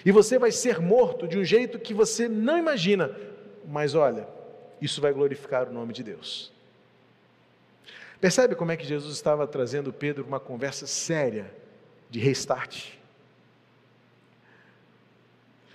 E 0.06 0.12
você 0.12 0.38
vai 0.38 0.52
ser 0.52 0.80
morto 0.80 1.28
de 1.28 1.38
um 1.38 1.44
jeito 1.44 1.80
que 1.80 1.94
você 1.94 2.28
não 2.28 2.58
imagina. 2.58 3.16
Mas 3.66 3.96
olha, 3.96 4.28
isso 4.82 5.02
vai 5.02 5.12
glorificar 5.12 5.68
o 5.68 5.74
nome 5.74 5.94
de 5.94 6.04
Deus. 6.04 6.52
Percebe 8.20 8.56
como 8.56 8.72
é 8.72 8.78
que 8.78 8.86
Jesus 8.86 9.14
estava 9.16 9.46
trazendo 9.46 9.94
Pedro 9.94 10.26
uma 10.26 10.40
conversa 10.40 10.88
séria 10.88 11.52
de 12.10 12.20
restart? 12.20 12.94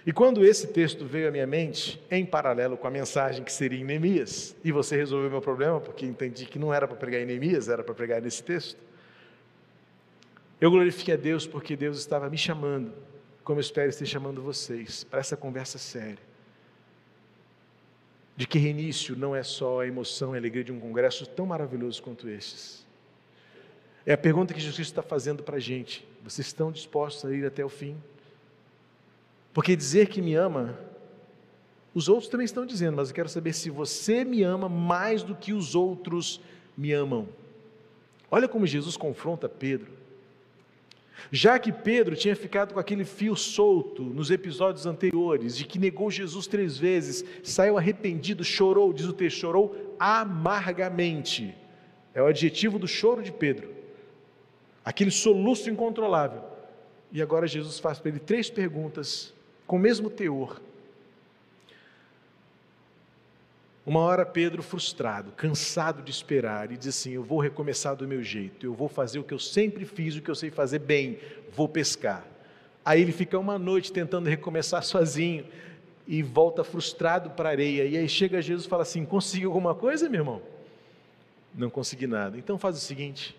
E 0.05 0.13
quando 0.13 0.45
esse 0.45 0.67
texto 0.67 1.07
veio 1.07 1.29
à 1.29 1.31
minha 1.31 1.47
mente, 1.47 2.03
em 2.11 2.27
paralelo 2.27 2.77
com 2.77 2.89
a 2.89 2.91
mensagem 2.91 3.45
que 3.45 3.53
seria 3.53 3.79
em 3.79 3.85
Neemias, 3.85 4.57
e 4.65 4.73
você 4.73 4.97
resolveu 4.97 5.31
meu 5.31 5.41
problema, 5.41 5.81
porque 5.81 6.05
entendi 6.05 6.45
que 6.45 6.59
não 6.59 6.75
era 6.75 6.89
para 6.89 6.97
pregar 6.97 7.21
em 7.21 7.25
Neemias, 7.27 7.69
era 7.69 7.85
para 7.85 7.95
pregar 7.95 8.21
nesse 8.21 8.43
texto, 8.43 8.77
eu 10.61 10.71
glorifiquei 10.71 11.15
a 11.15 11.17
Deus 11.17 11.47
porque 11.47 11.77
Deus 11.77 11.99
estava 11.99 12.29
me 12.29 12.39
chamando, 12.39 12.93
como 13.45 13.59
eu 13.59 13.63
espero 13.63 13.91
estar 13.91 14.05
chamando 14.05 14.43
vocês, 14.43 15.05
para 15.05 15.21
essa 15.21 15.37
conversa 15.37 15.79
séria 15.79 16.32
de 18.43 18.49
que 18.49 18.59
reinício 18.59 19.15
não 19.15 19.37
é 19.37 19.45
só 19.45 19.83
a 19.83 19.87
emoção 19.87 20.35
e 20.35 20.37
a 20.37 20.41
alegria 20.41 20.65
de 20.65 20.73
um 20.73 20.81
congresso 20.81 21.25
tão 21.25 21.47
maravilhoso 21.47 22.03
quanto 22.03 22.29
estes. 22.29 22.85
É 24.05 24.15
a 24.15 24.19
pergunta 24.19 24.53
que 24.53 24.59
Jesus 24.59 24.81
está 24.81 25.01
fazendo 25.01 25.45
para 25.45 25.59
a 25.59 25.61
gente. 25.61 26.05
Vocês 26.25 26.49
estão 26.49 26.73
dispostos 26.73 27.25
a 27.25 27.33
ir 27.33 27.47
até 27.47 27.65
o 27.65 27.69
fim? 27.69 27.97
Porque 29.55 29.77
dizer 29.77 30.09
que 30.09 30.21
me 30.21 30.35
ama, 30.35 30.77
os 31.95 32.09
outros 32.09 32.29
também 32.29 32.45
estão 32.45 32.67
dizendo, 32.67 32.97
mas 32.97 33.11
eu 33.11 33.15
quero 33.15 33.29
saber 33.29 33.53
se 33.53 33.71
você 33.71 34.25
me 34.25 34.43
ama 34.43 34.69
mais 34.69 35.23
do 35.23 35.37
que 35.37 35.53
os 35.53 35.77
outros 35.77 36.41
me 36.77 36.91
amam. 36.91 37.29
Olha 38.29 38.49
como 38.49 38.67
Jesus 38.67 38.97
confronta 38.97 39.49
Pedro. 39.49 39.93
Já 41.31 41.59
que 41.59 41.73
Pedro 41.73 42.17
tinha 42.17 42.35
ficado 42.35 42.75
com 42.75 42.81
aquele 42.81 43.05
fio 43.05 43.37
solto 43.37 44.03
nos 44.03 44.31
episódios 44.31 44.87
anteriores, 44.87 45.57
de 45.57 45.65
que 45.65 45.79
negou 45.79 46.11
Jesus 46.11 46.47
três 46.47 46.79
vezes, 46.79 47.25
saiu 47.43 47.79
arrependido, 47.79 48.45
chorou, 48.45 48.93
diz 48.93 49.07
o 49.07 49.13
texto, 49.13 49.39
chorou 49.39 49.97
amargamente. 49.99 51.55
É 52.15 52.23
o 52.23 52.27
adjetivo 52.27 52.79
do 52.79 52.89
choro 52.89 53.23
de 53.23 53.33
Pedro. 53.33 53.71
Aquele 54.85 55.11
soluço 55.11 55.71
incontrolável. 55.71 56.43
E 57.11 57.23
agora 57.23 57.47
Jesus 57.47 57.79
faz 57.79 57.99
para 57.99 58.11
ele 58.11 58.19
três 58.19 58.51
perguntas 58.51 59.35
com 59.67 59.77
o 59.77 59.79
mesmo 59.79 60.11
teor. 60.11 60.61
Uma 63.85 64.01
hora 64.01 64.25
Pedro, 64.25 64.63
frustrado, 64.63 65.33
cansado 65.33 66.03
de 66.03 66.11
esperar, 66.11 66.71
e 66.71 66.77
diz 66.77 66.89
assim: 66.89 67.13
Eu 67.13 67.25
vou 67.25 67.41
recomeçar 67.41 67.97
do 67.97 68.07
meu 68.07 68.23
jeito, 68.23 68.65
eu 68.65 68.73
vou 68.73 68.89
fazer 68.89 69.19
o 69.19 69.25
que 69.25 69.35
eu 69.35 69.41
sempre 69.41 69.85
fiz, 69.85 70.15
o 70.15 70.23
que 70.23 70.31
eu 70.31 70.35
sei 70.37 70.51
fazer 70.51 70.79
bem, 70.79 71.19
vou 71.53 71.69
pescar. 71.69 72.25
Aí 72.85 73.01
ele 73.01 73.13
fica 73.13 73.39
uma 73.39 73.59
noite 73.59 73.93
tentando 73.93 74.29
recomeçar 74.29 74.83
sozinho 74.85 75.45
e 76.07 76.23
volta 76.23 76.63
frustrado 76.63 77.31
para 77.31 77.49
a 77.49 77.53
areia. 77.53 77.85
E 77.85 77.97
aí 77.97 78.09
chega 78.09 78.41
Jesus 78.41 78.67
e 78.67 78.69
fala 78.69 78.83
assim: 78.83 79.05
Conseguiu 79.05 79.51
alguma 79.51 79.75
coisa, 79.75 80.09
meu 80.09 80.21
irmão? 80.21 80.43
Não 81.53 81.69
consegui 81.69 82.07
nada. 82.07 82.39
Então 82.39 82.57
faz 82.57 82.77
o 82.77 82.81
seguinte: 82.81 83.37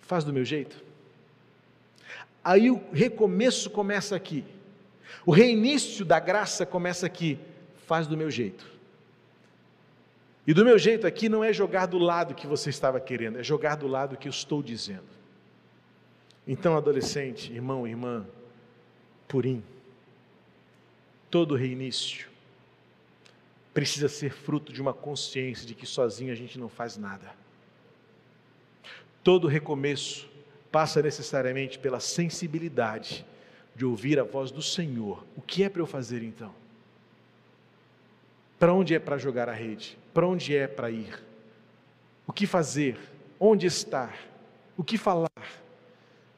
faz 0.00 0.24
do 0.24 0.32
meu 0.32 0.44
jeito. 0.44 0.82
Aí 2.42 2.72
o 2.72 2.82
recomeço 2.92 3.70
começa 3.70 4.16
aqui, 4.16 4.44
o 5.24 5.30
reinício 5.30 6.04
da 6.04 6.18
graça 6.18 6.66
começa 6.66 7.06
aqui. 7.06 7.38
Faz 7.86 8.06
do 8.06 8.16
meu 8.16 8.30
jeito. 8.30 8.77
E 10.48 10.54
do 10.54 10.64
meu 10.64 10.78
jeito 10.78 11.06
aqui 11.06 11.28
não 11.28 11.44
é 11.44 11.52
jogar 11.52 11.84
do 11.84 11.98
lado 11.98 12.34
que 12.34 12.46
você 12.46 12.70
estava 12.70 12.98
querendo, 12.98 13.38
é 13.38 13.42
jogar 13.42 13.76
do 13.76 13.86
lado 13.86 14.16
que 14.16 14.26
eu 14.26 14.30
estou 14.30 14.62
dizendo. 14.62 15.04
Então, 16.46 16.74
adolescente, 16.74 17.52
irmão, 17.52 17.86
irmã, 17.86 18.26
purim, 19.28 19.62
todo 21.30 21.54
reinício 21.54 22.28
precisa 23.74 24.08
ser 24.08 24.32
fruto 24.32 24.72
de 24.72 24.80
uma 24.80 24.94
consciência 24.94 25.66
de 25.66 25.74
que 25.74 25.84
sozinho 25.84 26.32
a 26.32 26.34
gente 26.34 26.58
não 26.58 26.70
faz 26.70 26.96
nada. 26.96 27.30
Todo 29.22 29.48
recomeço 29.48 30.30
passa 30.72 31.02
necessariamente 31.02 31.78
pela 31.78 32.00
sensibilidade 32.00 33.22
de 33.76 33.84
ouvir 33.84 34.18
a 34.18 34.24
voz 34.24 34.50
do 34.50 34.62
Senhor. 34.62 35.26
O 35.36 35.42
que 35.42 35.62
é 35.62 35.68
para 35.68 35.82
eu 35.82 35.86
fazer 35.86 36.22
então? 36.22 36.54
Para 38.58 38.72
onde 38.74 38.94
é 38.94 38.98
para 38.98 39.18
jogar 39.18 39.48
a 39.48 39.52
rede? 39.52 39.96
Para 40.12 40.26
onde 40.26 40.56
é 40.56 40.66
para 40.66 40.90
ir? 40.90 41.22
O 42.26 42.32
que 42.32 42.46
fazer? 42.46 42.98
Onde 43.38 43.66
estar? 43.66 44.18
O 44.76 44.82
que 44.82 44.98
falar? 44.98 45.30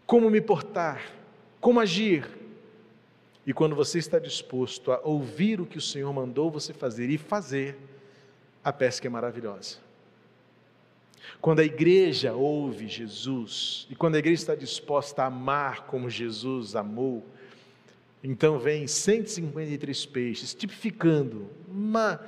Como 0.07 0.31
me 0.31 0.41
portar? 0.41 1.03
Como 1.61 1.81
agir? 1.81 2.29
E 3.47 3.53
quando 3.53 3.75
você 3.75 3.99
está 3.99 4.19
disposto 4.19 4.93
a 4.93 5.01
ouvir 5.03 5.61
o 5.61 5.67
que 5.67 5.79
o 5.79 5.81
Senhor 5.81 6.13
mandou 6.13 6.51
você 6.51 6.73
fazer 6.73 7.09
e 7.09 7.17
fazer, 7.17 7.77
a 8.63 8.73
pesca 8.73 9.07
é 9.07 9.11
maravilhosa. 9.11 9.79
Quando 11.41 11.61
a 11.61 11.65
igreja 11.65 12.35
ouve 12.35 12.87
Jesus, 12.87 13.87
e 13.91 13.97
quando 13.97 14.17
a 14.17 14.19
igreja 14.19 14.43
está 14.43 14.55
disposta 14.55 15.23
a 15.23 15.27
amar 15.27 15.87
como 15.87 16.11
Jesus 16.11 16.77
amou, 16.77 17.27
então 18.23 18.59
vem 18.59 18.87
153 18.87 20.07
peixes, 20.07 20.55
tipificando 20.55 21.51
uma, 21.67 22.21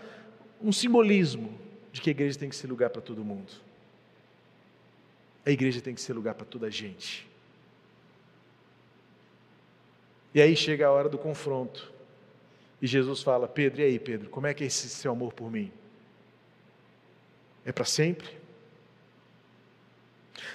um 0.60 0.72
simbolismo 0.72 1.58
de 1.92 2.00
que 2.00 2.10
a 2.10 2.12
igreja 2.12 2.38
tem 2.38 2.48
que 2.48 2.56
ser 2.56 2.66
lugar 2.66 2.90
para 2.90 3.02
todo 3.02 3.22
mundo. 3.22 3.52
A 5.44 5.50
igreja 5.50 5.80
tem 5.80 5.94
que 5.94 6.00
ser 6.00 6.14
lugar 6.14 6.34
para 6.34 6.46
toda 6.46 6.68
a 6.68 6.70
gente. 6.70 7.28
E 10.34 10.40
aí 10.40 10.56
chega 10.56 10.86
a 10.86 10.90
hora 10.90 11.08
do 11.08 11.18
confronto. 11.18 11.92
E 12.80 12.86
Jesus 12.86 13.22
fala: 13.22 13.46
Pedro, 13.46 13.82
e 13.82 13.84
aí, 13.84 13.98
Pedro, 13.98 14.30
como 14.30 14.46
é 14.46 14.54
que 14.54 14.64
é 14.64 14.66
esse 14.66 14.88
seu 14.88 15.12
amor 15.12 15.34
por 15.34 15.50
mim? 15.50 15.70
É 17.64 17.72
para 17.72 17.84
sempre? 17.84 18.28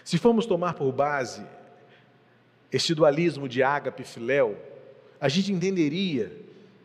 Se 0.03 0.17
formos 0.17 0.45
tomar 0.45 0.73
por 0.73 0.91
base 0.91 1.45
este 2.71 2.95
dualismo 2.95 3.47
de 3.47 3.61
ágape 3.61 4.01
e 4.01 4.05
filéu, 4.05 4.57
a 5.19 5.29
gente 5.29 5.51
entenderia 5.51 6.31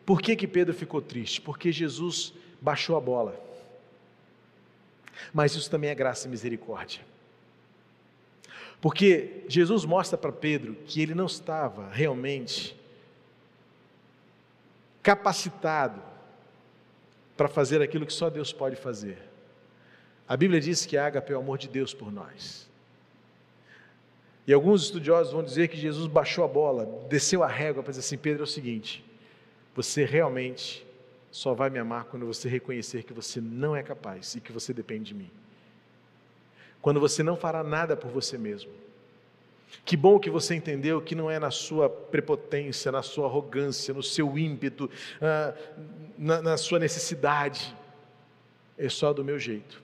por 0.04 0.20
que, 0.20 0.34
que 0.34 0.46
Pedro 0.46 0.74
ficou 0.74 1.00
triste, 1.00 1.40
porque 1.40 1.70
Jesus 1.70 2.32
baixou 2.60 2.96
a 2.96 3.00
bola. 3.00 3.40
Mas 5.32 5.54
isso 5.54 5.70
também 5.70 5.90
é 5.90 5.94
graça 5.94 6.26
e 6.26 6.30
misericórdia. 6.30 7.00
Porque 8.80 9.44
Jesus 9.48 9.84
mostra 9.84 10.18
para 10.18 10.32
Pedro 10.32 10.74
que 10.86 11.00
ele 11.00 11.14
não 11.14 11.26
estava 11.26 11.88
realmente 11.90 12.76
capacitado 15.02 16.02
para 17.36 17.48
fazer 17.48 17.80
aquilo 17.80 18.06
que 18.06 18.12
só 18.12 18.28
Deus 18.28 18.52
pode 18.52 18.76
fazer. 18.76 19.18
A 20.26 20.36
Bíblia 20.36 20.60
diz 20.60 20.86
que 20.86 20.96
a 20.96 21.06
ágape 21.06 21.32
é 21.32 21.36
o 21.36 21.40
amor 21.40 21.58
de 21.58 21.68
Deus 21.68 21.92
por 21.92 22.10
nós. 22.10 22.68
E 24.46 24.52
alguns 24.52 24.82
estudiosos 24.82 25.32
vão 25.32 25.42
dizer 25.42 25.68
que 25.68 25.76
Jesus 25.76 26.06
baixou 26.06 26.44
a 26.44 26.48
bola, 26.48 27.06
desceu 27.08 27.42
a 27.42 27.48
régua 27.48 27.82
para 27.82 27.90
dizer 27.90 28.00
assim: 28.00 28.18
Pedro, 28.18 28.42
é 28.42 28.44
o 28.44 28.46
seguinte, 28.46 29.04
você 29.74 30.04
realmente 30.04 30.86
só 31.30 31.54
vai 31.54 31.70
me 31.70 31.78
amar 31.78 32.04
quando 32.04 32.26
você 32.26 32.48
reconhecer 32.48 33.04
que 33.04 33.12
você 33.12 33.40
não 33.40 33.74
é 33.74 33.82
capaz 33.82 34.34
e 34.34 34.40
que 34.40 34.52
você 34.52 34.72
depende 34.72 35.04
de 35.06 35.14
mim. 35.14 35.30
Quando 36.80 36.98
você 36.98 37.22
não 37.22 37.36
fará 37.36 37.62
nada 37.62 37.96
por 37.96 38.10
você 38.10 38.36
mesmo. 38.36 38.70
Que 39.84 39.96
bom 39.96 40.18
que 40.18 40.28
você 40.28 40.54
entendeu 40.54 41.00
que 41.00 41.14
não 41.14 41.30
é 41.30 41.38
na 41.38 41.50
sua 41.50 41.88
prepotência, 41.88 42.92
na 42.92 43.02
sua 43.02 43.26
arrogância, 43.26 43.94
no 43.94 44.02
seu 44.02 44.36
ímpeto, 44.36 44.90
ah, 45.20 45.54
na, 46.18 46.42
na 46.42 46.56
sua 46.56 46.78
necessidade. 46.78 47.74
É 48.76 48.88
só 48.88 49.12
do 49.12 49.24
meu 49.24 49.38
jeito. 49.38 49.82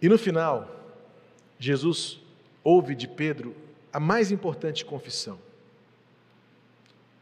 E 0.00 0.08
no 0.08 0.16
final, 0.16 0.81
Jesus 1.62 2.20
ouve 2.64 2.92
de 2.92 3.06
Pedro 3.06 3.54
a 3.92 4.00
mais 4.00 4.32
importante 4.32 4.84
confissão: 4.84 5.38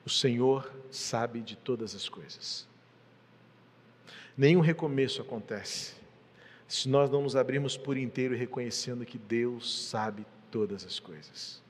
O 0.03 0.09
Senhor 0.09 0.72
sabe 0.91 1.43
de 1.43 1.57
todas 1.57 1.95
as 1.95 2.09
coisas. 2.09 2.66
Nenhum 4.34 4.61
recomeço 4.61 5.20
acontece 5.20 5.93
se 6.66 6.88
nós 6.88 7.11
não 7.11 7.20
nos 7.20 7.36
abrirmos 7.36 7.76
por 7.76 7.99
inteiro 7.99 8.34
reconhecendo 8.34 9.05
que 9.05 9.18
Deus 9.18 9.88
sabe 9.88 10.24
todas 10.51 10.86
as 10.86 10.99
coisas. 10.99 11.61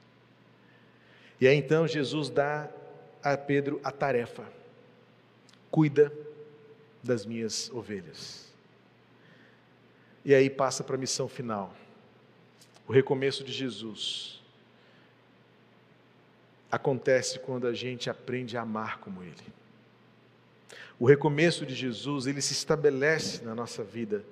E 1.41 1.49
aí 1.49 1.57
então 1.57 1.89
Jesus 1.89 2.31
dá 2.31 2.71
a 3.21 3.37
Pedro 3.37 3.81
a 3.83 3.91
tarefa: 3.91 4.47
cuida 5.73 6.13
das 7.03 7.27
minhas 7.27 7.69
ovelhas. 7.73 8.49
E 10.25 10.33
aí 10.33 10.49
passa 10.49 10.85
para 10.85 10.95
a 10.95 10.99
missão 10.99 11.27
final 11.27 11.75
O 12.91 12.93
recomeço 12.93 13.45
de 13.45 13.53
Jesus 13.53 14.43
acontece 16.73 17.39
quando 17.39 17.69
a 17.69 17.73
gente 17.73 18.11
aprende 18.11 18.57
a 18.57 18.63
amar 18.63 18.99
como 18.99 19.23
Ele. 19.23 19.47
O 20.99 21.07
recomeço 21.07 21.65
de 21.65 21.73
Jesus, 21.73 22.27
ele 22.27 22.43
se 22.43 22.53
estabelece 22.53 23.45
na 23.45 23.55
nossa 23.55 23.85
vida 23.85 24.25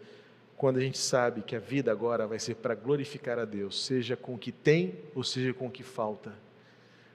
quando 0.57 0.79
a 0.79 0.81
gente 0.81 0.99
sabe 0.99 1.43
que 1.43 1.55
a 1.55 1.61
vida 1.61 1.93
agora 1.93 2.27
vai 2.27 2.41
ser 2.41 2.57
para 2.57 2.75
glorificar 2.75 3.39
a 3.39 3.45
Deus, 3.45 3.87
seja 3.87 4.17
com 4.17 4.35
o 4.35 4.39
que 4.39 4.51
tem 4.51 5.05
ou 5.15 5.23
seja 5.23 5.55
com 5.55 5.69
o 5.69 5.71
que 5.71 5.85
falta, 5.85 6.33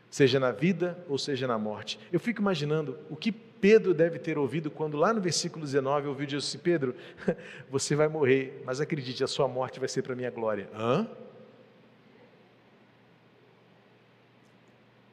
seja 0.10 0.40
na 0.40 0.52
vida 0.52 0.98
ou 1.10 1.18
seja 1.18 1.46
na 1.46 1.58
morte. 1.58 2.00
Eu 2.10 2.22
fico 2.22 2.40
imaginando 2.40 2.98
o 3.10 3.18
que 3.18 3.34
Pedro 3.34 3.94
deve 3.94 4.18
ter 4.18 4.38
ouvido 4.38 4.72
quando 4.72 4.96
lá 4.96 5.14
no 5.14 5.20
versículo 5.20 5.66
19 5.66 6.08
ouviu 6.08 6.26
Jesus 6.26 6.52
assim: 6.52 6.60
Pedro, 6.60 6.96
você 7.70 7.98
vai 7.98 8.08
morrer, 8.08 8.64
mas 8.66 8.80
acredite, 8.80 9.26
a 9.26 9.28
sua 9.28 9.50
morte 9.50 9.78
vai 9.78 9.90
ser 9.90 10.04
para 10.04 10.14
a 10.14 10.16
minha 10.16 10.32
glória. 10.32 10.70
Hã? 10.74 11.06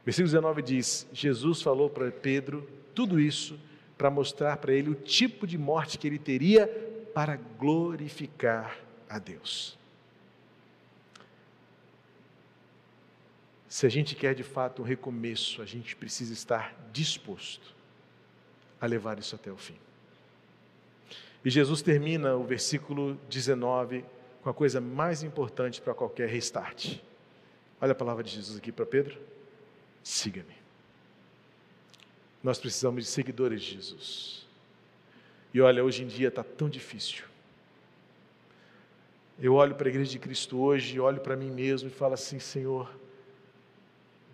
Versículo 0.05 0.28
19 0.28 0.62
diz: 0.62 1.07
Jesus 1.12 1.62
falou 1.62 1.90
para 1.90 2.11
Pedro 2.11 2.68
tudo 2.94 3.20
isso 3.20 3.59
para 3.96 4.11
mostrar 4.11 4.57
para 4.57 4.72
ele 4.72 4.90
o 4.90 4.94
tipo 4.94 5.46
de 5.46 5.59
morte 5.59 5.98
que 5.98 6.07
ele 6.07 6.18
teria 6.18 6.66
para 7.14 7.36
glorificar 7.36 8.78
a 9.09 9.18
Deus. 9.18 9.78
Se 13.68 13.86
a 13.86 13.88
gente 13.88 14.16
quer 14.16 14.34
de 14.34 14.42
fato 14.42 14.82
um 14.82 14.84
recomeço, 14.84 15.62
a 15.62 15.64
gente 15.64 15.94
precisa 15.94 16.32
estar 16.32 16.74
disposto 16.92 17.74
a 18.80 18.86
levar 18.86 19.18
isso 19.18 19.34
até 19.34 19.53
o 19.53 19.57
fim. 19.57 19.76
E 21.44 21.51
Jesus 21.51 21.80
termina 21.80 22.34
o 22.34 22.44
versículo 22.44 23.14
19 23.28 24.05
com 24.42 24.51
a 24.51 24.55
coisa 24.55 24.80
mais 24.80 25.22
importante 25.22 25.80
para 25.80 25.94
qualquer 25.94 26.28
restart. 26.28 26.98
Olha 27.80 27.92
a 27.92 27.94
palavra 27.94 28.24
de 28.24 28.30
Jesus 28.30 28.59
aqui 28.59 28.72
para 28.72 28.84
Pedro. 28.84 29.18
Siga-me. 30.03 30.55
Nós 32.42 32.59
precisamos 32.59 33.05
de 33.05 33.11
seguidores 33.11 33.62
de 33.62 33.74
Jesus. 33.74 34.46
E 35.53 35.61
olha, 35.61 35.84
hoje 35.84 36.05
em 36.05 36.07
dia 36.07 36.28
está 36.28 36.42
tão 36.42 36.68
difícil. 36.68 37.24
Eu 39.38 39.55
olho 39.55 39.74
para 39.74 39.88
a 39.88 39.90
igreja 39.90 40.11
de 40.11 40.18
Cristo 40.18 40.59
hoje, 40.59 41.01
olho 41.01 41.20
para 41.20 41.36
mim 41.36 41.51
mesmo 41.51 41.88
e 41.88 41.92
falo 41.92 42.14
assim: 42.14 42.38
Senhor, 42.38 42.90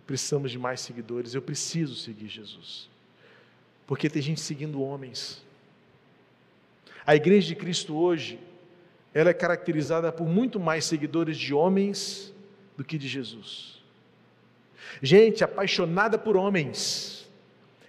precisamos 0.06 0.50
de 0.50 0.58
mais 0.58 0.80
seguidores, 0.80 1.34
eu 1.34 1.42
preciso 1.42 1.94
seguir 1.94 2.28
Jesus. 2.28 2.88
Porque 3.86 4.10
tem 4.10 4.20
gente 4.20 4.40
seguindo 4.40 4.82
homens. 4.82 5.44
A 7.06 7.14
igreja 7.14 7.46
de 7.46 7.54
Cristo 7.54 7.96
hoje, 7.96 8.38
ela 9.14 9.30
é 9.30 9.34
caracterizada 9.34 10.10
por 10.12 10.26
muito 10.26 10.58
mais 10.58 10.84
seguidores 10.84 11.38
de 11.38 11.54
homens 11.54 12.34
do 12.76 12.84
que 12.84 12.98
de 12.98 13.06
Jesus. 13.06 13.75
Gente 15.02 15.42
apaixonada 15.44 16.18
por 16.18 16.36
homens 16.36 17.16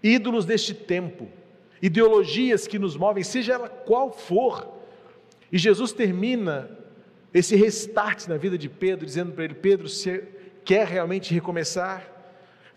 ídolos 0.01 0.45
deste 0.45 0.73
tempo, 0.73 1.27
ideologias 1.81 2.67
que 2.67 2.79
nos 2.79 2.95
movem, 2.95 3.23
seja 3.23 3.53
ela 3.53 3.69
qual 3.69 4.11
for. 4.11 4.75
E 5.51 5.57
Jesus 5.57 5.91
termina 5.91 6.69
esse 7.33 7.55
restart 7.55 8.27
na 8.27 8.37
vida 8.37 8.57
de 8.57 8.69
Pedro, 8.69 9.05
dizendo 9.05 9.33
para 9.33 9.43
ele: 9.43 9.53
Pedro, 9.53 9.87
você 9.87 10.27
quer 10.63 10.87
realmente 10.87 11.33
recomeçar? 11.33 12.13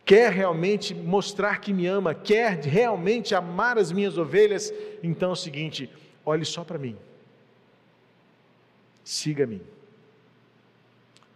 Quer 0.05 0.33
realmente 0.33 0.95
mostrar 0.95 1.61
que 1.61 1.73
me 1.73 1.87
ama? 1.87 2.15
Quer 2.15 2.59
realmente 2.61 3.35
amar 3.35 3.79
as 3.79 3.93
minhas 3.93 4.19
ovelhas? 4.19 4.73
Então 5.03 5.31
é 5.31 5.33
o 5.33 5.37
seguinte: 5.37 5.91
olhe 6.25 6.45
só 6.45 6.65
para 6.65 6.79
mim, 6.79 6.97
siga-me. 9.05 9.63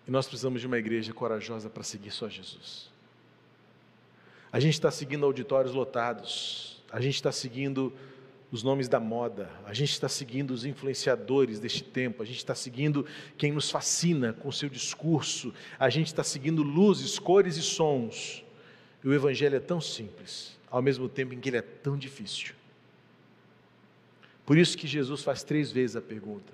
E 0.07 0.11
nós 0.11 0.27
precisamos 0.27 0.61
de 0.61 0.67
uma 0.67 0.79
igreja 0.79 1.13
corajosa 1.13 1.71
para 1.71 1.83
seguir 1.83 2.11
só 2.11 2.29
Jesus. 2.29 2.91
A 4.53 4.61
gente 4.61 4.75
está 4.75 4.91
seguindo 4.91 5.25
auditórios 5.25 5.75
lotados, 5.75 6.83
a 6.93 7.01
gente 7.01 7.17
está 7.17 7.33
seguindo 7.33 7.93
os 8.53 8.63
nomes 8.63 8.87
da 8.87 9.01
moda, 9.01 9.51
a 9.67 9.75
gente 9.75 9.91
está 9.91 10.09
seguindo 10.09 10.53
os 10.53 10.65
influenciadores 10.65 11.59
deste 11.59 11.83
tempo, 11.83 12.23
a 12.23 12.27
gente 12.27 12.37
está 12.37 12.55
seguindo 12.55 13.05
quem 13.37 13.51
nos 13.51 13.69
fascina 13.69 14.33
com 14.33 14.53
seu 14.53 14.69
discurso, 14.69 15.53
a 15.77 15.91
gente 15.91 16.07
está 16.07 16.23
seguindo 16.23 16.63
luzes, 16.63 17.19
cores 17.19 17.57
e 17.57 17.63
sons. 17.63 18.45
E 19.03 19.09
o 19.09 19.13
Evangelho 19.13 19.57
é 19.57 19.61
tão 19.61 19.81
simples, 19.81 20.57
ao 20.71 20.81
mesmo 20.81 21.09
tempo 21.09 21.35
em 21.35 21.41
que 21.41 21.49
ele 21.49 21.57
é 21.57 21.63
tão 21.63 21.97
difícil. 21.97 22.55
Por 24.47 24.57
isso 24.57 24.79
que 24.79 24.87
Jesus 24.87 25.23
faz 25.23 25.43
três 25.43 25.73
vezes 25.73 25.97
a 25.97 26.01
pergunta: 26.01 26.53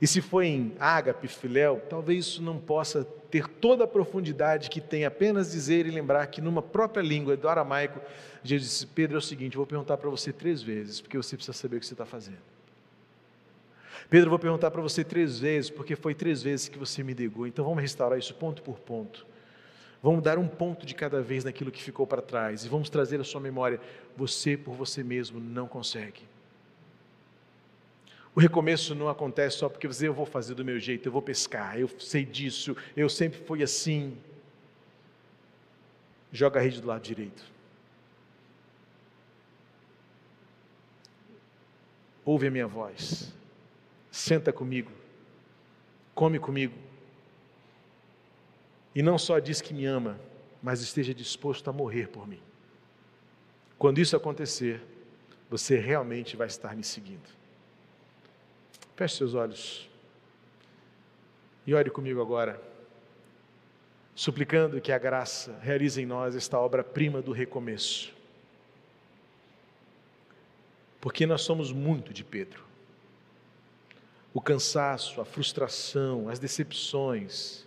e 0.00 0.06
se 0.06 0.22
foi 0.22 0.46
em 0.46 0.72
ágape, 0.80 1.28
filéu, 1.28 1.82
talvez 1.88 2.24
isso 2.24 2.42
não 2.42 2.58
possa 2.58 3.04
ter 3.30 3.46
toda 3.46 3.84
a 3.84 3.86
profundidade 3.86 4.70
que 4.70 4.80
tem 4.80 5.04
apenas 5.04 5.52
dizer 5.52 5.86
e 5.86 5.90
lembrar 5.90 6.26
que 6.28 6.40
numa 6.40 6.62
própria 6.62 7.02
língua 7.02 7.36
do 7.36 7.48
aramaico, 7.48 8.00
Jesus 8.42 8.70
disse: 8.70 8.86
Pedro, 8.86 9.16
é 9.16 9.18
o 9.18 9.22
seguinte, 9.22 9.56
vou 9.56 9.66
perguntar 9.66 9.98
para 9.98 10.08
você 10.08 10.32
três 10.32 10.62
vezes, 10.62 11.00
porque 11.00 11.16
você 11.16 11.36
precisa 11.36 11.56
saber 11.56 11.76
o 11.76 11.80
que 11.80 11.86
você 11.86 11.94
está 11.94 12.06
fazendo. 12.06 12.38
Pedro, 14.08 14.30
vou 14.30 14.38
perguntar 14.38 14.70
para 14.70 14.80
você 14.80 15.04
três 15.04 15.38
vezes, 15.38 15.70
porque 15.70 15.94
foi 15.94 16.14
três 16.14 16.42
vezes 16.42 16.68
que 16.68 16.78
você 16.78 17.02
me 17.02 17.14
negou. 17.14 17.46
Então 17.46 17.64
vamos 17.64 17.80
restaurar 17.80 18.18
isso 18.18 18.34
ponto 18.34 18.62
por 18.62 18.78
ponto. 18.80 19.26
Vamos 20.02 20.22
dar 20.22 20.38
um 20.38 20.48
ponto 20.48 20.86
de 20.86 20.94
cada 20.94 21.20
vez 21.20 21.44
naquilo 21.44 21.70
que 21.70 21.82
ficou 21.82 22.06
para 22.06 22.22
trás 22.22 22.64
e 22.64 22.68
vamos 22.68 22.88
trazer 22.88 23.20
a 23.20 23.24
sua 23.24 23.40
memória. 23.40 23.78
Você 24.16 24.56
por 24.56 24.74
você 24.74 25.04
mesmo 25.04 25.38
não 25.38 25.68
consegue. 25.68 26.22
O 28.40 28.42
recomeço 28.42 28.94
não 28.94 29.06
acontece 29.06 29.58
só 29.58 29.68
porque 29.68 29.86
você, 29.86 30.08
eu 30.08 30.14
vou 30.14 30.24
fazer 30.24 30.54
do 30.54 30.64
meu 30.64 30.78
jeito, 30.80 31.06
eu 31.06 31.12
vou 31.12 31.20
pescar, 31.20 31.78
eu 31.78 31.86
sei 31.98 32.24
disso, 32.24 32.74
eu 32.96 33.06
sempre 33.06 33.38
fui 33.40 33.62
assim. 33.62 34.16
Joga 36.32 36.58
a 36.58 36.62
rede 36.62 36.80
do 36.80 36.86
lado 36.86 37.02
direito. 37.02 37.44
Ouve 42.24 42.46
a 42.46 42.50
minha 42.50 42.66
voz. 42.66 43.30
Senta 44.10 44.50
comigo. 44.50 44.90
Come 46.14 46.38
comigo. 46.38 46.78
E 48.94 49.02
não 49.02 49.18
só 49.18 49.38
diz 49.38 49.60
que 49.60 49.74
me 49.74 49.84
ama, 49.84 50.18
mas 50.62 50.80
esteja 50.80 51.12
disposto 51.12 51.68
a 51.68 51.74
morrer 51.74 52.08
por 52.08 52.26
mim. 52.26 52.40
Quando 53.78 53.98
isso 53.98 54.16
acontecer, 54.16 54.82
você 55.50 55.76
realmente 55.76 56.38
vai 56.38 56.46
estar 56.46 56.74
me 56.74 56.82
seguindo. 56.82 57.39
Feche 59.00 59.16
seus 59.16 59.32
olhos 59.32 59.88
e 61.66 61.72
ore 61.72 61.88
comigo 61.88 62.20
agora, 62.20 62.60
suplicando 64.14 64.78
que 64.78 64.92
a 64.92 64.98
graça 64.98 65.58
realize 65.62 65.98
em 65.98 66.04
nós 66.04 66.36
esta 66.36 66.58
obra-prima 66.58 67.22
do 67.22 67.32
recomeço. 67.32 68.14
Porque 71.00 71.24
nós 71.24 71.40
somos 71.40 71.72
muito 71.72 72.12
de 72.12 72.22
Pedro. 72.22 72.62
O 74.34 74.40
cansaço, 74.42 75.18
a 75.18 75.24
frustração, 75.24 76.28
as 76.28 76.38
decepções 76.38 77.66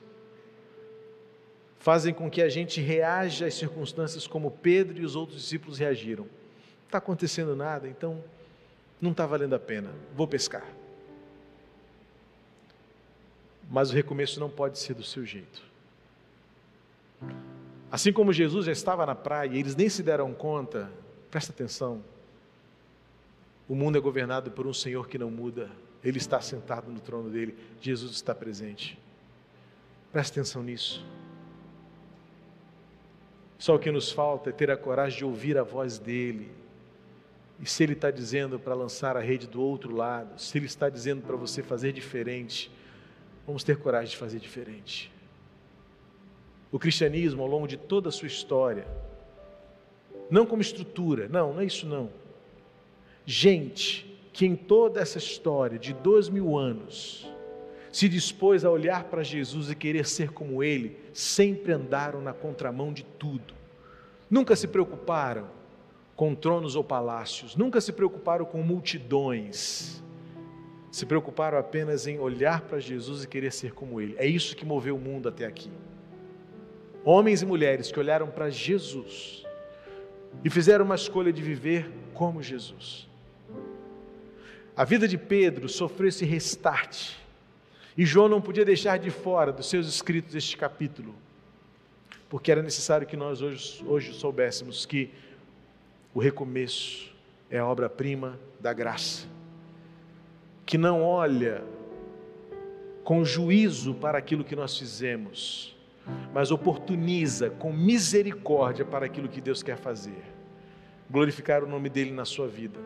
fazem 1.80 2.14
com 2.14 2.30
que 2.30 2.44
a 2.44 2.50
gente 2.50 2.80
reaja 2.80 3.48
às 3.48 3.56
circunstâncias 3.56 4.28
como 4.28 4.52
Pedro 4.52 5.00
e 5.00 5.04
os 5.04 5.16
outros 5.16 5.42
discípulos 5.42 5.80
reagiram. 5.80 6.26
Não 6.26 6.86
está 6.86 7.00
acontecendo 7.00 7.56
nada, 7.56 7.88
então 7.88 8.24
não 9.02 9.10
está 9.10 9.26
valendo 9.26 9.56
a 9.56 9.60
pena, 9.60 9.90
vou 10.16 10.28
pescar. 10.28 10.83
Mas 13.74 13.90
o 13.90 13.96
recomeço 13.96 14.40
não 14.40 14.52
pode 14.52 14.78
ser 14.78 14.94
do 14.94 15.02
seu 15.02 15.26
jeito. 15.26 15.64
Assim 17.92 18.14
como 18.14 18.32
Jesus 18.32 18.68
já 18.68 18.72
estava 18.72 19.04
na 19.04 19.16
praia 19.16 19.50
e 19.50 19.60
eles 19.60 19.76
nem 19.76 19.90
se 19.90 20.04
deram 20.04 20.32
conta, 20.32 20.92
presta 21.32 21.52
atenção. 21.52 22.04
O 23.68 23.74
mundo 23.74 23.98
é 23.98 24.00
governado 24.00 24.52
por 24.52 24.68
um 24.68 24.74
Senhor 24.76 25.08
que 25.08 25.18
não 25.18 25.32
muda. 25.32 25.72
Ele 26.04 26.20
está 26.20 26.40
sentado 26.40 26.92
no 26.92 27.00
trono 27.00 27.32
dele. 27.32 27.58
Jesus 27.82 28.12
está 28.12 28.36
presente. 28.36 28.96
Presta 30.12 30.40
atenção 30.40 30.62
nisso. 30.62 31.04
Só 33.58 33.74
o 33.74 33.80
que 33.80 33.90
nos 33.90 34.12
falta 34.12 34.52
é 34.52 34.54
ter 34.54 34.70
a 34.70 34.78
coragem 34.78 35.18
de 35.18 35.26
ouvir 35.26 35.58
a 35.58 35.64
voz 35.64 35.98
dele. 35.98 36.52
E 37.60 37.66
se 37.66 37.82
ele 37.82 37.94
está 37.94 38.12
dizendo 38.12 38.60
para 38.60 38.76
lançar 38.76 39.18
a 39.18 39.20
rede 39.20 39.48
do 39.48 39.60
outro 39.64 39.96
lado, 39.96 40.40
se 40.40 40.60
ele 40.60 40.68
está 40.68 40.90
dizendo 40.90 41.24
para 41.24 41.36
você 41.36 41.64
fazer 41.64 41.92
diferente, 41.92 42.72
Vamos 43.46 43.64
ter 43.64 43.78
coragem 43.78 44.12
de 44.12 44.18
fazer 44.18 44.40
diferente. 44.40 45.12
O 46.72 46.80
cristianismo, 46.80 47.42
ao 47.42 47.48
longo 47.48 47.68
de 47.68 47.78
toda 47.78 48.10
a 48.10 48.12
sua 48.12 48.28
história, 48.28 48.88
não 50.30 50.46
como 50.46 50.62
estrutura, 50.62 51.28
não, 51.28 51.54
não 51.54 51.62
é 51.62 51.66
isso 51.66 51.86
não. 51.86 52.10
Gente 53.26 54.12
que 54.34 54.46
em 54.46 54.56
toda 54.56 55.00
essa 55.00 55.18
história 55.18 55.78
de 55.78 55.94
dois 55.94 56.28
mil 56.28 56.58
anos 56.58 57.32
se 57.92 58.10
dispôs 58.10 58.66
a 58.66 58.72
olhar 58.72 59.04
para 59.04 59.22
Jesus 59.22 59.70
e 59.70 59.76
querer 59.76 60.08
ser 60.08 60.32
como 60.32 60.64
Ele, 60.64 60.98
sempre 61.14 61.72
andaram 61.72 62.20
na 62.22 62.34
contramão 62.34 62.92
de 62.92 63.04
tudo. 63.04 63.54
Nunca 64.28 64.56
se 64.56 64.68
preocuparam 64.68 65.48
com 66.16 66.34
tronos 66.34 66.76
ou 66.76 66.84
palácios, 66.84 67.56
nunca 67.56 67.80
se 67.80 67.94
preocuparam 67.94 68.46
com 68.46 68.64
multidões, 68.64 70.03
se 70.94 71.08
preocuparam 71.08 71.58
apenas 71.58 72.06
em 72.06 72.20
olhar 72.20 72.62
para 72.62 72.80
Jesus 72.80 73.24
e 73.24 73.28
querer 73.28 73.52
ser 73.52 73.74
como 73.74 74.00
Ele. 74.00 74.16
É 74.16 74.28
isso 74.28 74.56
que 74.56 74.64
moveu 74.64 74.96
o 74.96 75.00
mundo 75.00 75.28
até 75.28 75.44
aqui. 75.44 75.72
Homens 77.04 77.42
e 77.42 77.48
mulheres 77.48 77.92
que 77.92 78.00
olharam 78.00 78.28
para 78.28 78.48
Jesus 78.52 79.44
e 80.46 80.52
fizeram 80.52 80.86
uma 80.86 80.94
escolha 80.94 81.34
de 81.34 81.42
viver 81.42 81.90
como 82.14 82.44
Jesus. 82.44 83.10
A 84.78 84.86
vida 84.86 85.08
de 85.08 85.18
Pedro 85.18 85.68
sofreu 85.68 86.10
esse 86.10 86.26
restart. 86.26 87.16
E 87.98 88.06
João 88.06 88.30
não 88.30 88.40
podia 88.40 88.64
deixar 88.64 89.00
de 89.00 89.10
fora 89.10 89.52
dos 89.52 89.68
seus 89.68 89.88
escritos 89.88 90.36
este 90.36 90.56
capítulo, 90.56 91.16
porque 92.30 92.52
era 92.52 92.62
necessário 92.62 93.08
que 93.08 93.18
nós 93.18 93.42
hoje, 93.42 93.84
hoje 93.88 94.14
soubéssemos 94.14 94.86
que 94.86 95.10
o 96.14 96.20
recomeço 96.20 97.12
é 97.50 97.58
a 97.58 97.66
obra-prima 97.66 98.40
da 98.60 98.74
graça, 98.74 99.28
que 100.66 100.78
não 100.78 101.04
olha 101.04 101.64
com 103.04 103.24
juízo 103.24 103.94
para 103.94 104.18
aquilo 104.18 104.44
que 104.44 104.56
nós 104.56 104.78
fizemos, 104.78 105.76
mas 106.34 106.52
oportuniza 106.52 107.50
com 107.50 107.72
misericórdia 107.72 108.86
para 108.86 109.06
aquilo 109.06 109.28
que 109.28 109.42
Deus 109.42 109.62
quer 109.62 109.78
fazer. 109.78 110.24
Glorificar 111.10 111.64
o 111.64 111.68
nome 111.68 111.90
dele 111.90 112.12
na 112.12 112.26
sua 112.26 112.48
vida, 112.48 112.80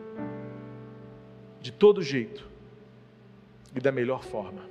de 1.60 1.72
todo 1.72 2.02
jeito 2.02 2.46
e 3.74 3.80
da 3.80 3.92
melhor 3.92 4.24
forma. 4.24 4.62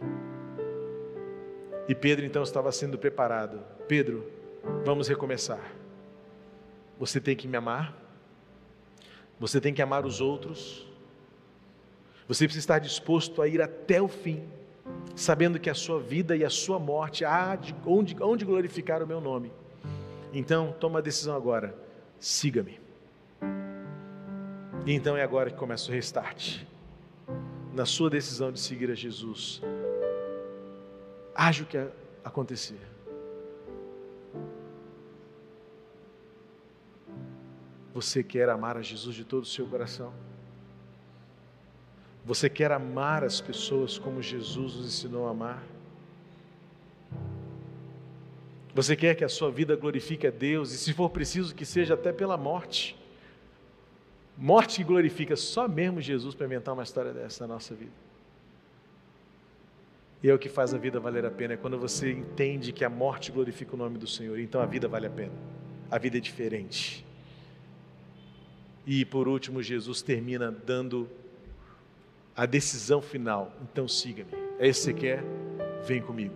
E 1.87 1.95
Pedro 1.95 2.25
então 2.25 2.43
estava 2.43 2.71
sendo 2.71 2.97
preparado. 2.97 3.61
Pedro, 3.87 4.29
vamos 4.83 5.07
recomeçar. 5.07 5.73
Você 6.99 7.21
tem 7.21 7.35
que 7.35 7.47
me 7.47 7.55
amar. 7.55 7.95
Você 9.39 9.61
tem 9.61 9.73
que 9.73 9.81
amar 9.81 10.05
os 10.05 10.19
outros. 10.19 10.86
Você 12.27 12.45
precisa 12.45 12.63
estar 12.63 12.79
disposto 12.79 13.41
a 13.41 13.47
ir 13.47 13.61
até 13.61 14.01
o 14.01 14.07
fim, 14.07 14.43
sabendo 15.15 15.59
que 15.59 15.69
a 15.69 15.73
sua 15.73 15.99
vida 15.99 16.35
e 16.35 16.43
a 16.43 16.49
sua 16.49 16.77
morte 16.77 17.23
há 17.23 17.55
de 17.55 17.73
onde, 17.85 18.15
onde 18.21 18.43
glorificar 18.43 19.01
o 19.01 19.07
meu 19.07 19.21
nome. 19.21 19.51
Então, 20.33 20.75
toma 20.79 20.99
a 20.99 21.01
decisão 21.01 21.35
agora. 21.35 21.73
Siga-me. 22.19 22.79
E 24.85 24.93
então 24.93 25.15
é 25.15 25.23
agora 25.23 25.49
que 25.49 25.57
começa 25.57 25.89
o 25.89 25.93
restart. 25.93 26.63
Na 27.73 27.85
sua 27.85 28.09
decisão 28.09 28.51
de 28.51 28.59
seguir 28.59 28.91
a 28.91 28.95
Jesus, 28.95 29.61
haja 31.33 31.63
o 31.63 31.65
que 31.65 31.77
acontecer. 32.23 32.79
Você 37.93 38.21
quer 38.21 38.49
amar 38.49 38.77
a 38.77 38.81
Jesus 38.81 39.15
de 39.15 39.23
todo 39.23 39.43
o 39.43 39.45
seu 39.45 39.65
coração? 39.65 40.13
Você 42.27 42.49
quer 42.49 42.73
amar 42.73 43.23
as 43.23 43.39
pessoas 43.39 43.97
como 43.97 44.21
Jesus 44.21 44.75
nos 44.75 44.85
ensinou 44.85 45.27
a 45.27 45.31
amar? 45.31 45.63
Você 48.75 48.97
quer 48.97 49.15
que 49.15 49.23
a 49.23 49.29
sua 49.29 49.49
vida 49.49 49.77
glorifique 49.77 50.27
a 50.27 50.29
Deus 50.29 50.73
e, 50.73 50.77
se 50.77 50.91
for 50.91 51.09
preciso, 51.09 51.55
que 51.55 51.65
seja 51.65 51.93
até 51.93 52.11
pela 52.11 52.35
morte? 52.35 52.97
Morte 54.37 54.75
que 54.75 54.83
glorifica 54.83 55.37
só 55.37 55.69
mesmo 55.69 56.01
Jesus 56.01 56.35
para 56.35 56.45
inventar 56.45 56.73
uma 56.73 56.83
história 56.83 57.13
dessa 57.13 57.47
na 57.47 57.53
nossa 57.53 57.73
vida. 57.73 57.93
E 60.21 60.29
é 60.29 60.33
o 60.33 60.37
que 60.37 60.49
faz 60.49 60.73
a 60.73 60.77
vida 60.77 60.99
valer 60.99 61.25
a 61.25 61.31
pena, 61.31 61.53
é 61.53 61.57
quando 61.57 61.79
você 61.79 62.11
entende 62.11 62.73
que 62.73 62.83
a 62.83 62.89
morte 62.89 63.31
glorifica 63.31 63.73
o 63.73 63.77
nome 63.77 63.97
do 63.97 64.05
Senhor, 64.05 64.37
então 64.37 64.59
a 64.59 64.65
vida 64.65 64.85
vale 64.89 65.07
a 65.07 65.09
pena. 65.09 65.31
A 65.89 65.97
vida 65.97 66.17
é 66.17 66.19
diferente. 66.19 67.05
E 68.85 69.05
por 69.05 69.29
último, 69.29 69.63
Jesus 69.63 70.01
termina 70.01 70.51
dando 70.51 71.09
a 72.37 72.45
decisão 72.45 73.01
final. 73.01 73.51
Então 73.63 73.87
siga-me. 73.87 74.29
É 74.59 74.67
isso 74.67 74.81
que 74.81 74.85
você 74.85 74.93
quer? 74.93 75.23
Vem 75.87 75.99
comigo. 75.99 76.35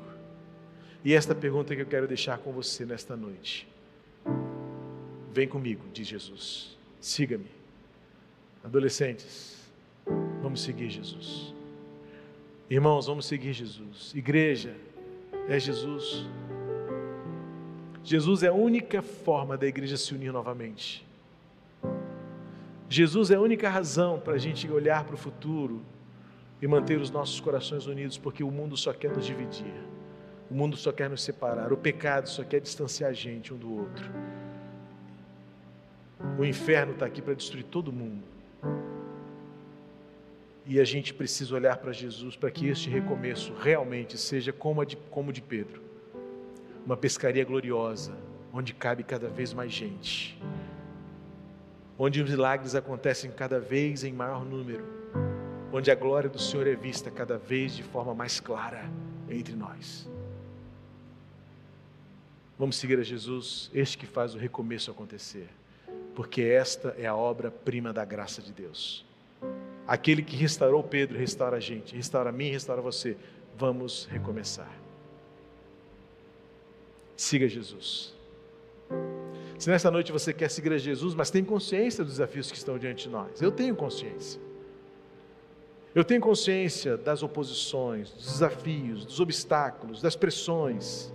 E 1.05 1.13
esta 1.13 1.35
pergunta 1.35 1.75
que 1.75 1.81
eu 1.83 1.85
quero 1.85 2.07
deixar 2.07 2.39
com 2.39 2.51
você 2.51 2.85
nesta 2.85 3.15
noite. 3.15 3.67
Vem 5.31 5.47
comigo, 5.47 5.83
diz 5.93 6.07
Jesus. 6.07 6.75
Siga-me. 6.99 7.49
Adolescentes, 8.63 9.57
vamos 10.41 10.61
seguir 10.61 10.89
Jesus. 10.89 11.53
Irmãos, 12.69 13.05
vamos 13.05 13.25
seguir 13.25 13.53
Jesus. 13.53 14.11
Igreja, 14.15 14.75
é 15.47 15.59
Jesus. 15.59 16.25
Jesus 18.03 18.43
é 18.43 18.47
a 18.47 18.53
única 18.53 19.01
forma 19.01 19.57
da 19.57 19.67
igreja 19.67 19.97
se 19.97 20.13
unir 20.13 20.31
novamente. 20.31 21.05
Jesus 22.91 23.31
é 23.31 23.35
a 23.35 23.39
única 23.39 23.69
razão 23.69 24.19
para 24.19 24.33
a 24.33 24.37
gente 24.37 24.69
olhar 24.69 25.05
para 25.05 25.15
o 25.15 25.17
futuro 25.17 25.81
e 26.61 26.67
manter 26.67 26.99
os 26.99 27.09
nossos 27.09 27.39
corações 27.39 27.87
unidos, 27.87 28.17
porque 28.17 28.43
o 28.43 28.51
mundo 28.51 28.75
só 28.75 28.91
quer 28.91 29.15
nos 29.15 29.25
dividir, 29.25 29.73
o 30.49 30.53
mundo 30.53 30.75
só 30.75 30.91
quer 30.91 31.09
nos 31.09 31.23
separar, 31.23 31.71
o 31.71 31.77
pecado 31.77 32.27
só 32.27 32.43
quer 32.43 32.59
distanciar 32.59 33.11
a 33.11 33.13
gente 33.13 33.53
um 33.53 33.57
do 33.57 33.73
outro. 33.73 34.11
O 36.37 36.43
inferno 36.43 36.91
está 36.91 37.05
aqui 37.05 37.21
para 37.21 37.33
destruir 37.33 37.63
todo 37.63 37.93
mundo. 37.93 38.25
E 40.65 40.77
a 40.77 40.83
gente 40.83 41.13
precisa 41.13 41.55
olhar 41.55 41.77
para 41.77 41.93
Jesus 41.93 42.35
para 42.35 42.51
que 42.51 42.67
este 42.67 42.89
recomeço 42.89 43.53
realmente 43.53 44.17
seja 44.17 44.51
como, 44.51 44.83
de, 44.83 44.97
como 45.09 45.31
de 45.31 45.41
Pedro 45.41 45.81
uma 46.85 46.97
pescaria 46.97 47.45
gloriosa, 47.45 48.11
onde 48.51 48.73
cabe 48.73 49.01
cada 49.01 49.29
vez 49.29 49.53
mais 49.53 49.71
gente, 49.71 50.37
onde 52.03 52.19
os 52.19 52.27
milagres 52.27 52.73
acontecem 52.73 53.29
cada 53.29 53.59
vez 53.59 54.03
em 54.03 54.11
maior 54.11 54.43
número, 54.43 54.83
onde 55.71 55.91
a 55.91 55.93
glória 55.95 56.27
do 56.27 56.39
Senhor 56.39 56.65
é 56.65 56.73
vista 56.73 57.11
cada 57.11 57.37
vez 57.37 57.75
de 57.75 57.83
forma 57.83 58.15
mais 58.15 58.39
clara 58.39 58.89
entre 59.29 59.53
nós. 59.53 60.09
Vamos 62.57 62.77
seguir 62.77 62.97
a 62.97 63.03
Jesus, 63.03 63.69
este 63.71 63.99
que 63.99 64.07
faz 64.07 64.33
o 64.33 64.39
recomeço 64.39 64.89
acontecer, 64.89 65.47
porque 66.15 66.41
esta 66.41 66.95
é 66.97 67.05
a 67.05 67.15
obra-prima 67.15 67.93
da 67.93 68.03
graça 68.03 68.41
de 68.41 68.51
Deus. 68.51 69.05
Aquele 69.87 70.23
que 70.23 70.35
restaurou 70.35 70.81
Pedro, 70.81 71.19
restaura 71.19 71.57
a 71.57 71.59
gente, 71.59 71.95
restaura 71.95 72.31
a 72.31 72.33
mim, 72.33 72.49
restaura 72.49 72.81
você. 72.81 73.15
Vamos 73.55 74.07
recomeçar. 74.09 74.75
Siga 77.15 77.47
Jesus. 77.47 78.19
Se 79.61 79.69
nesta 79.69 79.91
noite 79.91 80.11
você 80.11 80.33
quer 80.33 80.49
seguir 80.49 80.73
a 80.73 80.77
Jesus, 80.79 81.13
mas 81.13 81.29
tem 81.29 81.45
consciência 81.45 82.03
dos 82.03 82.13
desafios 82.13 82.49
que 82.49 82.57
estão 82.57 82.79
diante 82.79 83.03
de 83.03 83.09
nós, 83.09 83.43
eu 83.43 83.51
tenho 83.51 83.75
consciência. 83.75 84.41
Eu 85.93 86.03
tenho 86.03 86.19
consciência 86.19 86.97
das 86.97 87.21
oposições, 87.21 88.09
dos 88.09 88.25
desafios, 88.25 89.05
dos 89.05 89.19
obstáculos, 89.19 90.01
das 90.01 90.15
pressões. 90.15 91.13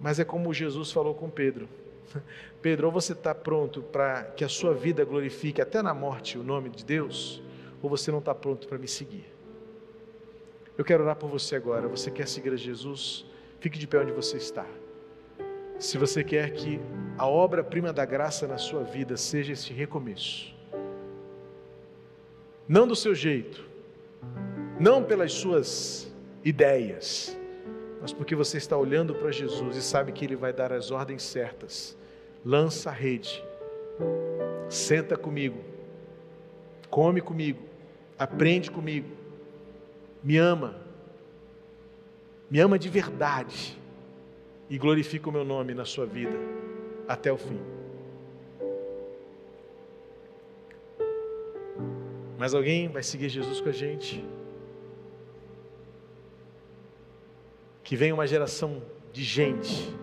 Mas 0.00 0.20
é 0.20 0.24
como 0.24 0.54
Jesus 0.54 0.92
falou 0.92 1.16
com 1.16 1.28
Pedro: 1.28 1.68
Pedro, 2.62 2.86
ou 2.86 2.92
você 2.92 3.12
está 3.12 3.34
pronto 3.34 3.82
para 3.82 4.22
que 4.22 4.44
a 4.44 4.48
sua 4.48 4.72
vida 4.72 5.04
glorifique 5.04 5.60
até 5.60 5.82
na 5.82 5.92
morte 5.92 6.38
o 6.38 6.44
nome 6.44 6.70
de 6.70 6.84
Deus, 6.84 7.42
ou 7.82 7.90
você 7.90 8.12
não 8.12 8.20
está 8.20 8.36
pronto 8.36 8.68
para 8.68 8.78
me 8.78 8.86
seguir. 8.86 9.26
Eu 10.78 10.84
quero 10.84 11.02
orar 11.02 11.16
por 11.16 11.28
você 11.28 11.56
agora. 11.56 11.88
Você 11.88 12.08
quer 12.08 12.28
seguir 12.28 12.52
a 12.52 12.56
Jesus? 12.56 13.26
Fique 13.58 13.80
de 13.80 13.88
pé 13.88 13.98
onde 13.98 14.12
você 14.12 14.36
está. 14.36 14.64
Se 15.82 15.98
você 15.98 16.22
quer 16.22 16.52
que 16.52 16.80
a 17.18 17.26
obra-prima 17.26 17.92
da 17.92 18.04
graça 18.04 18.46
na 18.46 18.56
sua 18.56 18.84
vida 18.84 19.16
seja 19.16 19.52
esse 19.52 19.72
recomeço, 19.72 20.54
não 22.68 22.86
do 22.86 22.94
seu 22.94 23.16
jeito, 23.16 23.68
não 24.78 25.02
pelas 25.02 25.32
suas 25.32 26.08
ideias, 26.44 27.36
mas 28.00 28.12
porque 28.12 28.36
você 28.36 28.58
está 28.58 28.76
olhando 28.76 29.12
para 29.16 29.32
Jesus 29.32 29.76
e 29.76 29.82
sabe 29.82 30.12
que 30.12 30.24
Ele 30.24 30.36
vai 30.36 30.52
dar 30.52 30.72
as 30.72 30.92
ordens 30.92 31.24
certas. 31.24 31.98
Lança 32.44 32.90
a 32.90 32.92
rede, 32.92 33.42
senta 34.68 35.16
comigo, 35.16 35.58
come 36.90 37.20
comigo, 37.20 37.60
aprende 38.16 38.70
comigo, 38.70 39.08
me 40.22 40.36
ama, 40.36 40.76
me 42.48 42.60
ama 42.60 42.78
de 42.78 42.88
verdade 42.88 43.81
e 44.72 44.78
glorifica 44.78 45.28
o 45.28 45.32
meu 45.32 45.44
nome 45.44 45.72
na 45.74 45.84
sua 45.84 46.06
vida 46.06 46.36
até 47.06 47.30
o 47.30 47.36
fim. 47.36 47.60
Mas 52.38 52.54
alguém 52.54 52.88
vai 52.88 53.04
seguir 53.04 53.28
Jesus 53.28 53.60
com 53.60 53.68
a 53.68 53.72
gente? 53.84 54.24
que 57.92 57.96
venha 57.96 58.14
uma 58.14 58.26
geração 58.26 58.82
de 59.12 59.22
gente 59.22 59.94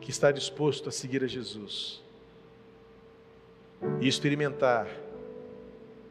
que 0.00 0.10
está 0.10 0.32
disposto 0.32 0.88
a 0.88 0.92
seguir 0.92 1.22
a 1.22 1.28
Jesus 1.28 2.02
e 4.00 4.08
experimentar 4.08 4.88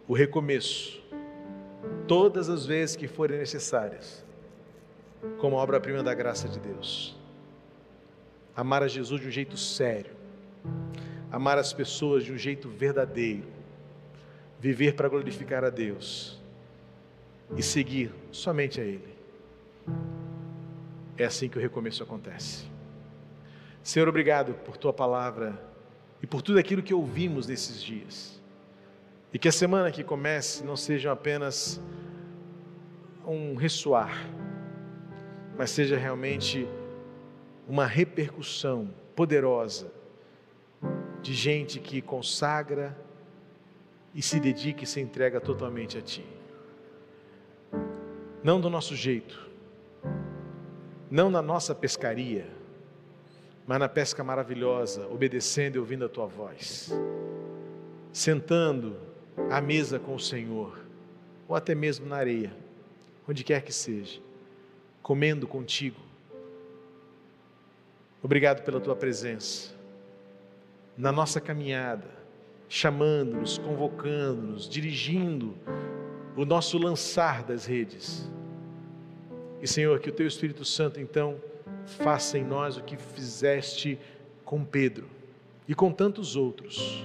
o 0.08 0.14
recomeço 0.14 1.04
todas 2.08 2.48
as 2.50 2.66
vezes 2.66 2.96
que 2.96 3.06
forem 3.06 3.38
necessárias, 3.38 4.24
como 5.38 5.56
obra-prima 5.56 6.04
da 6.04 6.14
graça 6.14 6.48
de 6.48 6.60
Deus. 6.60 7.18
Amar 8.56 8.84
a 8.84 8.88
Jesus 8.88 9.22
de 9.22 9.28
um 9.28 9.32
jeito 9.32 9.58
sério, 9.58 10.12
amar 11.32 11.58
as 11.58 11.72
pessoas 11.72 12.24
de 12.24 12.34
um 12.34 12.38
jeito 12.38 12.70
verdadeiro, 12.70 13.48
viver 14.60 14.96
para 14.96 15.08
glorificar 15.08 15.64
a 15.64 15.70
Deus 15.70 16.40
e 17.56 17.64
seguir 17.64 18.14
somente 18.32 18.80
a 18.82 18.84
Ele. 18.84 19.16
É 21.18 21.26
assim 21.26 21.50
que 21.50 21.58
o 21.58 21.62
recomeço 21.62 22.04
acontece. 22.04 22.66
Senhor, 23.84 24.08
obrigado 24.08 24.54
por 24.54 24.78
tua 24.78 24.94
palavra 24.94 25.60
e 26.22 26.28
por 26.28 26.42
tudo 26.42 26.60
aquilo 26.60 26.84
que 26.84 26.94
ouvimos 26.94 27.48
nesses 27.48 27.82
dias. 27.82 28.40
E 29.34 29.40
que 29.40 29.48
a 29.48 29.52
semana 29.52 29.92
que 29.92 30.04
comece 30.04 30.64
não 30.64 30.76
seja 30.76 31.12
apenas 31.12 31.80
um 33.26 33.56
ressoar, 33.56 34.28
mas 35.60 35.72
seja 35.72 35.98
realmente 35.98 36.66
uma 37.68 37.86
repercussão 37.86 38.90
poderosa 39.14 39.92
de 41.22 41.34
gente 41.34 41.82
que 41.82 42.02
consagra 42.02 42.98
e 44.16 44.22
se 44.22 44.40
dedica 44.40 44.86
e 44.86 44.88
se 44.88 45.02
entrega 45.02 45.42
totalmente 45.42 45.98
a 45.98 46.02
Ti. 46.02 46.26
Não 48.42 48.62
do 48.62 48.70
nosso 48.70 48.96
jeito, 48.96 49.50
não 51.12 51.30
na 51.30 51.42
nossa 51.42 51.76
pescaria, 51.76 52.48
mas 53.68 53.80
na 53.80 53.90
pesca 53.90 54.24
maravilhosa, 54.24 55.10
obedecendo 55.10 55.76
e 55.76 55.80
ouvindo 55.80 56.06
a 56.06 56.10
Tua 56.10 56.26
voz, 56.26 56.90
sentando 58.14 58.96
à 59.52 59.60
mesa 59.60 60.00
com 60.00 60.16
o 60.16 60.20
Senhor, 60.22 60.80
ou 61.50 61.54
até 61.54 61.76
mesmo 61.76 62.06
na 62.06 62.16
areia, 62.16 62.56
onde 63.28 63.44
quer 63.44 63.62
que 63.62 63.74
seja, 63.74 64.22
comendo 65.10 65.48
contigo. 65.48 66.00
Obrigado 68.22 68.64
pela 68.64 68.80
Tua 68.80 68.96
presença 68.96 69.74
na 70.96 71.12
nossa 71.12 71.42
caminhada, 71.42 72.06
chamando-nos, 72.68 73.58
convocando-nos, 73.58 74.70
dirigindo 74.70 75.58
o 76.38 76.46
nosso 76.46 76.78
lançar 76.78 77.42
das 77.42 77.66
redes. 77.66 78.30
E 79.60 79.68
Senhor, 79.68 80.00
que 80.00 80.12
o 80.12 80.14
Teu 80.14 80.28
Espírito 80.28 80.64
Santo 80.64 81.00
então 81.00 81.42
faça 81.88 82.38
em 82.38 82.44
nós 82.44 82.78
o 82.78 82.84
que 82.84 82.96
fizeste 82.96 83.98
com 84.46 84.64
Pedro 84.64 85.10
e 85.68 85.74
com 85.74 85.92
tantos 85.92 86.36
outros 86.36 87.04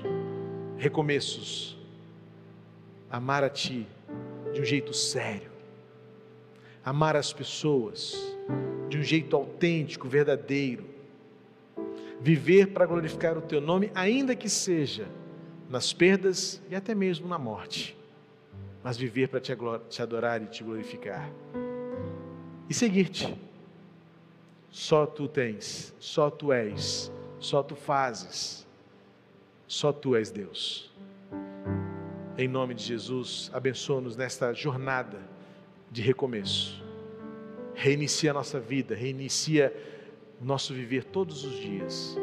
recomeços. 0.76 1.78
Amar 3.10 3.42
a 3.42 3.48
Ti 3.48 3.88
de 4.52 4.60
um 4.60 4.64
jeito 4.64 4.92
sério, 4.92 5.53
amar 6.84 7.16
as 7.16 7.32
pessoas 7.32 8.14
de 8.88 8.98
um 8.98 9.02
jeito 9.02 9.34
autêntico, 9.34 10.08
verdadeiro, 10.08 10.84
viver 12.20 12.68
para 12.68 12.86
glorificar 12.86 13.36
o 13.38 13.42
teu 13.42 13.60
nome, 13.60 13.90
ainda 13.94 14.36
que 14.36 14.48
seja 14.48 15.08
nas 15.68 15.92
perdas 15.92 16.62
e 16.70 16.74
até 16.76 16.94
mesmo 16.94 17.26
na 17.26 17.38
morte, 17.38 17.96
mas 18.82 18.96
viver 18.96 19.28
para 19.28 19.40
te 19.40 20.02
adorar 20.02 20.42
e 20.42 20.46
te 20.46 20.62
glorificar 20.62 21.30
e 22.68 22.74
seguir-te. 22.74 23.34
Só 24.70 25.06
tu 25.06 25.28
tens, 25.28 25.94
só 26.00 26.30
tu 26.30 26.52
és, 26.52 27.10
só 27.38 27.62
tu 27.62 27.76
fazes, 27.76 28.66
só 29.66 29.92
tu 29.92 30.16
és 30.16 30.30
Deus. 30.30 30.92
Em 32.36 32.48
nome 32.48 32.74
de 32.74 32.82
Jesus, 32.82 33.50
abençoa-nos 33.54 34.16
nesta 34.16 34.52
jornada 34.52 35.33
de 35.94 36.02
recomeço. 36.02 36.82
Reinicia 37.72 38.32
a 38.32 38.34
nossa 38.34 38.58
vida, 38.58 38.96
reinicia 38.96 39.72
o 40.40 40.44
nosso 40.44 40.74
viver 40.74 41.04
todos 41.04 41.44
os 41.44 41.54
dias, 41.54 42.16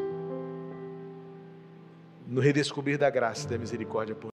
no 2.27 2.41
redescobrir 2.41 2.97
da 2.97 3.09
graça 3.09 3.47
e 3.47 3.49
da 3.49 3.57
misericórdia 3.57 4.13
por 4.13 4.29